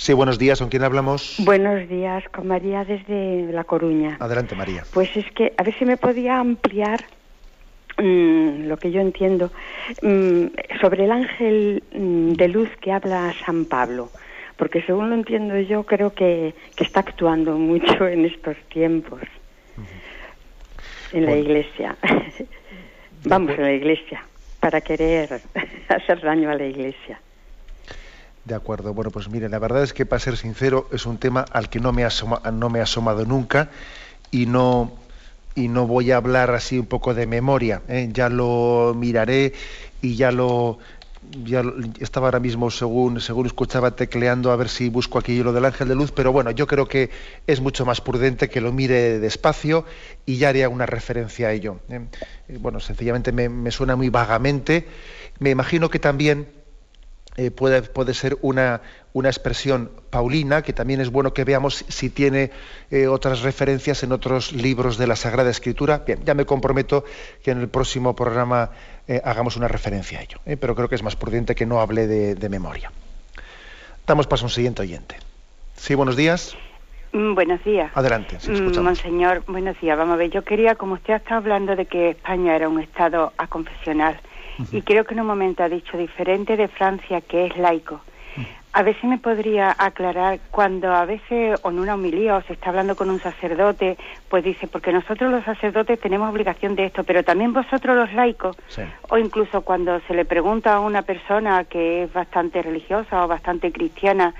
Sí, 0.00 0.14
buenos 0.14 0.38
días. 0.38 0.58
¿Con 0.58 0.70
quién 0.70 0.82
hablamos? 0.82 1.36
Buenos 1.40 1.86
días, 1.86 2.24
con 2.30 2.46
María 2.46 2.86
desde 2.86 3.52
La 3.52 3.64
Coruña. 3.64 4.16
Adelante, 4.18 4.54
María. 4.54 4.82
Pues 4.94 5.14
es 5.14 5.30
que, 5.32 5.52
a 5.58 5.62
ver 5.62 5.78
si 5.78 5.84
me 5.84 5.98
podía 5.98 6.40
ampliar 6.40 7.04
mm, 7.98 8.66
lo 8.66 8.78
que 8.78 8.92
yo 8.92 9.02
entiendo 9.02 9.52
mm, 10.00 10.46
sobre 10.80 11.04
el 11.04 11.12
ángel 11.12 11.84
mm, 11.92 12.32
de 12.32 12.48
luz 12.48 12.70
que 12.80 12.92
habla 12.92 13.34
San 13.44 13.66
Pablo. 13.66 14.10
Porque 14.56 14.80
según 14.84 15.10
lo 15.10 15.16
entiendo 15.16 15.60
yo, 15.60 15.84
creo 15.84 16.14
que, 16.14 16.54
está 16.78 17.00
actuando 17.00 17.58
mucho 17.58 18.08
en 18.08 18.24
estos 18.24 18.56
tiempos 18.70 19.20
en 21.12 21.26
la 21.26 21.36
iglesia. 21.36 21.94
Vamos 23.24 23.50
a 23.50 23.60
la 23.60 23.72
iglesia 23.72 24.24
para 24.60 24.80
querer 24.80 25.42
hacer 25.88 26.22
daño 26.22 26.48
a 26.48 26.54
la 26.54 26.64
iglesia. 26.64 27.20
De 28.50 28.56
acuerdo. 28.56 28.92
Bueno, 28.92 29.12
pues 29.12 29.28
mire, 29.28 29.48
la 29.48 29.60
verdad 29.60 29.84
es 29.84 29.92
que 29.92 30.06
para 30.06 30.18
ser 30.18 30.36
sincero 30.36 30.88
es 30.90 31.06
un 31.06 31.18
tema 31.18 31.44
al 31.52 31.68
que 31.68 31.78
no 31.78 31.92
me, 31.92 32.04
asoma, 32.04 32.42
no 32.52 32.68
me 32.68 32.80
he 32.80 32.82
asomado 32.82 33.24
nunca 33.24 33.70
y 34.32 34.46
no, 34.46 34.90
y 35.54 35.68
no 35.68 35.86
voy 35.86 36.10
a 36.10 36.16
hablar 36.16 36.50
así 36.50 36.76
un 36.76 36.86
poco 36.86 37.14
de 37.14 37.28
memoria. 37.28 37.80
¿eh? 37.86 38.08
Ya 38.12 38.28
lo 38.28 38.92
miraré 38.96 39.52
y 40.02 40.16
ya 40.16 40.32
lo, 40.32 40.80
ya 41.44 41.62
estaba 42.00 42.26
ahora 42.26 42.40
mismo 42.40 42.72
según 42.72 43.20
según 43.20 43.46
escuchaba 43.46 43.92
tecleando 43.92 44.50
a 44.50 44.56
ver 44.56 44.68
si 44.68 44.88
busco 44.88 45.20
aquí 45.20 45.44
lo 45.44 45.52
del 45.52 45.64
ángel 45.64 45.86
de 45.86 45.94
luz, 45.94 46.10
pero 46.10 46.32
bueno, 46.32 46.50
yo 46.50 46.66
creo 46.66 46.88
que 46.88 47.10
es 47.46 47.60
mucho 47.60 47.86
más 47.86 48.00
prudente 48.00 48.48
que 48.48 48.60
lo 48.60 48.72
mire 48.72 49.20
despacio 49.20 49.84
y 50.26 50.38
ya 50.38 50.48
haría 50.48 50.68
una 50.68 50.86
referencia 50.86 51.46
a 51.46 51.52
ello. 51.52 51.78
¿eh? 51.88 52.00
Bueno, 52.58 52.80
sencillamente 52.80 53.30
me, 53.30 53.48
me, 53.48 53.70
suena 53.70 53.94
muy 53.94 54.08
vagamente. 54.08 54.88
Me 55.38 55.50
imagino 55.50 55.88
que 55.88 56.00
también 56.00 56.59
eh, 57.36 57.50
puede, 57.50 57.82
puede, 57.82 58.12
ser 58.12 58.36
una, 58.42 58.80
una, 59.12 59.28
expresión 59.28 59.90
paulina, 60.10 60.62
que 60.62 60.72
también 60.72 61.00
es 61.00 61.10
bueno 61.10 61.32
que 61.32 61.44
veamos 61.44 61.84
si 61.88 62.10
tiene 62.10 62.50
eh, 62.90 63.06
otras 63.06 63.42
referencias 63.42 64.02
en 64.02 64.10
otros 64.10 64.52
libros 64.52 64.98
de 64.98 65.06
la 65.06 65.14
Sagrada 65.14 65.48
Escritura. 65.48 66.02
Bien, 66.04 66.18
ya 66.24 66.34
me 66.34 66.44
comprometo 66.44 67.04
que 67.42 67.52
en 67.52 67.60
el 67.60 67.68
próximo 67.68 68.16
programa 68.16 68.70
eh, 69.06 69.22
hagamos 69.24 69.56
una 69.56 69.68
referencia 69.68 70.18
a 70.18 70.22
ello, 70.22 70.38
pero 70.60 70.74
creo 70.74 70.88
que 70.88 70.96
es 70.96 71.04
más 71.04 71.14
prudente 71.14 71.54
que 71.54 71.66
no 71.66 71.80
hable 71.80 72.08
de, 72.08 72.48
memoria. 72.48 72.90
Damos 74.06 74.26
paso 74.26 74.44
a 74.44 74.46
un 74.46 74.50
siguiente 74.50 74.82
oyente. 74.82 75.16
Sí, 75.76 75.94
buenos 75.94 76.16
días. 76.16 76.56
Mm, 77.12 77.34
buenos 77.34 77.62
días. 77.62 77.92
Adelante, 77.94 78.40
sí, 78.40 78.50
mm, 78.50 78.82
Monseñor, 78.82 79.44
buenos 79.46 79.80
días. 79.80 79.96
Vamos 79.96 80.14
a 80.14 80.16
ver, 80.16 80.30
yo 80.30 80.42
quería, 80.42 80.74
como 80.74 80.94
usted 80.94 81.14
está 81.14 81.36
hablando 81.36 81.76
de 81.76 81.86
que 81.86 82.10
España 82.10 82.56
era 82.56 82.68
un 82.68 82.80
Estado 82.80 83.32
y 84.72 84.82
creo 84.82 85.04
que 85.04 85.14
en 85.14 85.20
un 85.20 85.26
momento 85.26 85.62
ha 85.62 85.68
dicho 85.68 85.96
diferente 85.96 86.56
de 86.56 86.68
Francia, 86.68 87.20
que 87.20 87.46
es 87.46 87.56
laico. 87.56 88.00
A 88.72 88.84
ver 88.84 88.96
si 89.00 89.08
me 89.08 89.18
podría 89.18 89.74
aclarar 89.76 90.38
cuando 90.52 90.94
a 90.94 91.04
veces 91.04 91.58
o 91.64 91.70
en 91.70 91.80
una 91.80 91.94
homilía 91.94 92.36
o 92.36 92.42
se 92.42 92.52
está 92.52 92.70
hablando 92.70 92.94
con 92.94 93.10
un 93.10 93.18
sacerdote, 93.18 93.98
pues 94.28 94.44
dice, 94.44 94.68
porque 94.68 94.92
nosotros 94.92 95.32
los 95.32 95.44
sacerdotes 95.44 95.98
tenemos 95.98 96.30
obligación 96.30 96.76
de 96.76 96.84
esto, 96.84 97.02
pero 97.02 97.24
también 97.24 97.52
vosotros 97.52 97.96
los 97.96 98.12
laicos, 98.12 98.56
o 99.08 99.18
incluso 99.18 99.62
cuando 99.62 100.00
se 100.06 100.14
le 100.14 100.24
pregunta 100.24 100.74
a 100.74 100.80
una 100.80 101.02
persona 101.02 101.64
que 101.64 102.04
es 102.04 102.12
bastante 102.12 102.62
religiosa 102.62 103.24
o 103.24 103.26
bastante 103.26 103.72
cristiana 103.72 104.34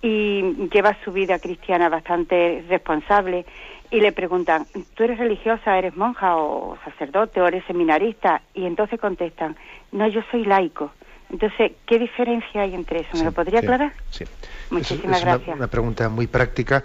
y 0.00 0.68
lleva 0.72 0.96
su 1.04 1.12
vida 1.12 1.40
cristiana 1.40 1.88
bastante 1.88 2.64
responsable, 2.68 3.46
y 3.92 4.00
le 4.00 4.10
preguntan, 4.10 4.66
¿tú 4.94 5.04
eres 5.04 5.18
religiosa, 5.18 5.76
eres 5.76 5.94
monja 5.94 6.36
o 6.36 6.78
sacerdote 6.82 7.42
o 7.42 7.46
eres 7.46 7.62
seminarista? 7.66 8.40
Y 8.54 8.64
entonces 8.64 8.98
contestan, 8.98 9.54
no, 9.92 10.08
yo 10.08 10.22
soy 10.30 10.46
laico. 10.46 10.90
Entonces, 11.30 11.72
¿qué 11.86 11.98
diferencia 11.98 12.62
hay 12.62 12.74
entre 12.74 13.00
eso? 13.00 13.18
¿Me 13.18 13.24
lo 13.24 13.32
podría 13.32 13.60
aclarar? 13.60 13.92
Sí. 14.10 14.24
Muchísimas 14.70 15.22
gracias. 15.22 15.56
Una, 15.56 15.66
pregunta 15.66 16.08
muy 16.08 16.26
práctica. 16.26 16.82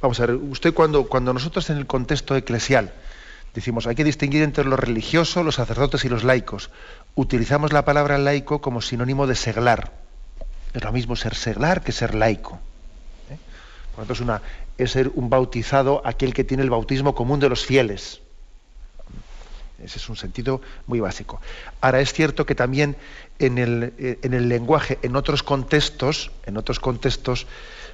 Vamos 0.00 0.18
a 0.20 0.26
ver, 0.26 0.34
usted 0.36 0.74
cuando, 0.74 1.08
cuando 1.08 1.32
nosotros 1.32 1.70
en 1.70 1.76
el 1.76 1.86
contexto 1.86 2.34
eclesial 2.36 2.92
decimos 3.54 3.86
hay 3.86 3.94
que 3.94 4.04
distinguir 4.04 4.42
entre 4.42 4.64
los 4.64 4.78
religiosos, 4.78 5.44
los 5.44 5.56
sacerdotes 5.56 6.04
y 6.04 6.08
los 6.08 6.24
laicos, 6.24 6.70
utilizamos 7.14 7.72
la 7.72 7.84
palabra 7.84 8.18
laico 8.18 8.60
como 8.60 8.80
sinónimo 8.80 9.28
de 9.28 9.36
seglar. 9.36 9.92
Es 10.74 10.82
lo 10.82 10.92
mismo 10.92 11.14
ser 11.14 11.34
seglar 11.34 11.82
que 11.82 11.92
ser 11.92 12.14
laico. 12.14 12.58
¿eh? 13.30 13.36
Por 13.94 13.98
lo 13.98 14.02
tanto, 14.02 14.12
es 14.14 14.20
una, 14.20 14.40
es 14.82 14.92
ser 14.92 15.10
un 15.14 15.30
bautizado 15.30 16.02
aquel 16.04 16.34
que 16.34 16.44
tiene 16.44 16.62
el 16.62 16.70
bautismo 16.70 17.14
común 17.14 17.40
de 17.40 17.48
los 17.48 17.64
fieles. 17.64 18.20
Ese 19.82 19.98
es 19.98 20.08
un 20.08 20.16
sentido 20.16 20.60
muy 20.86 21.00
básico. 21.00 21.40
Ahora 21.80 22.00
es 22.00 22.12
cierto 22.12 22.44
que 22.44 22.54
también 22.54 22.96
en 23.38 23.58
el, 23.58 23.94
eh, 23.98 24.18
en 24.22 24.34
el, 24.34 24.48
lenguaje, 24.48 24.98
en 25.02 25.16
otros 25.16 25.42
contextos, 25.42 26.30
en 26.46 26.56
otros 26.56 26.80
contextos, 26.80 27.46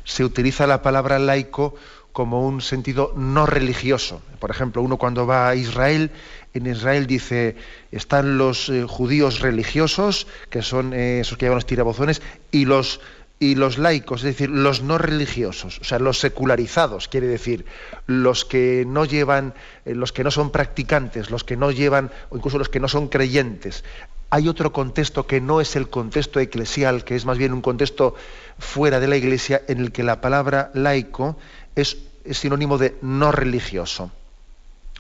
se 0.05 0.25
utiliza 0.25 0.67
la 0.67 0.83
palabra 0.83 1.19
laico 1.19 1.75
como 2.13 2.47
un 2.47 2.61
sentido 2.61 3.13
no 3.15 3.47
religioso. 3.47 4.23
Por 4.39 4.51
ejemplo, 4.51 4.83
uno 4.83 4.97
cuando 4.97 5.27
va 5.27 5.49
a 5.49 5.55
Israel, 5.55 6.11
en 6.55 6.67
Israel 6.67 7.07
dice, 7.07 7.57
están 7.93 8.39
los 8.39 8.69
eh, 8.69 8.85
judíos 8.89 9.41
religiosos, 9.41 10.27
que 10.49 10.63
son 10.63 10.95
eh, 10.95 11.21
esos 11.21 11.37
que 11.37 11.45
llevan 11.45 11.57
los 11.57 11.67
tirabozones, 11.67 12.23
y 12.51 12.65
los 12.65 13.01
y 13.39 13.55
los 13.55 13.77
laicos, 13.77 14.21
es 14.21 14.25
decir, 14.25 14.49
los 14.49 14.83
no 14.83 14.97
religiosos, 14.97 15.79
o 15.81 15.85
sea, 15.85 15.99
los 15.99 16.19
secularizados, 16.19 17.09
quiere 17.09 17.27
decir, 17.27 17.67
los 18.07 18.45
que 18.47 18.85
no 18.87 19.05
llevan, 19.05 19.55
eh, 19.85 19.95
los 19.95 20.13
que 20.13 20.25
no 20.25 20.31
son 20.31 20.51
practicantes, 20.51 21.31
los 21.31 21.45
que 21.45 21.57
no 21.57 21.71
llevan, 21.71 22.11
o 22.31 22.37
incluso 22.37 22.59
los 22.59 22.71
que 22.71 22.81
no 22.81 22.89
son 22.89 23.09
creyentes. 23.09 23.85
Hay 24.31 24.49
otro 24.49 24.73
contexto 24.73 25.27
que 25.27 25.41
no 25.41 25.61
es 25.61 25.77
el 25.77 25.89
contexto 25.89 26.41
eclesial, 26.41 27.05
que 27.05 27.15
es 27.15 27.27
más 27.27 27.37
bien 27.37 27.53
un 27.53 27.61
contexto 27.61 28.15
fuera 28.59 29.01
de 29.01 29.07
la 29.07 29.17
iglesia, 29.17 29.63
en 29.69 29.81
el 29.81 29.93
que 29.93 30.03
la 30.03 30.21
palabra 30.21 30.71
laico 30.73 31.37
es, 31.75 31.99
sinónimo 32.31 32.79
de 32.79 32.97
no 33.03 33.33
religioso. 33.33 34.11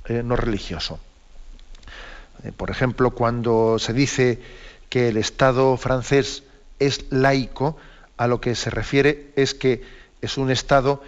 Eh, 0.05 0.22
no 0.22 0.37
religioso. 0.37 1.01
Eh, 2.45 2.53
por 2.53 2.70
ejemplo, 2.70 3.12
cuando 3.12 3.78
se 3.78 3.95
dice 3.95 4.41
que 4.91 5.09
el 5.09 5.16
Estado 5.16 5.76
francés 5.76 6.45
es 6.78 7.07
laico, 7.11 7.76
a 8.17 8.27
lo 8.27 8.41
que 8.41 8.55
se 8.55 8.71
refiere 8.71 9.33
es 9.37 9.55
que 9.55 9.83
es 10.21 10.39
un 10.39 10.51
Estado 10.51 11.03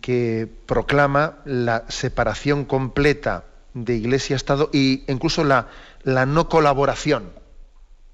que 0.00 0.48
proclama 0.66 1.38
la 1.44 1.84
separación 1.88 2.64
completa 2.64 3.44
de 3.74 3.96
Iglesia-Estado 3.96 4.70
e 4.72 5.04
incluso 5.08 5.44
la, 5.44 5.68
no 6.04 6.48
colaboración. 6.48 7.32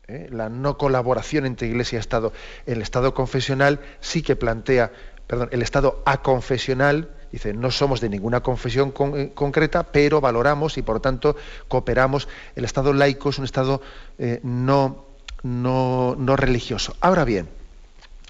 ¿eh? 0.07 0.29
La 0.31 0.49
no 0.49 0.79
colaboración 0.79 1.47
entre 1.47 1.69
Iglesia 1.69 1.99
y 1.99 2.01
Estado. 2.01 2.33
El 2.67 2.81
Estado 2.81 3.13
confesional 3.15 3.81
sí 4.01 4.23
que 4.23 4.37
plantea, 4.37 4.93
perdón, 5.27 5.49
el 5.53 5.63
Estado 5.63 6.03
aconfesional 6.07 7.11
dice, 7.33 7.53
no 7.53 7.71
somos 7.71 8.01
de 8.01 8.09
ninguna 8.09 8.43
confesión 8.43 8.95
eh, 9.15 9.33
concreta, 9.35 9.85
pero 9.85 10.21
valoramos 10.21 10.79
y 10.79 10.83
por 10.83 11.01
tanto 11.01 11.37
cooperamos. 11.69 12.29
El 12.57 12.65
Estado 12.65 12.93
laico 12.93 13.31
es 13.31 13.39
un 13.39 13.45
Estado 13.45 13.83
eh, 14.19 14.41
no, 14.43 15.07
no, 15.43 16.15
no 16.17 16.37
religioso. 16.37 16.97
Ahora 17.01 17.25
bien, 17.25 17.58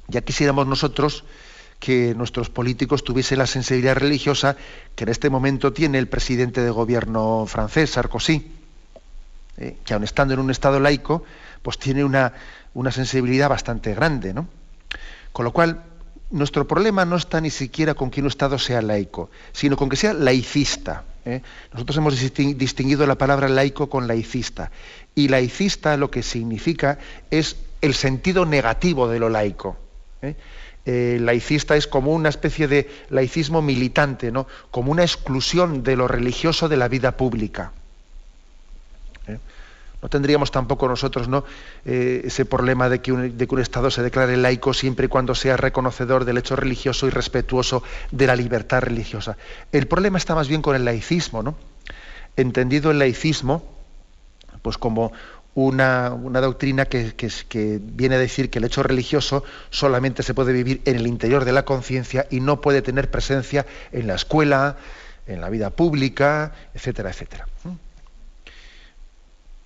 ya 0.09 0.23
quisiéramos 0.23 0.67
nosotros 0.67 1.25
que 1.79 2.15
nuestros 2.15 2.51
políticos 2.51 3.05
tuviesen 3.05 3.39
la 3.39 3.47
sensibilidad 3.47 3.95
religiosa 3.95 4.57
que 4.97 5.05
en 5.05 5.11
este 5.11 5.31
momento 5.31 5.73
tiene 5.73 5.99
el 5.99 6.09
presidente 6.09 6.61
de 6.63 6.71
gobierno 6.71 7.47
francés, 7.47 7.91
Sarkozy, 7.91 8.51
eh, 9.59 9.77
que 9.85 9.95
aun 9.95 10.03
estando 10.03 10.35
en 10.35 10.41
un 10.41 10.51
Estado 10.51 10.81
laico, 10.81 11.23
pues 11.63 11.79
tiene 11.79 12.05
una, 12.05 12.33
una 12.75 12.91
sensibilidad 12.91 13.49
bastante 13.49 13.95
grande. 13.95 14.35
¿no? 14.35 14.49
Con 15.33 15.45
lo 15.45 15.53
cual, 15.53 15.85
nuestro 16.31 16.67
problema 16.67 17.05
no 17.05 17.17
está 17.17 17.41
ni 17.41 17.51
siquiera 17.51 17.95
con 17.95 18.11
que 18.11 18.21
un 18.21 18.27
Estado 18.27 18.59
sea 18.59 18.83
laico, 18.83 19.31
sino 19.53 19.77
con 19.77 19.89
que 19.89 19.97
sea 19.97 20.15
laicista. 20.15 21.05
¿eh? 21.25 21.43
Nosotros 21.73 21.97
hemos 21.97 22.19
distinguido 22.35 23.07
la 23.07 23.17
palabra 23.17 23.49
laico 23.49 23.89
con 23.89 24.09
laicista. 24.09 24.71
Y 25.15 25.29
laicista 25.29 25.97
lo 25.97 26.11
que 26.11 26.23
significa 26.23 26.99
es 27.31 27.57
el 27.81 27.95
sentido 27.95 28.47
negativo 28.47 29.09
de 29.09 29.21
lo 29.21 29.29
laico. 29.29 29.77
¿Eh? 30.23 30.35
¿eh? 30.89 31.19
laicista 31.21 31.77
es 31.77 31.87
como 31.87 32.13
una 32.13 32.29
especie 32.29 32.67
de 32.67 32.91
laicismo 33.11 33.63
militante, 33.63 34.33
¿no? 34.33 34.47
como 34.71 34.91
una 34.91 35.03
exclusión 35.03 35.83
de 35.83 35.97
lo 35.97 36.09
religioso 36.09 36.69
de 36.69 36.77
la 36.77 36.89
vida 36.89 37.17
pública. 37.17 37.73
¿eh? 39.27 39.39
No 40.01 40.09
tendríamos 40.09 40.51
tampoco 40.51 40.89
nosotros 40.89 41.29
¿no? 41.29 41.45
Eh, 41.85 42.23
ese 42.25 42.45
problema 42.45 42.89
de 42.89 43.01
que, 43.01 43.13
un, 43.13 43.37
de 43.37 43.47
que, 43.47 43.55
un, 43.55 43.61
Estado 43.61 43.91
se 43.91 44.03
declare 44.03 44.37
laico 44.37 44.73
siempre 44.73 45.07
y 45.07 45.09
cuando 45.09 45.35
sea 45.35 45.57
reconocedor 45.57 46.25
del 46.25 46.39
hecho 46.39 46.57
religioso 46.57 47.07
y 47.07 47.11
respetuoso 47.11 47.83
de 48.11 48.27
la 48.27 48.37
libertad 48.37 48.81
religiosa. 48.81 49.37
El 49.73 49.87
problema 49.89 50.19
está 50.19 50.35
más 50.35 50.49
bien 50.49 50.63
con 50.63 50.75
el 50.75 50.85
laicismo, 50.85 51.43
¿no? 51.43 51.57
entendido 52.37 52.93
el 52.93 53.01
laicismo 53.01 53.65
pues 54.63 54.79
como 54.79 55.13
una, 55.55 56.11
doctrina 56.41 56.85
que, 56.85 57.81
viene 57.83 58.15
a 58.15 58.19
decir 58.19 58.51
que 58.51 58.59
el 58.59 58.65
hecho 58.65 58.83
religioso 58.83 59.45
solamente 59.71 60.23
se 60.23 60.35
puede 60.35 60.53
vivir 60.53 60.81
en 60.85 60.97
el 60.97 61.07
interior 61.07 61.45
de 61.45 61.53
la 61.53 61.65
conciencia 61.65 62.27
y 62.31 62.41
no 62.41 62.61
puede 62.61 62.83
tener 62.83 63.11
presencia 63.11 63.67
en 63.93 64.07
la 64.07 64.15
escuela, 64.15 64.77
en 65.27 65.41
la 65.41 65.51
vida 65.51 65.71
pública, 65.71 66.53
etcétera, 66.75 67.11
etcétera. 67.11 67.47
¿Mm? 67.65 67.71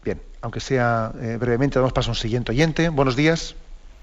Bien, 0.04 0.20
aunque 0.40 0.60
sea 0.60 1.12
eh, 1.20 1.36
brevemente, 1.38 1.78
damos 1.78 1.92
paso 1.92 2.10
a 2.10 2.12
un 2.12 2.16
siguiente 2.16 2.52
oyente. 2.52 2.88
Buenos 2.88 3.14
días. 3.14 3.54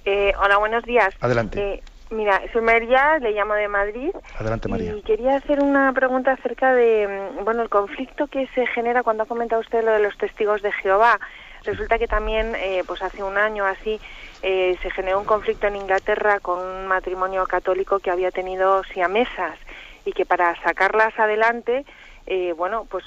Eh, 0.06 0.34
hola, 0.42 0.58
buenos 0.58 0.84
días. 0.84 1.10
Adelante. 1.20 1.60
Eh, 1.60 1.84
mira, 2.12 2.42
soy 2.54 2.62
María, 2.62 3.18
le 3.20 3.32
llamo 3.32 3.54
de 3.56 3.68
Madrid. 3.68 4.12
Adelante, 4.38 4.70
María. 4.70 4.96
Y 4.96 5.02
quería 5.02 5.36
hacer 5.38 5.62
una 5.62 5.92
pregunta 5.94 6.34
acerca 6.34 6.74
de, 6.74 7.32
mm, 7.38 7.44
bueno, 7.44 7.64
el 7.64 7.70
conflicto 7.70 8.28
que 8.28 8.48
se 8.56 8.66
genera 8.68 9.04
cuando 9.04 9.24
ha 9.24 9.26
comentado 9.26 9.62
usted 9.62 9.84
lo 9.84 9.92
de 9.92 10.00
los 10.00 10.18
testigos 10.18 10.62
de 10.62 10.72
Jehová. 10.72 11.20
Resulta 11.64 12.00
que 12.00 12.08
también, 12.08 12.56
eh, 12.56 12.84
pues 12.86 13.02
hace 13.02 13.24
un 13.24 13.38
año 13.38 13.66
así, 13.66 14.00
eh, 14.42 14.78
se 14.82 14.92
generó 14.92 15.20
un 15.20 15.26
conflicto 15.26 15.68
en 15.68 15.76
Inglaterra 15.76 16.40
con 16.40 16.60
un 16.60 16.88
matrimonio 16.88 17.46
católico 17.46 18.00
que 18.00 18.12
había 18.12 18.32
tenido 18.32 18.84
siamesas 18.86 19.58
y 20.06 20.14
que 20.14 20.26
para 20.26 20.56
sacarlas 20.62 21.18
adelante, 21.20 21.86
eh, 22.26 22.54
bueno, 22.56 22.86
pues 22.90 23.04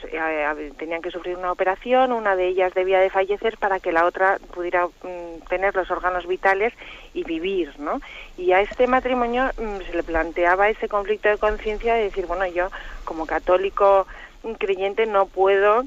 tenían 0.77 1.01
que 1.01 1.11
sufrir 1.11 1.37
una 1.37 1.53
operación, 1.53 2.13
una 2.13 2.35
de 2.35 2.49
ellas 2.49 2.75
debía 2.75 2.99
de 2.99 3.09
fallecer 3.09 3.57
para 3.57 3.79
que 3.79 3.93
la 3.93 4.05
otra 4.05 4.39
pudiera 4.53 4.87
mm, 4.87 5.47
tener 5.49 5.75
los 5.75 5.91
órganos 5.91 6.27
vitales 6.27 6.73
y 7.15 7.23
vivir, 7.23 7.73
¿no? 7.79 8.01
Y 8.37 8.53
a 8.53 8.61
este 8.61 8.87
matrimonio 8.87 9.51
mm, 9.57 9.87
se 9.87 9.95
le 9.95 10.03
planteaba 10.03 10.69
ese 10.69 10.89
conflicto 10.89 11.29
de 11.29 11.39
conciencia 11.39 11.95
de 11.95 12.05
decir, 12.05 12.27
bueno, 12.27 12.47
yo 12.47 12.71
como 13.05 13.27
católico 13.27 14.07
creyente 14.59 15.07
no 15.07 15.27
puedo 15.27 15.85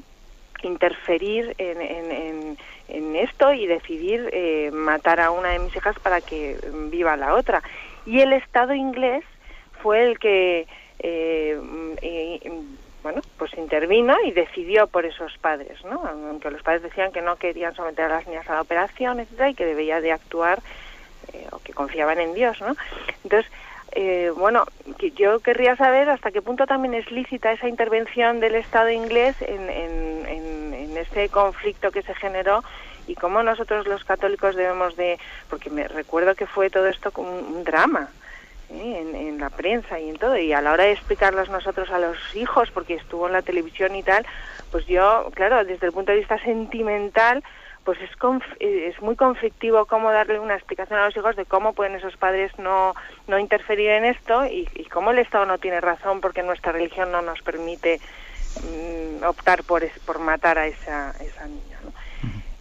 interferir 0.62 1.54
en, 1.58 1.80
en, 1.80 2.58
en, 2.88 3.16
esto 3.16 3.52
y 3.52 3.66
decidir 3.66 4.28
eh, 4.32 4.70
matar 4.72 5.20
a 5.20 5.30
una 5.30 5.50
de 5.50 5.58
mis 5.58 5.74
hijas 5.76 5.98
para 5.98 6.20
que 6.20 6.58
viva 6.90 7.16
la 7.16 7.34
otra. 7.34 7.62
Y 8.04 8.20
el 8.20 8.32
Estado 8.32 8.74
inglés 8.74 9.24
fue 9.82 10.04
el 10.04 10.18
que, 10.18 10.66
eh, 10.98 11.58
bueno, 13.02 13.20
pues 13.38 13.52
intervino 13.56 14.16
y 14.24 14.32
decidió 14.32 14.86
por 14.86 15.04
esos 15.04 15.36
padres, 15.38 15.84
¿no? 15.84 16.04
Aunque 16.06 16.50
los 16.50 16.62
padres 16.62 16.82
decían 16.82 17.12
que 17.12 17.22
no 17.22 17.36
querían 17.36 17.74
someter 17.74 18.06
a 18.06 18.16
las 18.16 18.26
niñas 18.26 18.48
a 18.48 18.54
la 18.54 18.62
operación, 18.62 19.20
etcétera, 19.20 19.50
y 19.50 19.54
que 19.54 19.64
debía 19.64 20.00
de 20.00 20.12
actuar 20.12 20.60
eh, 21.32 21.46
o 21.52 21.58
que 21.58 21.72
confiaban 21.72 22.20
en 22.20 22.34
Dios, 22.34 22.60
¿no? 22.60 22.76
Entonces, 23.24 23.50
eh, 23.98 24.30
bueno, 24.36 24.66
yo 25.16 25.40
querría 25.40 25.74
saber 25.74 26.10
hasta 26.10 26.30
qué 26.30 26.42
punto 26.42 26.66
también 26.66 26.92
es 26.92 27.10
lícita 27.10 27.50
esa 27.52 27.66
intervención 27.66 28.40
del 28.40 28.54
Estado 28.54 28.90
inglés 28.90 29.36
en, 29.40 29.70
en, 29.70 30.26
en, 30.74 30.96
ese 30.98 31.30
conflicto 31.30 31.90
que 31.90 32.02
se 32.02 32.14
generó 32.14 32.62
y 33.06 33.14
cómo 33.14 33.42
nosotros 33.42 33.86
los 33.86 34.04
católicos 34.04 34.54
debemos 34.54 34.96
de, 34.96 35.18
porque 35.48 35.70
me 35.70 35.88
recuerdo 35.88 36.34
que 36.34 36.46
fue 36.46 36.68
todo 36.68 36.88
esto 36.88 37.10
como 37.10 37.30
un, 37.38 37.64
drama. 37.64 38.10
¿eh? 38.68 38.98
En, 39.00 39.16
en, 39.16 39.38
la 39.38 39.48
prensa 39.48 39.98
y 39.98 40.10
en 40.10 40.16
todo, 40.16 40.36
y 40.36 40.52
a 40.52 40.60
la 40.60 40.72
hora 40.72 40.84
de 40.84 40.92
explicarlos 40.92 41.48
nosotros 41.48 41.90
a 41.90 41.98
los 41.98 42.18
hijos, 42.34 42.70
porque 42.70 42.94
estuvo 42.94 43.26
en 43.26 43.32
la 43.32 43.42
televisión 43.42 43.96
y 43.96 44.02
tal, 44.02 44.26
pues 44.70 44.86
yo, 44.86 45.30
claro, 45.34 45.64
desde 45.64 45.86
el 45.86 45.92
punto 45.92 46.12
de 46.12 46.18
vista 46.18 46.38
sentimental, 46.42 47.42
pues 47.86 47.98
es, 48.00 48.10
eh, 48.58 48.92
es 48.92 49.00
muy 49.00 49.14
conflictivo 49.14 49.86
cómo 49.86 50.10
darle 50.10 50.40
una 50.40 50.56
explicación 50.56 50.98
a 50.98 51.06
los 51.06 51.16
hijos 51.16 51.36
de 51.36 51.46
cómo 51.46 51.72
pueden 51.72 51.94
esos 51.94 52.16
padres 52.16 52.50
no, 52.58 52.94
no 53.28 53.38
interferir 53.38 53.90
en 53.90 54.04
esto 54.04 54.44
y, 54.44 54.68
y 54.74 54.84
cómo 54.86 55.12
el 55.12 55.20
Estado 55.20 55.46
no 55.46 55.58
tiene 55.58 55.80
razón 55.80 56.20
porque 56.20 56.42
nuestra 56.42 56.72
religión 56.72 57.12
no 57.12 57.22
nos 57.22 57.40
permite 57.42 58.00
mm, 58.60 59.24
optar 59.24 59.62
por, 59.62 59.88
por 60.04 60.18
matar 60.18 60.58
a 60.58 60.66
esa, 60.66 61.12
esa 61.20 61.46
niña. 61.46 61.78
¿no? 61.84 61.92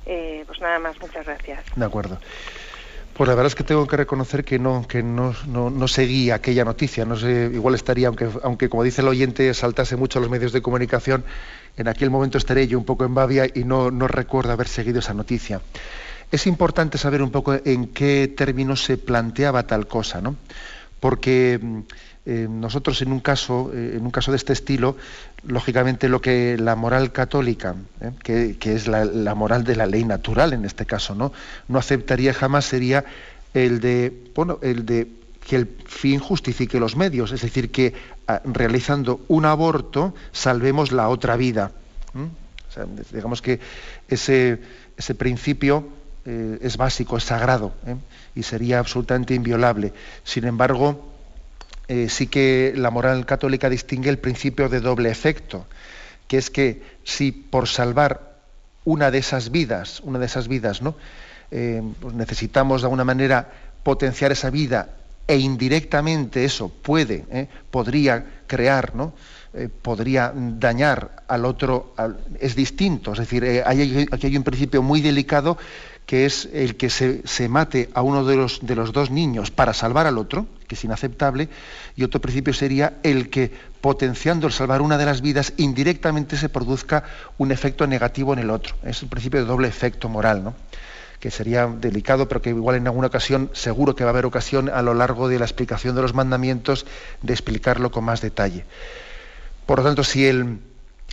eh, 0.05 0.43
pues 0.45 0.61
nada 0.61 0.78
más, 0.78 1.01
muchas 1.01 1.26
gracias. 1.26 1.65
De 1.76 1.86
acuerdo. 1.86 2.19
Pues 3.15 3.30
la 3.30 3.36
verdad 3.36 3.47
es 3.47 3.55
que 3.55 3.63
tengo 3.63 3.88
que 3.88 3.95
reconocer 3.95 4.43
que 4.43 4.59
no, 4.59 4.86
que 4.88 5.01
no, 5.01 5.34
no, 5.47 5.69
no 5.69 5.88
seguí 5.88 6.32
aquella 6.32 6.65
noticia. 6.65 7.05
No 7.05 7.15
sé, 7.15 7.49
igual 7.53 7.73
estaría, 7.73 8.09
aunque, 8.09 8.28
aunque 8.43 8.67
como 8.67 8.84
dice 8.84 9.01
el 9.01 9.07
oyente, 9.07 9.53
saltase 9.53 9.95
mucho 9.95 10.19
a 10.19 10.21
los 10.21 10.30
medios 10.30 10.51
de 10.51 10.61
comunicación, 10.61 11.23
en 11.78 11.88
aquel 11.88 12.09
momento 12.09 12.38
estaré 12.38 12.67
yo 12.67 12.78
un 12.78 12.86
poco 12.86 13.05
en 13.05 13.13
Bavia 13.13 13.47
y 13.53 13.63
no, 13.63 13.89
recuerdo 14.07 14.51
haber 14.51 14.67
seguido 14.67 14.99
esa 14.99 15.13
noticia. 15.13 15.61
Es 16.32 16.47
importante 16.47 16.97
saber 16.97 17.21
un 17.21 17.32
poco 17.32 17.53
en 17.65 17.88
qué 17.88 18.34
términos 18.36 18.84
se 18.84 18.97
planteaba 18.97 19.67
tal 19.67 19.88
cosa, 19.88 20.21
¿no? 20.21 20.36
Porque 20.99 21.59
mm, 21.61 21.80
eh, 22.26 22.47
nosotros 22.49 23.01
en 23.01 23.11
un 23.11 23.19
caso, 23.19 23.71
eh, 23.73 23.93
en 23.97 24.03
un 24.03 24.11
caso 24.11 24.32
de 24.32 24.38
este 24.38 24.53
estilo, 24.53 24.97
lógicamente 25.45 26.09
lo 26.09 26.21
que 26.21 26.57
la 26.57 26.76
moral 26.76 27.11
católica, 27.11 27.76
eh, 28.01 28.55
que, 28.59 28.73
es 28.73 28.88
la, 28.88 29.05
la, 29.05 29.36
moral 29.36 29.63
de 29.63 29.76
la 29.76 29.86
ley 29.86 30.03
natural 30.03 30.53
en 30.53 30.65
este 30.65 30.86
caso, 30.86 31.13
¿no? 31.13 31.32
no 31.67 31.78
aceptaría 31.78 32.34
jamás 32.34 32.65
sería 32.65 33.05
el 33.53 33.80
de, 33.80 34.32
bueno, 34.34 34.59
el 34.63 34.86
de 34.86 35.07
que 35.45 35.55
el 35.55 35.67
fin 35.85 36.19
justifique 36.19 36.79
los 36.79 36.95
medios, 36.95 37.31
es 37.31 37.41
decir, 37.41 37.71
que 37.71 37.93
ah, 38.27 38.41
realizando 38.43 39.21
un 39.27 39.45
aborto 39.45 40.13
salvemos 40.31 40.91
la 40.91 41.07
otra 41.07 41.37
vida. 41.37 41.71
digamos 43.11 43.41
que 43.41 43.59
ese, 44.07 44.59
ese 44.97 45.15
principio 45.15 45.87
eh, 46.25 46.57
es 46.61 46.77
básico, 46.77 47.17
es 47.17 47.23
sagrado 47.23 47.73
¿eh? 47.85 47.95
y 48.33 48.43
sería 48.43 48.79
absolutamente 48.79 49.35
inviolable. 49.35 49.93
Sin 50.23 50.45
embargo, 50.45 51.13
eh, 51.87 52.09
sí 52.09 52.27
que 52.27 52.73
la 52.75 52.89
moral 52.89 53.25
católica 53.25 53.69
distingue 53.69 54.09
el 54.09 54.17
principio 54.17 54.67
de 54.67 54.79
doble 54.79 55.11
efecto, 55.11 55.67
que 56.27 56.39
es 56.39 56.49
que 56.49 56.81
si 57.03 57.31
por 57.31 57.67
salvar 57.67 58.39
una 58.83 59.11
de 59.11 59.19
esas 59.19 59.51
vidas, 59.51 59.99
una 60.01 60.17
de 60.17 60.25
esas 60.25 60.47
vidas, 60.47 60.81
¿no? 60.81 60.95
Pues 61.49 62.13
necesitamos 62.13 62.81
de 62.81 62.87
alguna 62.87 63.05
manera 63.05 63.49
potenciar 63.83 64.31
esa 64.31 64.49
vida 64.49 64.89
e 65.28 65.38
indirectamente 65.38 66.45
eso 66.45 66.69
puede, 66.69 67.26
¿eh? 67.32 67.47
podría 67.71 68.43
crear, 68.47 68.95
¿no? 68.95 69.13
Eh, 69.53 69.69
podría 69.69 70.34
dañar 70.36 71.23
al 71.28 71.45
otro, 71.45 71.95
es 72.39 72.55
distinto. 72.55 73.13
Es 73.13 73.19
decir, 73.19 73.43
eh, 73.43 73.63
aquí 73.65 74.28
hay 74.28 74.38
un 74.38 74.43
principio 74.43 74.84
muy 74.84 75.01
delicado 75.01 75.57
que 76.05 76.26
es 76.26 76.47
el 76.53 76.76
que 76.76 76.89
se, 76.89 77.49
mate 77.49 77.89
a 77.93 78.01
uno 78.01 78.23
de 78.26 78.36
los, 78.36 78.59
de 78.61 78.76
los 78.76 78.93
dos 78.93 79.09
niños 79.09 79.49
para 79.49 79.73
salvar 79.73 80.05
al 80.05 80.17
otro, 80.17 80.45
que 80.67 80.76
es 80.76 80.84
inaceptable, 80.84 81.49
y 81.95 82.03
otro 82.03 82.21
principio 82.21 82.53
sería 82.53 82.97
el 83.01 83.30
que, 83.30 83.51
potenciando 83.82 84.45
el 84.45 84.53
salvar 84.53 84.82
una 84.82 84.97
de 84.97 85.05
las 85.05 85.21
vidas, 85.21 85.53
indirectamente 85.57 86.38
se 86.38 86.49
produzca 86.49 87.03
un 87.38 87.51
efecto 87.51 87.88
negativo 87.88 88.34
en 88.34 88.39
el 88.39 88.51
otro. 88.51 88.76
Es 88.84 89.01
el 89.01 89.09
principio 89.09 89.39
de 89.39 89.47
doble 89.47 89.67
efecto 89.67 90.07
moral, 90.07 90.43
¿no? 90.43 90.53
Que 91.26 91.32
sería 91.32 91.65
delicado, 91.65 92.28
pero 92.28 92.39
que 92.39 92.51
igual 92.51 92.76
en 92.76 92.86
alguna 92.86 93.07
ocasión, 93.07 93.49
seguro 93.51 93.95
que 93.95 94.03
va 94.03 94.11
a 94.11 94.13
haber 94.13 94.28
ocasión 94.28 94.69
a 94.69 94.84
lo 94.84 94.93
largo 94.93 95.28
de 95.28 95.39
la 95.39 95.45
explicación 95.45 95.95
de 95.95 96.03
los 96.03 96.13
mandamientos, 96.13 96.86
de 97.23 97.34
explicarlo 97.34 97.89
con 97.89 98.03
más 98.03 98.21
detalle. 98.21 98.63
Por 99.65 99.80
lo 99.80 99.86
tanto, 99.86 100.03
si 100.03 100.28
el, 100.28 100.59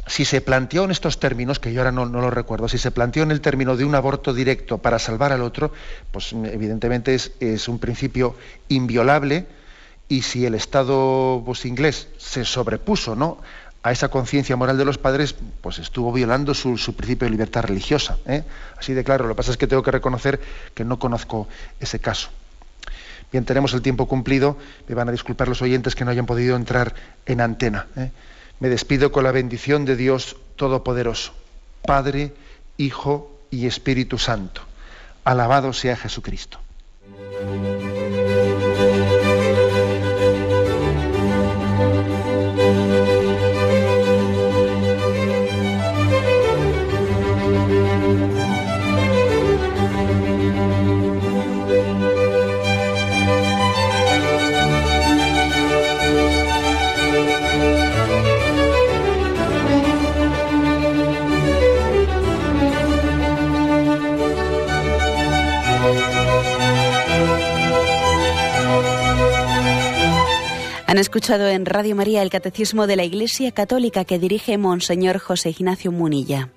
si 0.06 0.26
se 0.26 0.42
planteó 0.42 0.84
en 0.84 0.90
estos 0.90 1.18
términos, 1.18 1.58
que 1.60 1.72
yo 1.72 1.80
ahora 1.80 1.92
no, 1.92 2.04
lo 2.04 2.30
recuerdo, 2.30 2.68
si 2.68 2.76
se 2.76 2.90
planteó 2.90 3.22
en 3.22 3.30
el 3.30 3.40
término 3.40 3.74
de 3.74 3.86
un 3.86 3.94
aborto 3.94 4.34
directo 4.34 4.76
para 4.76 4.98
salvar 4.98 5.32
al 5.32 5.40
otro, 5.40 5.72
pues 6.10 6.34
evidentemente 6.34 7.14
es, 7.14 7.68
un 7.68 7.78
principio 7.78 8.36
inviolable 8.68 9.46
y 10.08 10.20
si 10.20 10.44
el 10.44 10.54
Estado 10.54 11.42
pues, 11.42 11.64
inglés 11.64 12.08
se 12.18 12.44
sobrepuso 12.44 13.16
¿no? 13.16 13.38
A 13.82 13.90
esa 13.90 14.08
conciencia 14.08 14.56
moral 14.56 14.78
de 14.78 14.84
los 14.84 14.98
padres, 14.98 15.34
pues 15.60 15.78
estuvo 15.78 16.12
violando 16.12 16.54
su, 16.54 16.76
principio 16.94 17.26
de 17.26 17.30
libertad 17.30 17.62
religiosa. 17.62 18.18
¿eh? 18.26 18.44
Así 18.78 18.94
de 18.94 19.02
claro, 19.02 19.26
lo 19.26 19.34
que 19.34 19.38
pasa 19.38 19.50
es 19.50 19.56
que 19.56 19.66
tengo 19.66 19.82
que 19.82 19.90
reconocer 19.90 20.40
que 20.74 20.84
no 20.84 20.98
conozco 20.98 21.48
ese 21.80 21.98
caso. 21.98 22.30
Bien, 23.32 23.44
tenemos 23.44 23.72
el 23.72 23.82
tiempo 23.82 24.06
cumplido, 24.06 24.56
me 24.88 24.94
van 24.94 25.08
a 25.08 25.12
disculpar 25.12 25.48
los 25.48 25.62
oyentes 25.62 25.94
que 25.94 26.04
no 26.04 26.10
hayan 26.10 26.26
podido 26.26 26.54
entrar 26.54 26.94
en 27.26 27.40
antena. 27.40 27.86
¿eh? 27.96 28.10
Me 28.60 28.68
despido 28.68 29.10
con 29.10 29.24
la 29.24 29.32
bendición 29.32 29.84
de 29.84 29.96
Dios 29.96 30.36
Todopoderoso, 30.56 31.34
Padre, 31.84 32.34
Hijo 32.76 33.32
y 33.50 33.66
Espíritu 33.66 34.18
Santo. 34.18 34.62
Alabado 35.24 35.72
sea 35.72 35.96
Jesucristo. 35.96 36.58
Han 70.92 70.98
escuchado 70.98 71.48
en 71.48 71.64
Radio 71.64 71.96
María 71.96 72.20
el 72.20 72.28
Catecismo 72.28 72.86
de 72.86 72.96
la 72.96 73.04
Iglesia 73.04 73.50
Católica 73.52 74.04
que 74.04 74.18
dirige 74.18 74.58
Monseñor 74.58 75.20
José 75.20 75.48
Ignacio 75.48 75.90
Munilla. 75.90 76.50